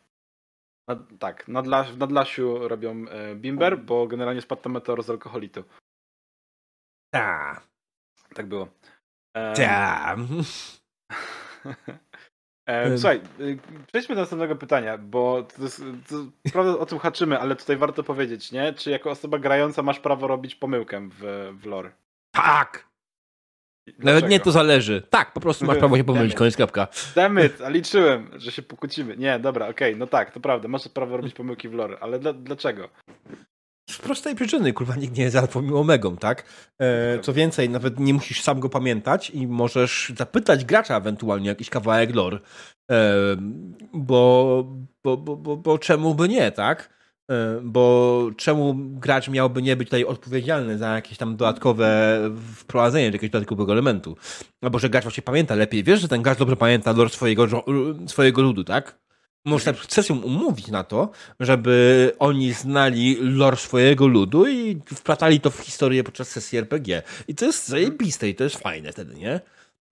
[0.91, 5.65] Nad, tak, nadla, w Nadlasiu robią e, Bimber, bo generalnie spadł tam meteor z alkoholitu.
[7.15, 7.61] Ta,
[8.35, 8.69] Tak było.
[9.37, 10.17] E, ta.
[12.67, 16.17] E, Słuchaj, y, przejdźmy do następnego pytania, bo to jest, to,
[16.53, 18.73] prawda o tym haczymy, ale tutaj warto powiedzieć, nie?
[18.73, 21.93] Czy jako osoba grająca masz prawo robić pomyłkę w, w lore?
[22.35, 22.90] Tak!
[23.99, 24.45] I Nawet nie dlaczego?
[24.45, 25.03] to zależy.
[25.11, 26.89] Tak, po prostu masz prawo się pomylić, koniec kropka.
[27.15, 29.17] Dammit, a liczyłem, że się pokłócimy.
[29.17, 32.33] Nie, dobra, okej, no tak, to prawda, masz prawo robić pomyłki w lore, ale dla,
[32.33, 32.89] dlaczego?
[33.91, 36.45] Z prostej przyczyny, kurwa, nikt nie jest alfą i omegą, tak?
[36.81, 41.71] E, co więcej, nawet nie musisz sam go pamiętać i możesz zapytać gracza ewentualnie jakiś
[41.71, 42.39] kawałek lore.
[42.91, 43.15] E,
[43.93, 44.65] bo,
[45.05, 47.00] bo, bo, bo, bo czemu by nie, tak?
[47.31, 52.19] E, bo czemu gracz miałby nie być tutaj odpowiedzialny za jakieś tam dodatkowe
[52.57, 54.17] wprowadzenie jakiegoś dodatkowego elementu?
[54.63, 55.85] Albo że gracz właśnie pamięta lepiej.
[55.85, 57.65] Wiesz, że ten gracz dobrze pamięta lore swojego,
[58.07, 58.99] swojego ludu, tak?
[59.45, 61.11] Możesz na przykład sesją umówić na to,
[61.41, 67.03] żeby oni znali lore swojego ludu i wplatali to w historię podczas sesji RPG.
[67.29, 69.41] I to jest zajebiste i to jest fajne wtedy, nie?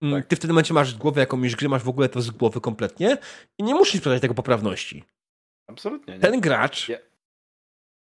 [0.03, 0.26] Mm, Tak.
[0.26, 3.18] Ty w tym momencie masz głowę jakąś gry, masz w ogóle to z głowy kompletnie
[3.59, 5.05] i nie musisz sprawdzać tego poprawności.
[5.66, 6.20] Absolutnie nie.
[6.20, 6.91] Ten gracz.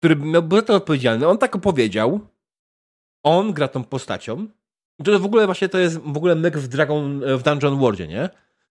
[0.01, 2.20] Który był za to odpowiedzialny, on tak opowiedział,
[3.22, 4.46] on gra tą postacią.
[4.98, 8.09] I to w ogóle właśnie to jest w ogóle myk w Dragon, w Dungeon Worldzie,
[8.09, 8.28] nie?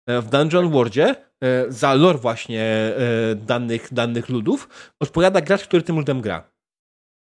[0.07, 4.69] E, W Dungeon Worldzie e, za lore właśnie e, danych, danych ludów
[4.99, 6.49] odpowiada gracz, który tym ludem gra.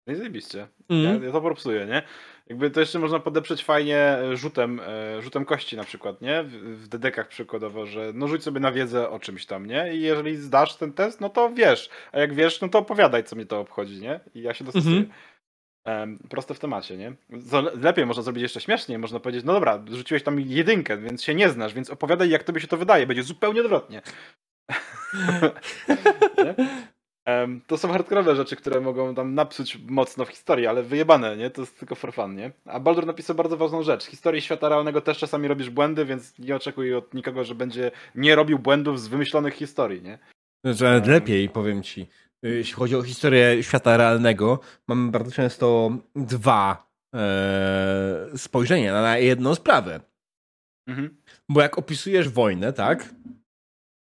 [0.06, 0.68] No i zajebiście.
[0.88, 1.20] Mhm.
[1.20, 2.02] Ja, ja to propsuję, nie?
[2.46, 6.42] Jakby to jeszcze można podeprzeć fajnie e, rzutem, e, rzutem kości na przykład, nie?
[6.42, 9.94] W, dedekach przykładowo, że no rzuć sobie na wiedzę o czymś tam, nie?
[9.94, 11.90] I jeżeli zdasz ten test, no to wiesz.
[12.12, 14.20] A jak wiesz, no to opowiadaj, co mnie to obchodzi, nie?
[14.34, 14.96] I ja się dostosuję.
[14.96, 15.14] Mhm.
[16.30, 17.12] Proste w temacie, nie?
[17.82, 21.48] Lepiej można zrobić jeszcze śmieszniej, można powiedzieć, no dobra, rzuciłeś tam jedynkę, więc się nie
[21.48, 24.02] znasz, więc opowiadaj, jak tobie się to wydaje, będzie zupełnie odwrotnie.
[27.66, 31.50] To są hardkorowe rzeczy, które mogą tam napsuć mocno w historii, ale wyjebane, nie?
[31.50, 32.52] To jest tylko for fun, nie?
[32.64, 34.04] A Baldur napisał bardzo ważną rzecz.
[34.04, 37.90] W historii świata realnego też czasami robisz błędy, więc nie oczekuj od nikogo, że będzie
[38.14, 40.18] nie robił błędów z wymyślonych historii, nie?
[40.64, 42.06] Że lepiej, powiem ci.
[42.42, 50.00] Jeśli chodzi o historię świata realnego, mamy bardzo często dwa e, spojrzenia na jedną sprawę.
[50.88, 51.16] Mhm.
[51.48, 53.14] Bo jak opisujesz wojnę, tak?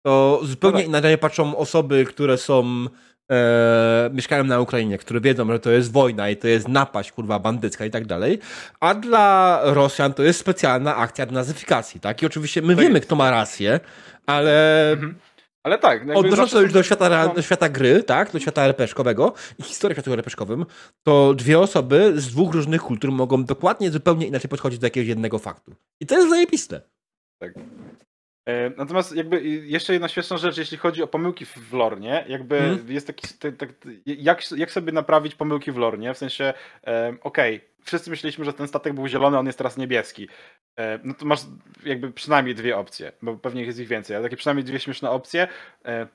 [0.05, 0.89] To zupełnie No tak.
[0.89, 2.85] inaczej patrzą osoby, które są.
[3.31, 7.39] E, mieszkają na Ukrainie, które wiedzą, że to jest wojna i to jest napaść, kurwa,
[7.39, 8.39] bandycka i tak dalej.
[8.79, 12.21] A dla Rosjan to jest specjalna akcja denazyfikacji, tak?
[12.23, 13.05] I oczywiście my Tak wiemy, jest.
[13.07, 13.79] kto ma rację,
[14.25, 15.15] ale Mhm.
[15.63, 18.31] Ale tak, odnosząc to już do świata, są- do świata gry, tak?
[18.31, 20.65] Do świata RPG-owego i historii świata RPG-owym,
[21.03, 25.39] to dwie osoby z dwóch różnych kultur mogą dokładnie zupełnie inaczej podchodzić do jakiegoś jednego
[25.39, 25.71] faktu.
[26.01, 26.81] I to jest zajebiste.
[27.43, 27.51] E,
[28.77, 32.25] natomiast jakby jeszcze jedna śmieszna rzecz, jeśli chodzi o pomyłki w lore, nie?
[32.27, 32.91] Jakby mm.
[32.91, 33.27] jest taki,
[33.57, 33.69] tak,
[34.05, 36.13] jak, jak sobie naprawić pomyłki w lore, nie?
[36.13, 36.53] W sensie,
[36.87, 40.27] e, okej, okay, wszyscy myśleliśmy, że ten statek był zielony, on jest teraz niebieski.
[40.79, 41.39] E, no to masz
[41.85, 45.47] jakby przynajmniej dwie opcje, bo pewnie jest ich więcej, ale takie przynajmniej dwie śmieszne opcje.
[45.85, 46.07] E,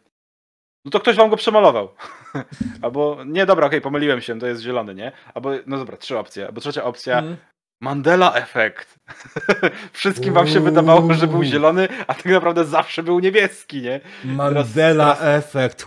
[0.85, 1.89] no to ktoś wam go przemalował.
[2.82, 5.12] Albo, nie, dobra, okej, okay, pomyliłem się, to jest zielony, nie?
[5.35, 6.47] Albo, no dobra, trzy opcje.
[6.47, 7.36] Albo trzecia opcja, mm.
[7.85, 8.98] Mandela efekt.
[9.93, 14.01] Wszystkim wam się wydawało, że był zielony, a tak naprawdę zawsze był niebieski, nie?
[14.24, 15.86] Mandela teraz, efekt.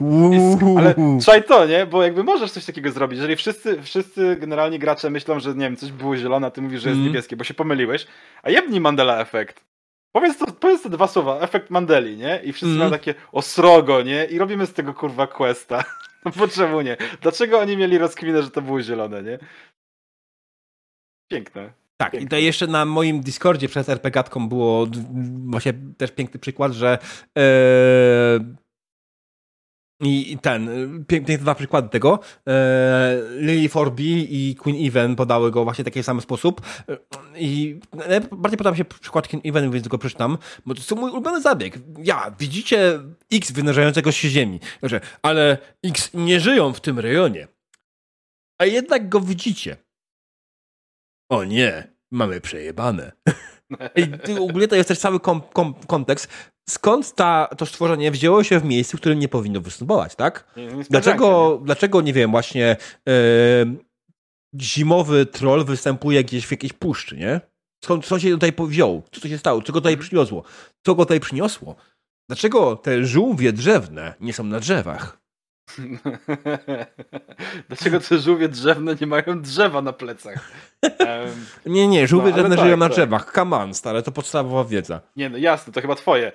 [0.78, 1.86] Ale trzaj to, nie?
[1.86, 3.18] Bo jakby możesz coś takiego zrobić.
[3.18, 6.82] Jeżeli wszyscy, wszyscy generalnie gracze myślą, że nie wiem, coś było zielone, a ty mówisz,
[6.82, 7.07] że jest mm.
[7.07, 8.07] niebieskie, bo się pomyliłeś,
[8.44, 9.64] a jebnij Mandela efekt.
[10.11, 12.41] Powiedz to, powiedz to dwa słowa, efekt Mandeli, nie?
[12.44, 12.78] I wszyscy mm.
[12.78, 14.26] mają takie osrogo, nie?
[14.26, 15.84] I robimy z tego kurwa questa.
[16.26, 16.98] No bo czemu nie?
[17.22, 19.40] Dlaczego oni mieli rozkminę, że to było zielone, nie?
[21.32, 21.72] Piękne.
[21.98, 22.26] Tak, Piękne.
[22.26, 24.88] i to jeszcze na moim Discordzie przez RPGatką było
[25.45, 26.98] właśnie też piękny przykład, że
[27.36, 28.56] yy,
[30.02, 30.69] i ten,
[31.07, 32.19] piękne dwa przykłady tego.
[32.48, 36.61] E, Lily Forby i Queen Even podały go właśnie w taki sam sposób.
[37.36, 37.80] I
[38.32, 41.41] bardziej podoba mi się przykład Queen Even, więc tylko przeczytam, bo to jest mój ulubiony
[41.41, 41.80] zabieg.
[42.03, 42.99] Ja, widzicie
[43.34, 44.60] X wynarzającego się ziemi,
[45.22, 47.48] ale X nie żyją w tym rejonie.
[48.61, 49.78] A jednak go widzicie.
[51.30, 53.12] O nie, mamy przejebane.
[53.95, 56.28] I ogólnie to jest też cały kom, kom, kontekst.
[56.70, 60.56] Skąd ta, to stworzenie wzięło się w miejscu, w którym nie powinno występować, tak?
[60.90, 61.66] Dlaczego, nie.
[61.66, 62.78] dlaczego, nie wiem, właśnie
[63.10, 63.14] e,
[64.62, 67.41] zimowy troll występuje gdzieś w jakiejś puszczy, nie?
[67.84, 69.04] Skąd, co się tutaj wziął?
[69.12, 69.62] Co to się stało?
[69.62, 70.08] Co go tutaj mhm.
[70.08, 70.44] przyniosło?
[70.86, 71.76] Co go tutaj przyniosło?
[72.30, 75.27] Dlaczego te żółwie drzewne nie są na drzewach?
[77.68, 80.52] Dlaczego te żółwie drzewne nie mają drzewa na plecach?
[80.84, 81.45] Um,
[81.76, 82.94] nie, nie, żółwie no, drzewne tak, żyją na tak.
[82.94, 83.34] drzewach.
[83.34, 85.02] Come on, stare, to podstawowa wiedza.
[85.15, 86.31] Nie, no jasne, to chyba twoje.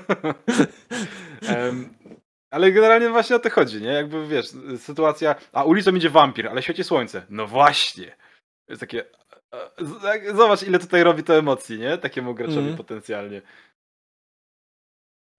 [1.48, 1.88] um,
[2.50, 3.88] ale generalnie właśnie o to chodzi, nie?
[3.88, 4.46] Jakby wiesz,
[4.78, 5.34] sytuacja.
[5.52, 7.22] A ulicą idzie wampir, ale świeci słońce.
[7.30, 8.16] No właśnie.
[8.68, 9.04] Jest takie.
[9.54, 11.98] E, e, zobacz, ile tutaj robi to emocji, nie?
[11.98, 12.76] Takiemu graczowi mm.
[12.76, 13.42] potencjalnie.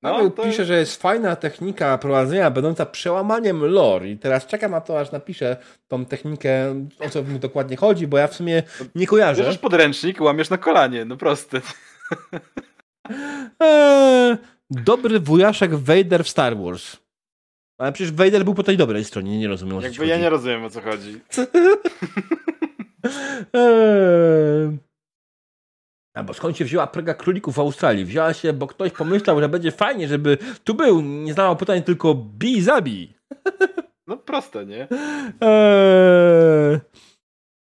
[0.01, 0.43] No, to...
[0.43, 5.11] pisze, że jest fajna technika prowadzenia będąca przełamaniem lore i teraz czekam na to, aż
[5.11, 5.57] napiszę
[5.87, 8.63] tą technikę, o co mi dokładnie chodzi, bo ja w sumie
[8.95, 9.41] nie kojarzę.
[9.41, 11.61] Bierzesz podręcznik, łamiesz na kolanie, no proste.
[13.59, 14.37] Eee,
[14.69, 16.97] dobry wujaszek Vader w Star Wars.
[17.77, 20.29] Ale przecież Vader był po tej dobrej stronie, nie rozumiem o co Jakby ja nie
[20.29, 21.21] rozumiem o co chodzi.
[23.53, 24.90] eee.
[26.13, 28.05] Albo skąd się wzięła praga królików w Australii?
[28.05, 31.01] Wzięła się, bo ktoś pomyślał, że będzie fajnie, żeby tu był.
[31.01, 33.13] Nie znało pytań, tylko bij, zabij.
[34.07, 34.87] No proste, nie?
[35.41, 36.79] Eee,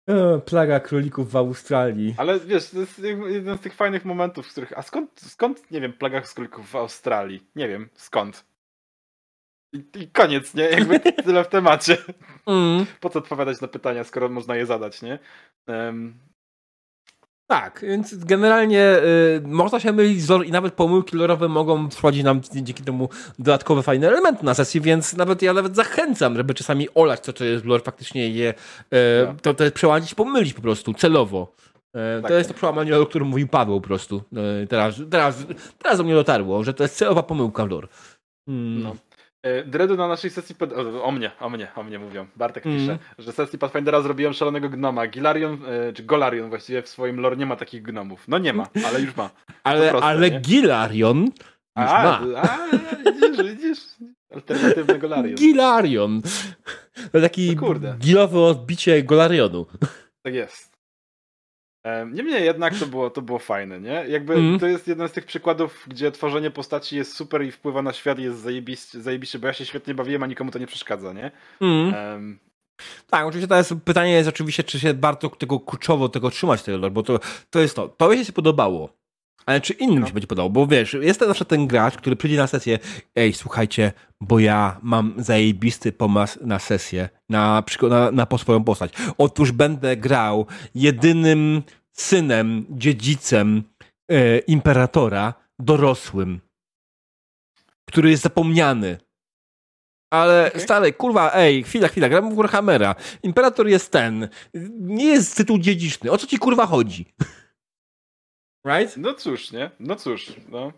[0.08, 2.14] eee, plaga królików w Australii.
[2.18, 4.78] Ale wiesz, to jest jeden z tych fajnych momentów, w których.
[4.78, 7.46] A skąd, skąd nie wiem, plaga królików w Australii?
[7.56, 8.44] Nie wiem, skąd.
[9.72, 10.64] I, I, koniec, nie?
[10.64, 11.96] Jakby tyle w temacie.
[12.46, 12.86] Mm.
[13.00, 15.18] Po co odpowiadać na pytania, skoro można je zadać, nie?
[15.66, 16.14] Um,
[17.46, 18.96] tak, więc generalnie
[19.36, 23.08] y, można się mylić i nawet pomyłki lorowe mogą wprowadzić nam dzięki temu
[23.38, 27.44] dodatkowe fajne elementy na sesji, więc nawet ja nawet zachęcam, żeby czasami olać co to
[27.44, 28.96] jest lore, faktycznie je y,
[29.42, 31.52] to, to przełamać pomylić po prostu, celowo.
[31.96, 32.30] Y, tak.
[32.30, 34.22] To jest to przełamanie, o którym mówił Paweł po prostu.
[34.62, 35.46] Y, teraz, teraz,
[35.78, 37.88] teraz do mnie dotarło, że to jest celowa pomyłka w lore.
[38.46, 38.82] Hmm.
[38.82, 38.96] No.
[39.42, 40.56] E, Dredu na naszej sesji.
[40.76, 42.26] O, o, mnie, o mnie, o mnie mówią.
[42.36, 42.78] Bartek mm.
[42.78, 45.06] pisze, że sesji Pathfindera zrobiłem szalonego gnoma.
[45.06, 48.28] Gilarion, e, czy Golarion właściwie w swoim lore nie ma takich gnomów.
[48.28, 49.30] No nie ma, ale już ma.
[49.64, 51.24] ale proste, ale Gilarion.
[51.24, 51.32] Już
[51.74, 52.40] a, ma.
[52.42, 52.58] a,
[53.04, 53.80] widzisz, widzisz.
[54.34, 55.34] Alternatywny Golarion.
[55.36, 56.22] Gilarion.
[57.12, 59.66] To taki no gilowe odbicie Golarionu.
[60.22, 60.71] Tak jest.
[62.12, 64.04] Niemniej jednak to było, to było fajne, nie?
[64.08, 64.58] Jakby mm.
[64.58, 68.18] to jest jeden z tych przykładów, gdzie tworzenie postaci jest super i wpływa na świat
[68.18, 71.30] jest zajebiście, zajebiście bo ja się świetnie bawiłem, a nikomu to nie przeszkadza, nie?
[71.60, 71.94] Mm.
[71.94, 72.38] Um,
[73.10, 77.02] tak, oczywiście teraz pytanie jest oczywiście, czy się bardzo tego kurczowo tego trzymać, tego, bo
[77.02, 77.88] to, to jest to.
[77.88, 79.01] To mi się podobało.
[79.46, 80.06] Ale czy innym no.
[80.06, 80.50] się będzie podobało?
[80.50, 82.78] Bo wiesz, jest to zawsze ten gracz, który przyjdzie na sesję,
[83.16, 88.92] ej, słuchajcie, bo ja mam zajebisty pomysł na sesję, na, na, na po swoją postać.
[89.18, 91.62] Otóż będę grał jedynym
[91.92, 93.62] synem, dziedzicem
[94.08, 96.40] e, imperatora, dorosłym,
[97.84, 98.98] który jest zapomniany.
[100.10, 100.60] Ale okay.
[100.60, 102.94] stary, kurwa, ej, chwila, chwila, gram w Warhammera.
[103.22, 104.28] Imperator jest ten.
[104.80, 106.10] Nie jest tytuł dziedziczny.
[106.10, 107.06] O co ci kurwa chodzi?
[108.66, 108.96] Right?
[108.96, 109.70] No cóż, nie?
[109.80, 110.72] No cóż, no.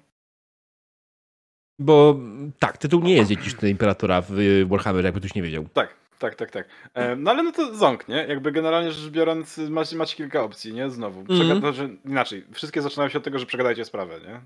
[1.78, 2.18] Bo
[2.58, 4.32] tak, tytuł nie jest dziedziczny Imperatora w
[4.66, 5.64] Warhammer, jakby ktoś nie wiedział.
[5.72, 6.68] Tak, tak, tak, tak.
[7.16, 8.16] No ale no to ząk, nie?
[8.16, 10.90] Jakby generalnie rzecz biorąc macie, macie kilka opcji, nie?
[10.90, 11.20] Znowu.
[11.20, 11.72] Mm -hmm.
[11.72, 14.40] że inaczej, wszystkie zaczynają się od tego, że przegadajcie sprawę, nie?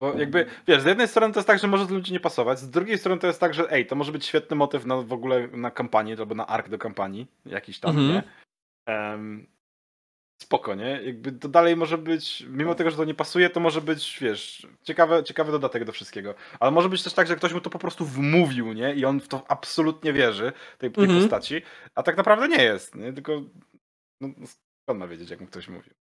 [0.00, 2.58] Bo jakby, wiesz, z jednej strony to jest tak, że może to ludzi nie pasować,
[2.58, 5.12] z drugiej strony to jest tak, że ej, to może być świetny motyw na w
[5.12, 8.08] ogóle na kampanię, albo na ark do kampanii, jakiś tam, Mhm.
[8.08, 8.22] nie?
[8.86, 9.46] Em,
[10.42, 11.02] spoko, nie?
[11.02, 14.66] Jakby to dalej może być, mimo tego, że to nie pasuje, to może być, wiesz,
[14.82, 16.34] ciekawy, ciekawy dodatek do wszystkiego.
[16.60, 18.94] Ale może być też tak, że ktoś mu to po prostu wmówił, nie?
[18.94, 21.20] I on w to absolutnie wierzy, tej, tej Mhm.
[21.20, 21.62] postaci,
[21.94, 23.12] a tak naprawdę nie jest, nie?
[23.12, 23.42] Tylko,
[24.20, 24.28] no,
[24.82, 25.94] skąd ma wiedzieć, jak mu ktoś mówił?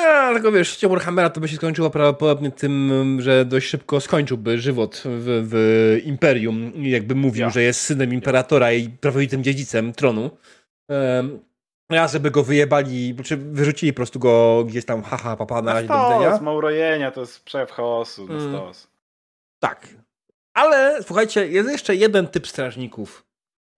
[0.00, 4.58] Ja, tylko wiesz, życie Warhammera to by się skończyło prawdopodobnie tym, że dość szybko skończyłby
[4.58, 7.50] żywot w, w Imperium jakby mówił, Ja.
[7.50, 10.30] że jest synem Imperatora i prawowitym dziedzicem tronu.
[10.88, 11.38] Um,
[11.90, 15.88] a żeby go wyjebali, czy wyrzucili po prostu go gdzieś tam, haha, papa, na razie
[15.88, 16.38] do widzenia.
[16.40, 18.48] ma urojenia, to jest przejaw chaosu, Mm.
[18.48, 18.88] stos.
[19.62, 19.88] Tak.
[20.54, 23.26] Ale słuchajcie, jest jeszcze jeden typ strażników.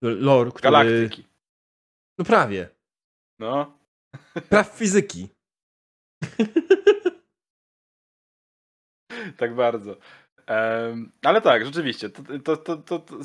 [0.03, 0.63] Lore, który...
[0.63, 1.25] Galaktyki.
[2.19, 2.69] No prawie.
[3.39, 3.79] No.
[4.49, 5.29] Praw fizyki.
[9.39, 9.97] tak bardzo.
[10.47, 12.11] Em, ale tak, rzeczywiście.
[12.11, 13.17] To, to, to, to,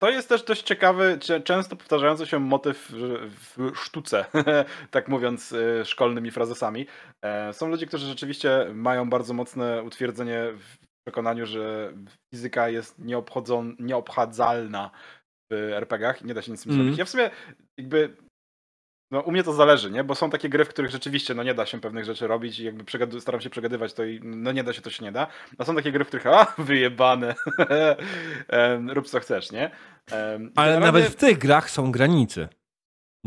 [0.00, 4.24] to, jest też dość ciekawy, często powtarzający się motyw w- sztuce,
[4.90, 6.86] tak mówiąc e, szkolnymi frazesami.
[7.24, 11.92] E, Są ludzie, którzy rzeczywiście mają bardzo mocne utwierdzenie w przekonaniu, że
[12.34, 14.90] fizyka jest nieobchodzon, nieobchadzalna
[15.52, 16.84] w RPG-ach i nie da się nic z tym Mhm.
[16.86, 16.98] zrobić.
[16.98, 17.30] Ja w sumie
[17.78, 18.16] jakby
[19.10, 20.04] no, u mnie to zależy, nie?
[20.04, 22.64] Bo są takie gry, w których rzeczywiście no, nie da się pewnych rzeczy robić i
[22.64, 25.26] jakby staram się przegadywać to i no nie da się, to się nie da.
[25.58, 27.34] A są takie gry, w których a, wyjebane.
[28.94, 29.64] Rób co chcesz, nie?
[30.12, 32.48] Em, Ale generalnie- nawet w tych grach są granice.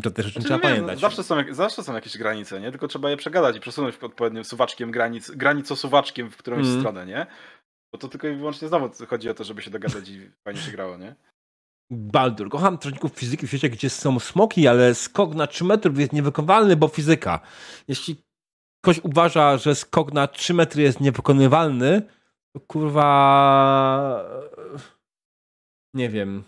[0.03, 0.99] To też Znaczy, trzeba wiem, pamiętać.
[0.99, 2.71] Zawsze są, zawsze są jakieś granice, nie?
[2.71, 6.79] Tylko trzeba je przegadać i przesunąć odpowiednim suwaczkiem granic, granicosuwaczkiem w którąś Mm.
[6.79, 7.25] stronę, nie?
[7.93, 10.71] Bo to tylko i wyłącznie znowu chodzi o to, żeby się dogadać i fajnie się
[10.71, 11.15] grało, nie?
[11.91, 12.49] Baldur.
[12.49, 16.75] Kocham strażników fizyki w świecie, gdzie są smoki, ale skok na 3 metrów jest niewykonywalny,
[16.75, 17.39] bo fizyka.
[17.87, 18.15] Jeśli
[18.83, 22.01] ktoś uważa, że skok na 3 metry jest niewykonywalny,
[22.53, 24.25] to kurwa...
[25.93, 26.43] Nie wiem.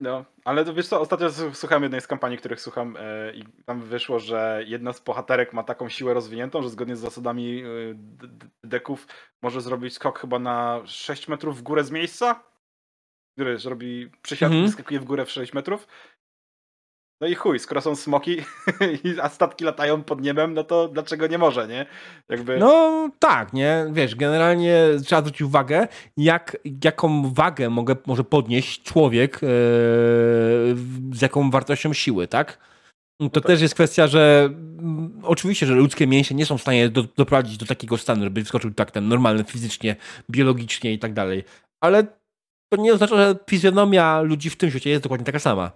[0.00, 3.80] No, ale to wiesz co, ostatnio słuchałem jednej z kampanii, których słucham e, i tam
[3.80, 8.48] wyszło, że jedna z bohaterek ma taką siłę rozwiniętą, że zgodnie z zasadami e, d-
[8.64, 9.06] deków
[9.42, 12.42] może zrobić skok chyba na 6 metrów w górę z miejsca,
[13.38, 14.72] który robi przysiad Mhm.
[14.72, 15.88] skakuje w górę w 6 metrów.
[17.22, 18.36] No i chuj, skoro są smoki,
[19.04, 21.86] i- a statki latają pod niebem, no to dlaczego nie może, nie?
[22.28, 22.58] Jakby...
[22.58, 23.86] No tak, nie?
[23.92, 31.50] Wiesz, generalnie trzeba zwrócić uwagę, jak, jaką wagę mogę, może podnieść człowiek w- z jaką
[31.50, 32.58] wartością siły, tak?
[33.20, 33.44] To tak.
[33.46, 37.56] też jest kwestia, że mm, oczywiście, że ludzkie mięśnie nie są w stanie do, doprowadzić
[37.58, 39.96] do takiego stanu, żeby wskoczył tak ten normalny fizycznie,
[40.30, 41.44] biologicznie i tak dalej.
[41.84, 42.06] Ale
[42.68, 45.70] to nie oznacza, że fizjonomia ludzi w tym świecie jest dokładnie taka sama.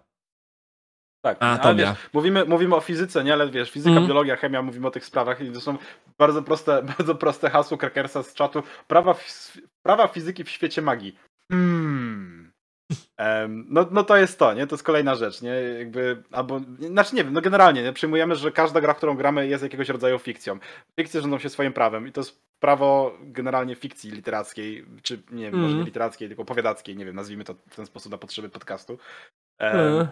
[1.24, 3.32] Tak, A, ale wiesz, mówimy, mówimy o fizyce, nie?
[3.32, 4.06] Ale wiesz, fizyka, Mhm.
[4.08, 5.78] biologia, chemia, mówimy o tych sprawach i to są
[6.18, 8.62] bardzo proste, bardzo proste hasło Krakersa z czatu.
[8.88, 9.14] Prawa,
[9.82, 11.16] prawa fizyki w świecie magii.
[11.52, 12.52] Hmm.
[13.48, 14.66] No, no to jest to, nie?
[14.66, 15.50] To jest kolejna rzecz, nie?
[15.50, 17.92] Jakby, albo, znaczy nie wiem, no generalnie, nie?
[17.92, 20.58] Przyjmujemy, że każda gra, którą gramy jest jakiegoś rodzaju fikcją.
[21.00, 25.52] Fikcje rządzą się swoim prawem i to jest prawo generalnie fikcji literackiej, czy nie wiem,
[25.54, 25.86] może nie Mhm.
[25.86, 28.98] literackiej, tylko opowiadackiej, nie wiem, nazwijmy to w ten sposób na potrzeby podcastu.
[29.60, 30.08] E,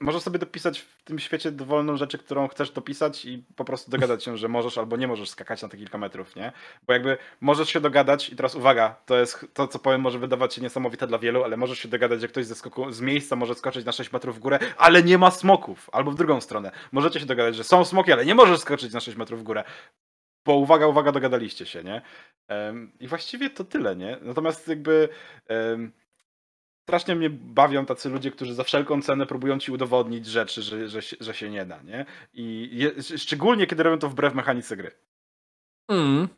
[0.00, 4.24] Możesz sobie dopisać w tym świecie dowolną rzeczy, którą chcesz dopisać i po prostu dogadać
[4.24, 6.52] się, że możesz albo nie możesz skakać na te kilka metrów, nie?
[6.86, 10.54] Bo jakby możesz się dogadać i teraz uwaga, to jest to, co powiem, może wydawać
[10.54, 13.54] się niesamowite dla wielu, ale możesz się dogadać, że ktoś ze skoku, z miejsca może
[13.54, 15.90] skoczyć na 6 metrów w górę, ale nie ma smoków.
[15.92, 16.70] Albo w drugą stronę.
[16.92, 19.64] Możecie się dogadać, że są smoki, ale nie możesz skoczyć na 6 metrów w górę.
[20.46, 22.02] Bo uwaga, uwaga, dogadaliście się, nie?
[23.00, 24.18] I właściwie to tyle, nie?
[24.22, 25.08] Natomiast jakby...
[26.82, 31.02] strasznie mnie bawią tacy ludzie, którzy za wszelką cenę próbują ci udowodnić rzeczy, że, że,
[31.02, 32.06] się- że się nie da, nie?
[32.34, 34.90] I je, szczególnie, kiedy robią to wbrew mechanice gry.
[35.90, 36.28] Mm.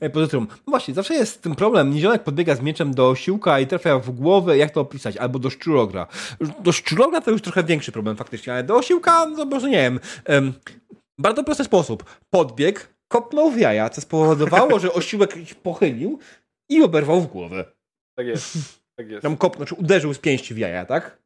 [0.30, 1.90] Tym, no właśnie, zawsze jest ten problem.
[1.90, 5.16] Niziołek podbiega z mieczem do siłka i trafia w głowę, jak to opisać?
[5.16, 6.06] Albo do szczurogra.
[6.60, 10.00] Do szczurogra to już trochę większy problem faktycznie, ale do osiłka, no może nie wiem.
[11.20, 12.04] Bardzo prosty sposób.
[12.30, 16.18] Podbieg, kopnął w jaja, co spowodowało, że osiłek pochylił
[16.68, 17.64] i oberwał w głowę.
[18.18, 18.80] Tak jest.
[18.96, 19.22] Tak jest.
[19.22, 21.18] Tam kopnął, czy uderzył z pięści w jaja, tak?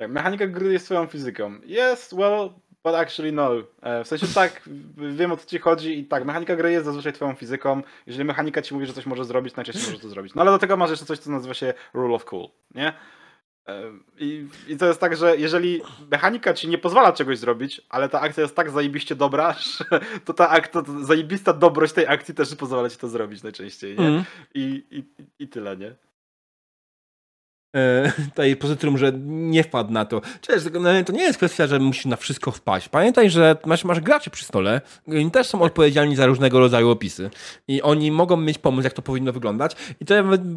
[0.00, 1.54] Tak, mechanika gry jest swoją fizyką.
[1.54, 2.50] Yes, well,
[2.84, 3.52] but actually no.
[3.82, 7.12] E, W sensie tak, wiem o co ci chodzi i tak, mechanika gry jest zazwyczaj
[7.12, 7.82] twoją fizyką.
[8.06, 10.34] Jeżeli mechanika ci mówi, że coś może zrobić, najczęściej może to zrobić.
[10.34, 12.92] No ale do tego masz jeszcze coś, co nazywa się rule of cool, nie?
[14.18, 15.80] I, I to jest tak, że jeżeli
[16.10, 20.34] mechanika ci nie pozwala czegoś zrobić, ale ta akcja jest tak zajebiście dobra, że to
[20.34, 24.06] ta to zajebista dobrość tej akcji też pozwala ci to zrobić najczęściej, nie?
[24.08, 24.24] Mm.
[24.54, 25.04] I, i,
[25.38, 25.94] I tyle, nie?
[27.76, 30.20] E, tutaj pozytrum, że nie wpadł na to.
[30.40, 30.66] Cześć,
[31.06, 32.88] to nie jest kwestia, że musisz na wszystko wpaść.
[32.88, 37.30] Pamiętaj, że masz, masz graczy przy stole, oni też są odpowiedzialni za różnego rodzaju opisy.
[37.68, 39.76] I oni mogą mieć pomysł, jak to powinno wyglądać.
[40.00, 40.14] I to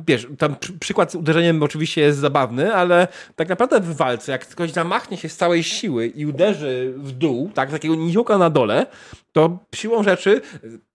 [0.07, 4.71] wiesz, tam przykład z uderzeniem oczywiście jest zabawny, ale tak naprawdę w walce, jak ktoś
[4.71, 8.85] zamachnie się z całej siły i uderzy w dół, tak, takiego niziołka na dole,
[9.31, 10.41] to siłą rzeczy,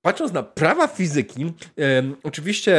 [0.03, 1.45] patrząc na prawa fizyki,
[1.79, 2.77] e, oczywiście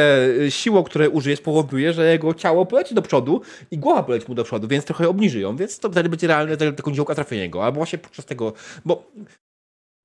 [0.48, 3.40] siłą, której użyje, spowoduje, że jego ciało poleci do przodu
[3.70, 6.56] i głowa poleci mu do przodu, więc trochę obniży ją, więc to wtedy będzie realne
[6.56, 8.52] taką działka trafienia go, albo właśnie podczas tego,
[8.84, 9.12] bo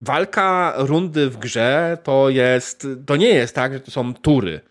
[0.01, 4.61] walka rundy w grze to jest, to nie jest tak, że to są tury,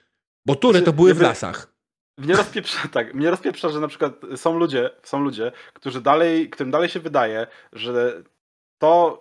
[0.47, 1.73] bo tury to znaczy, były w lasach.
[2.19, 6.71] Mnie rozpieprza, tak, mnie rozpieprza, że na przykład są ludzie, są ludzie, którzy dalej, którym
[6.71, 8.23] dalej się wydaje, że
[8.79, 9.21] to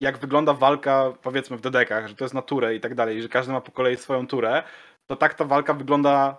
[0.00, 3.28] jak wygląda walka, powiedzmy w dedekach, że to jest na turę i tak dalej, że
[3.28, 4.62] każdy ma po kolei swoją turę,
[5.06, 6.38] to tak ta walka wygląda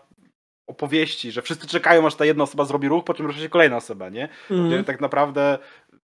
[0.67, 3.77] opowieści, że wszyscy czekają, aż ta jedna osoba zrobi ruch, po czym rusza się kolejna
[3.77, 4.29] osoba, nie?
[4.51, 4.83] Mm.
[4.83, 5.57] tak naprawdę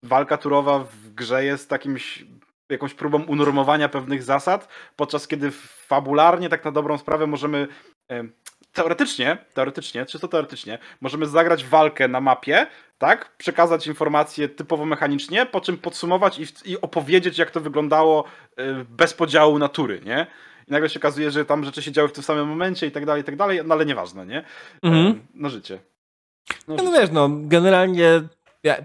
[0.02, 2.24] walka turowa w grze jest takimś
[2.70, 5.50] jakąś próbą unormowania pewnych zasad, podczas kiedy
[5.86, 7.68] fabularnie tak na dobrą sprawę możemy
[8.72, 12.66] teoretycznie, teoretycznie, czysto teoretycznie, możemy zagrać walkę na mapie,
[12.98, 13.36] tak?
[13.36, 18.24] Przekazać informacje typowo mechanicznie, po czym podsumować i, i opowiedzieć, jak to wyglądało
[18.58, 20.26] y, bez podziału natury, nie?
[20.68, 23.06] I nagle się okazuje, że tam rzeczy się działy w tym samym momencie i tak
[23.06, 24.44] dalej, i tak dalej, no ale nieważne, nie?
[24.82, 25.26] Mhm.
[25.34, 25.78] No życie.
[26.68, 28.22] No, no, no wiesz, no, generalnie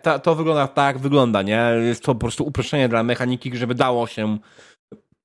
[0.02, 1.72] to, to wygląda tak, wygląda, nie?
[1.82, 4.38] Jest to po prostu uproszczenie dla mechaniki, żeby dało się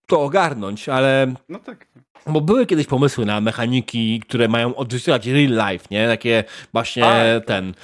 [0.06, 1.34] to ogarnąć, ale.
[1.48, 1.86] No tak.
[2.26, 6.08] Bo były kiedyś pomysły na mechaniki, które mają odzwierciedlać real life, nie?
[6.08, 7.44] Takie właśnie tak.
[7.44, 7.74] ten.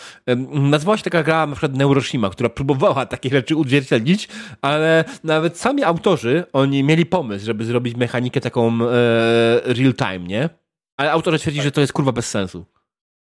[0.52, 4.28] Nazywała się taka gra na przykład Neuroshima, która próbowała takie rzeczy odzwierciedlić,
[4.62, 8.78] ale nawet sami autorzy, oni mieli pomysł, żeby zrobić mechanikę taką e,
[9.64, 10.48] real time, nie?
[10.96, 11.64] Ale autorzy twierdzi, tak.
[11.64, 12.64] że to jest kurwa bez sensu.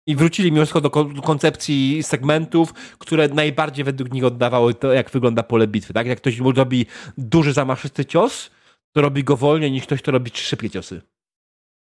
[0.06, 0.90] I wrócili mimo wszystko do
[1.22, 5.92] koncepcji segmentów, które najbardziej według nich oddawały to, jak wygląda pole bitwy.
[5.92, 6.06] Tak?
[6.06, 6.86] Jak ktoś robi
[7.18, 8.50] duży, zamaszysty cios,
[8.96, 11.02] to robi go wolniej niż ktoś, kto robi szybkie ciosy.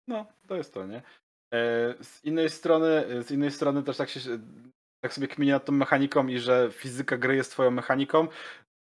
[0.08, 1.02] No, to jest to, nie?
[1.54, 4.20] E, z innej strony, z innej strony też tak się
[5.04, 8.28] tak sobie kminie nad tą mechaniką i że fizyka gry jest twoją mechaniką,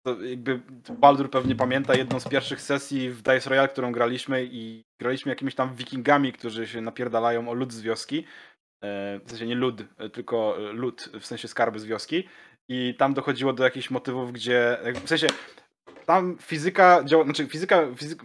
[0.06, 0.60] to jakby
[0.98, 5.55] Baldur pewnie pamięta jedną z pierwszych sesji w Dice Royale, którą graliśmy i graliśmy jakimiś
[5.55, 8.24] tam wikingami, którzy się napierdalają o lud z wioski.
[8.84, 9.82] E, w sensie nie lud,
[10.12, 12.28] tylko lud, w sensie skarby z wioski.
[12.68, 14.78] I tam dochodziło do jakichś motywów, gdzie.
[15.05, 15.26] W sensie
[16.06, 18.24] tam fizyka działa, znaczy fizyka, fizyka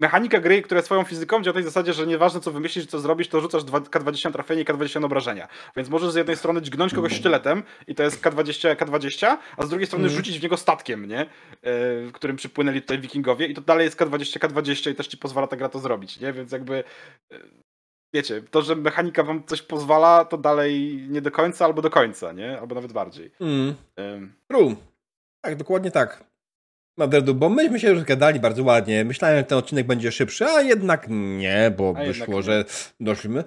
[0.00, 3.00] mechanika gry, która jest swoją fizyką, działa w tej zasadzie, że nieważne co wymyślisz, co
[3.00, 5.48] zrobisz, to rzucasz K20 trafienie i K20 obrażenia.
[5.76, 9.68] Więc możesz z jednej strony dźgnąć kogoś sztyletem i to jest K20, K20, a z
[9.68, 10.16] drugiej strony mm.
[10.16, 11.26] rzucić w niego statkiem, nie?
[11.62, 15.46] w którym przypłynęli tutaj wikingowie i to dalej jest K20, K20 i też ci pozwala
[15.46, 16.32] ta gra to zrobić, nie?
[16.32, 16.84] Więc jakby
[17.32, 17.38] e,
[18.14, 22.32] wiecie, to, że mechanika wam coś pozwala, to dalej nie do końca albo do końca,
[22.32, 22.60] nie?
[22.60, 23.32] Albo nawet bardziej.
[23.40, 23.74] Mm.
[25.40, 26.29] Tak, dokładnie tak.
[26.98, 29.04] Madredu, bo myśmy się już gadali bardzo ładnie.
[29.04, 32.64] Myślałem, że ten odcinek będzie szybszy, a jednak nie, bo a wyszło, że
[33.00, 33.44] doszliśmy.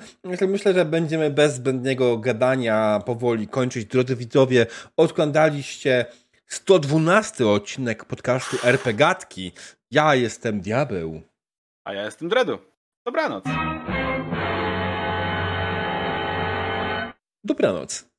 [0.47, 3.85] Myślę, że będziemy bez zbędnego gadania powoli kończyć.
[3.85, 4.65] Drodzy widzowie,
[4.97, 6.05] odkładaliście
[6.47, 9.51] 112 odcinek podcastu RP Gatki.
[9.91, 11.21] Ja jestem Diabeł.
[11.85, 12.59] A ja jestem Dredu.
[13.05, 13.43] Dobranoc.
[17.43, 18.12] Dobranoc.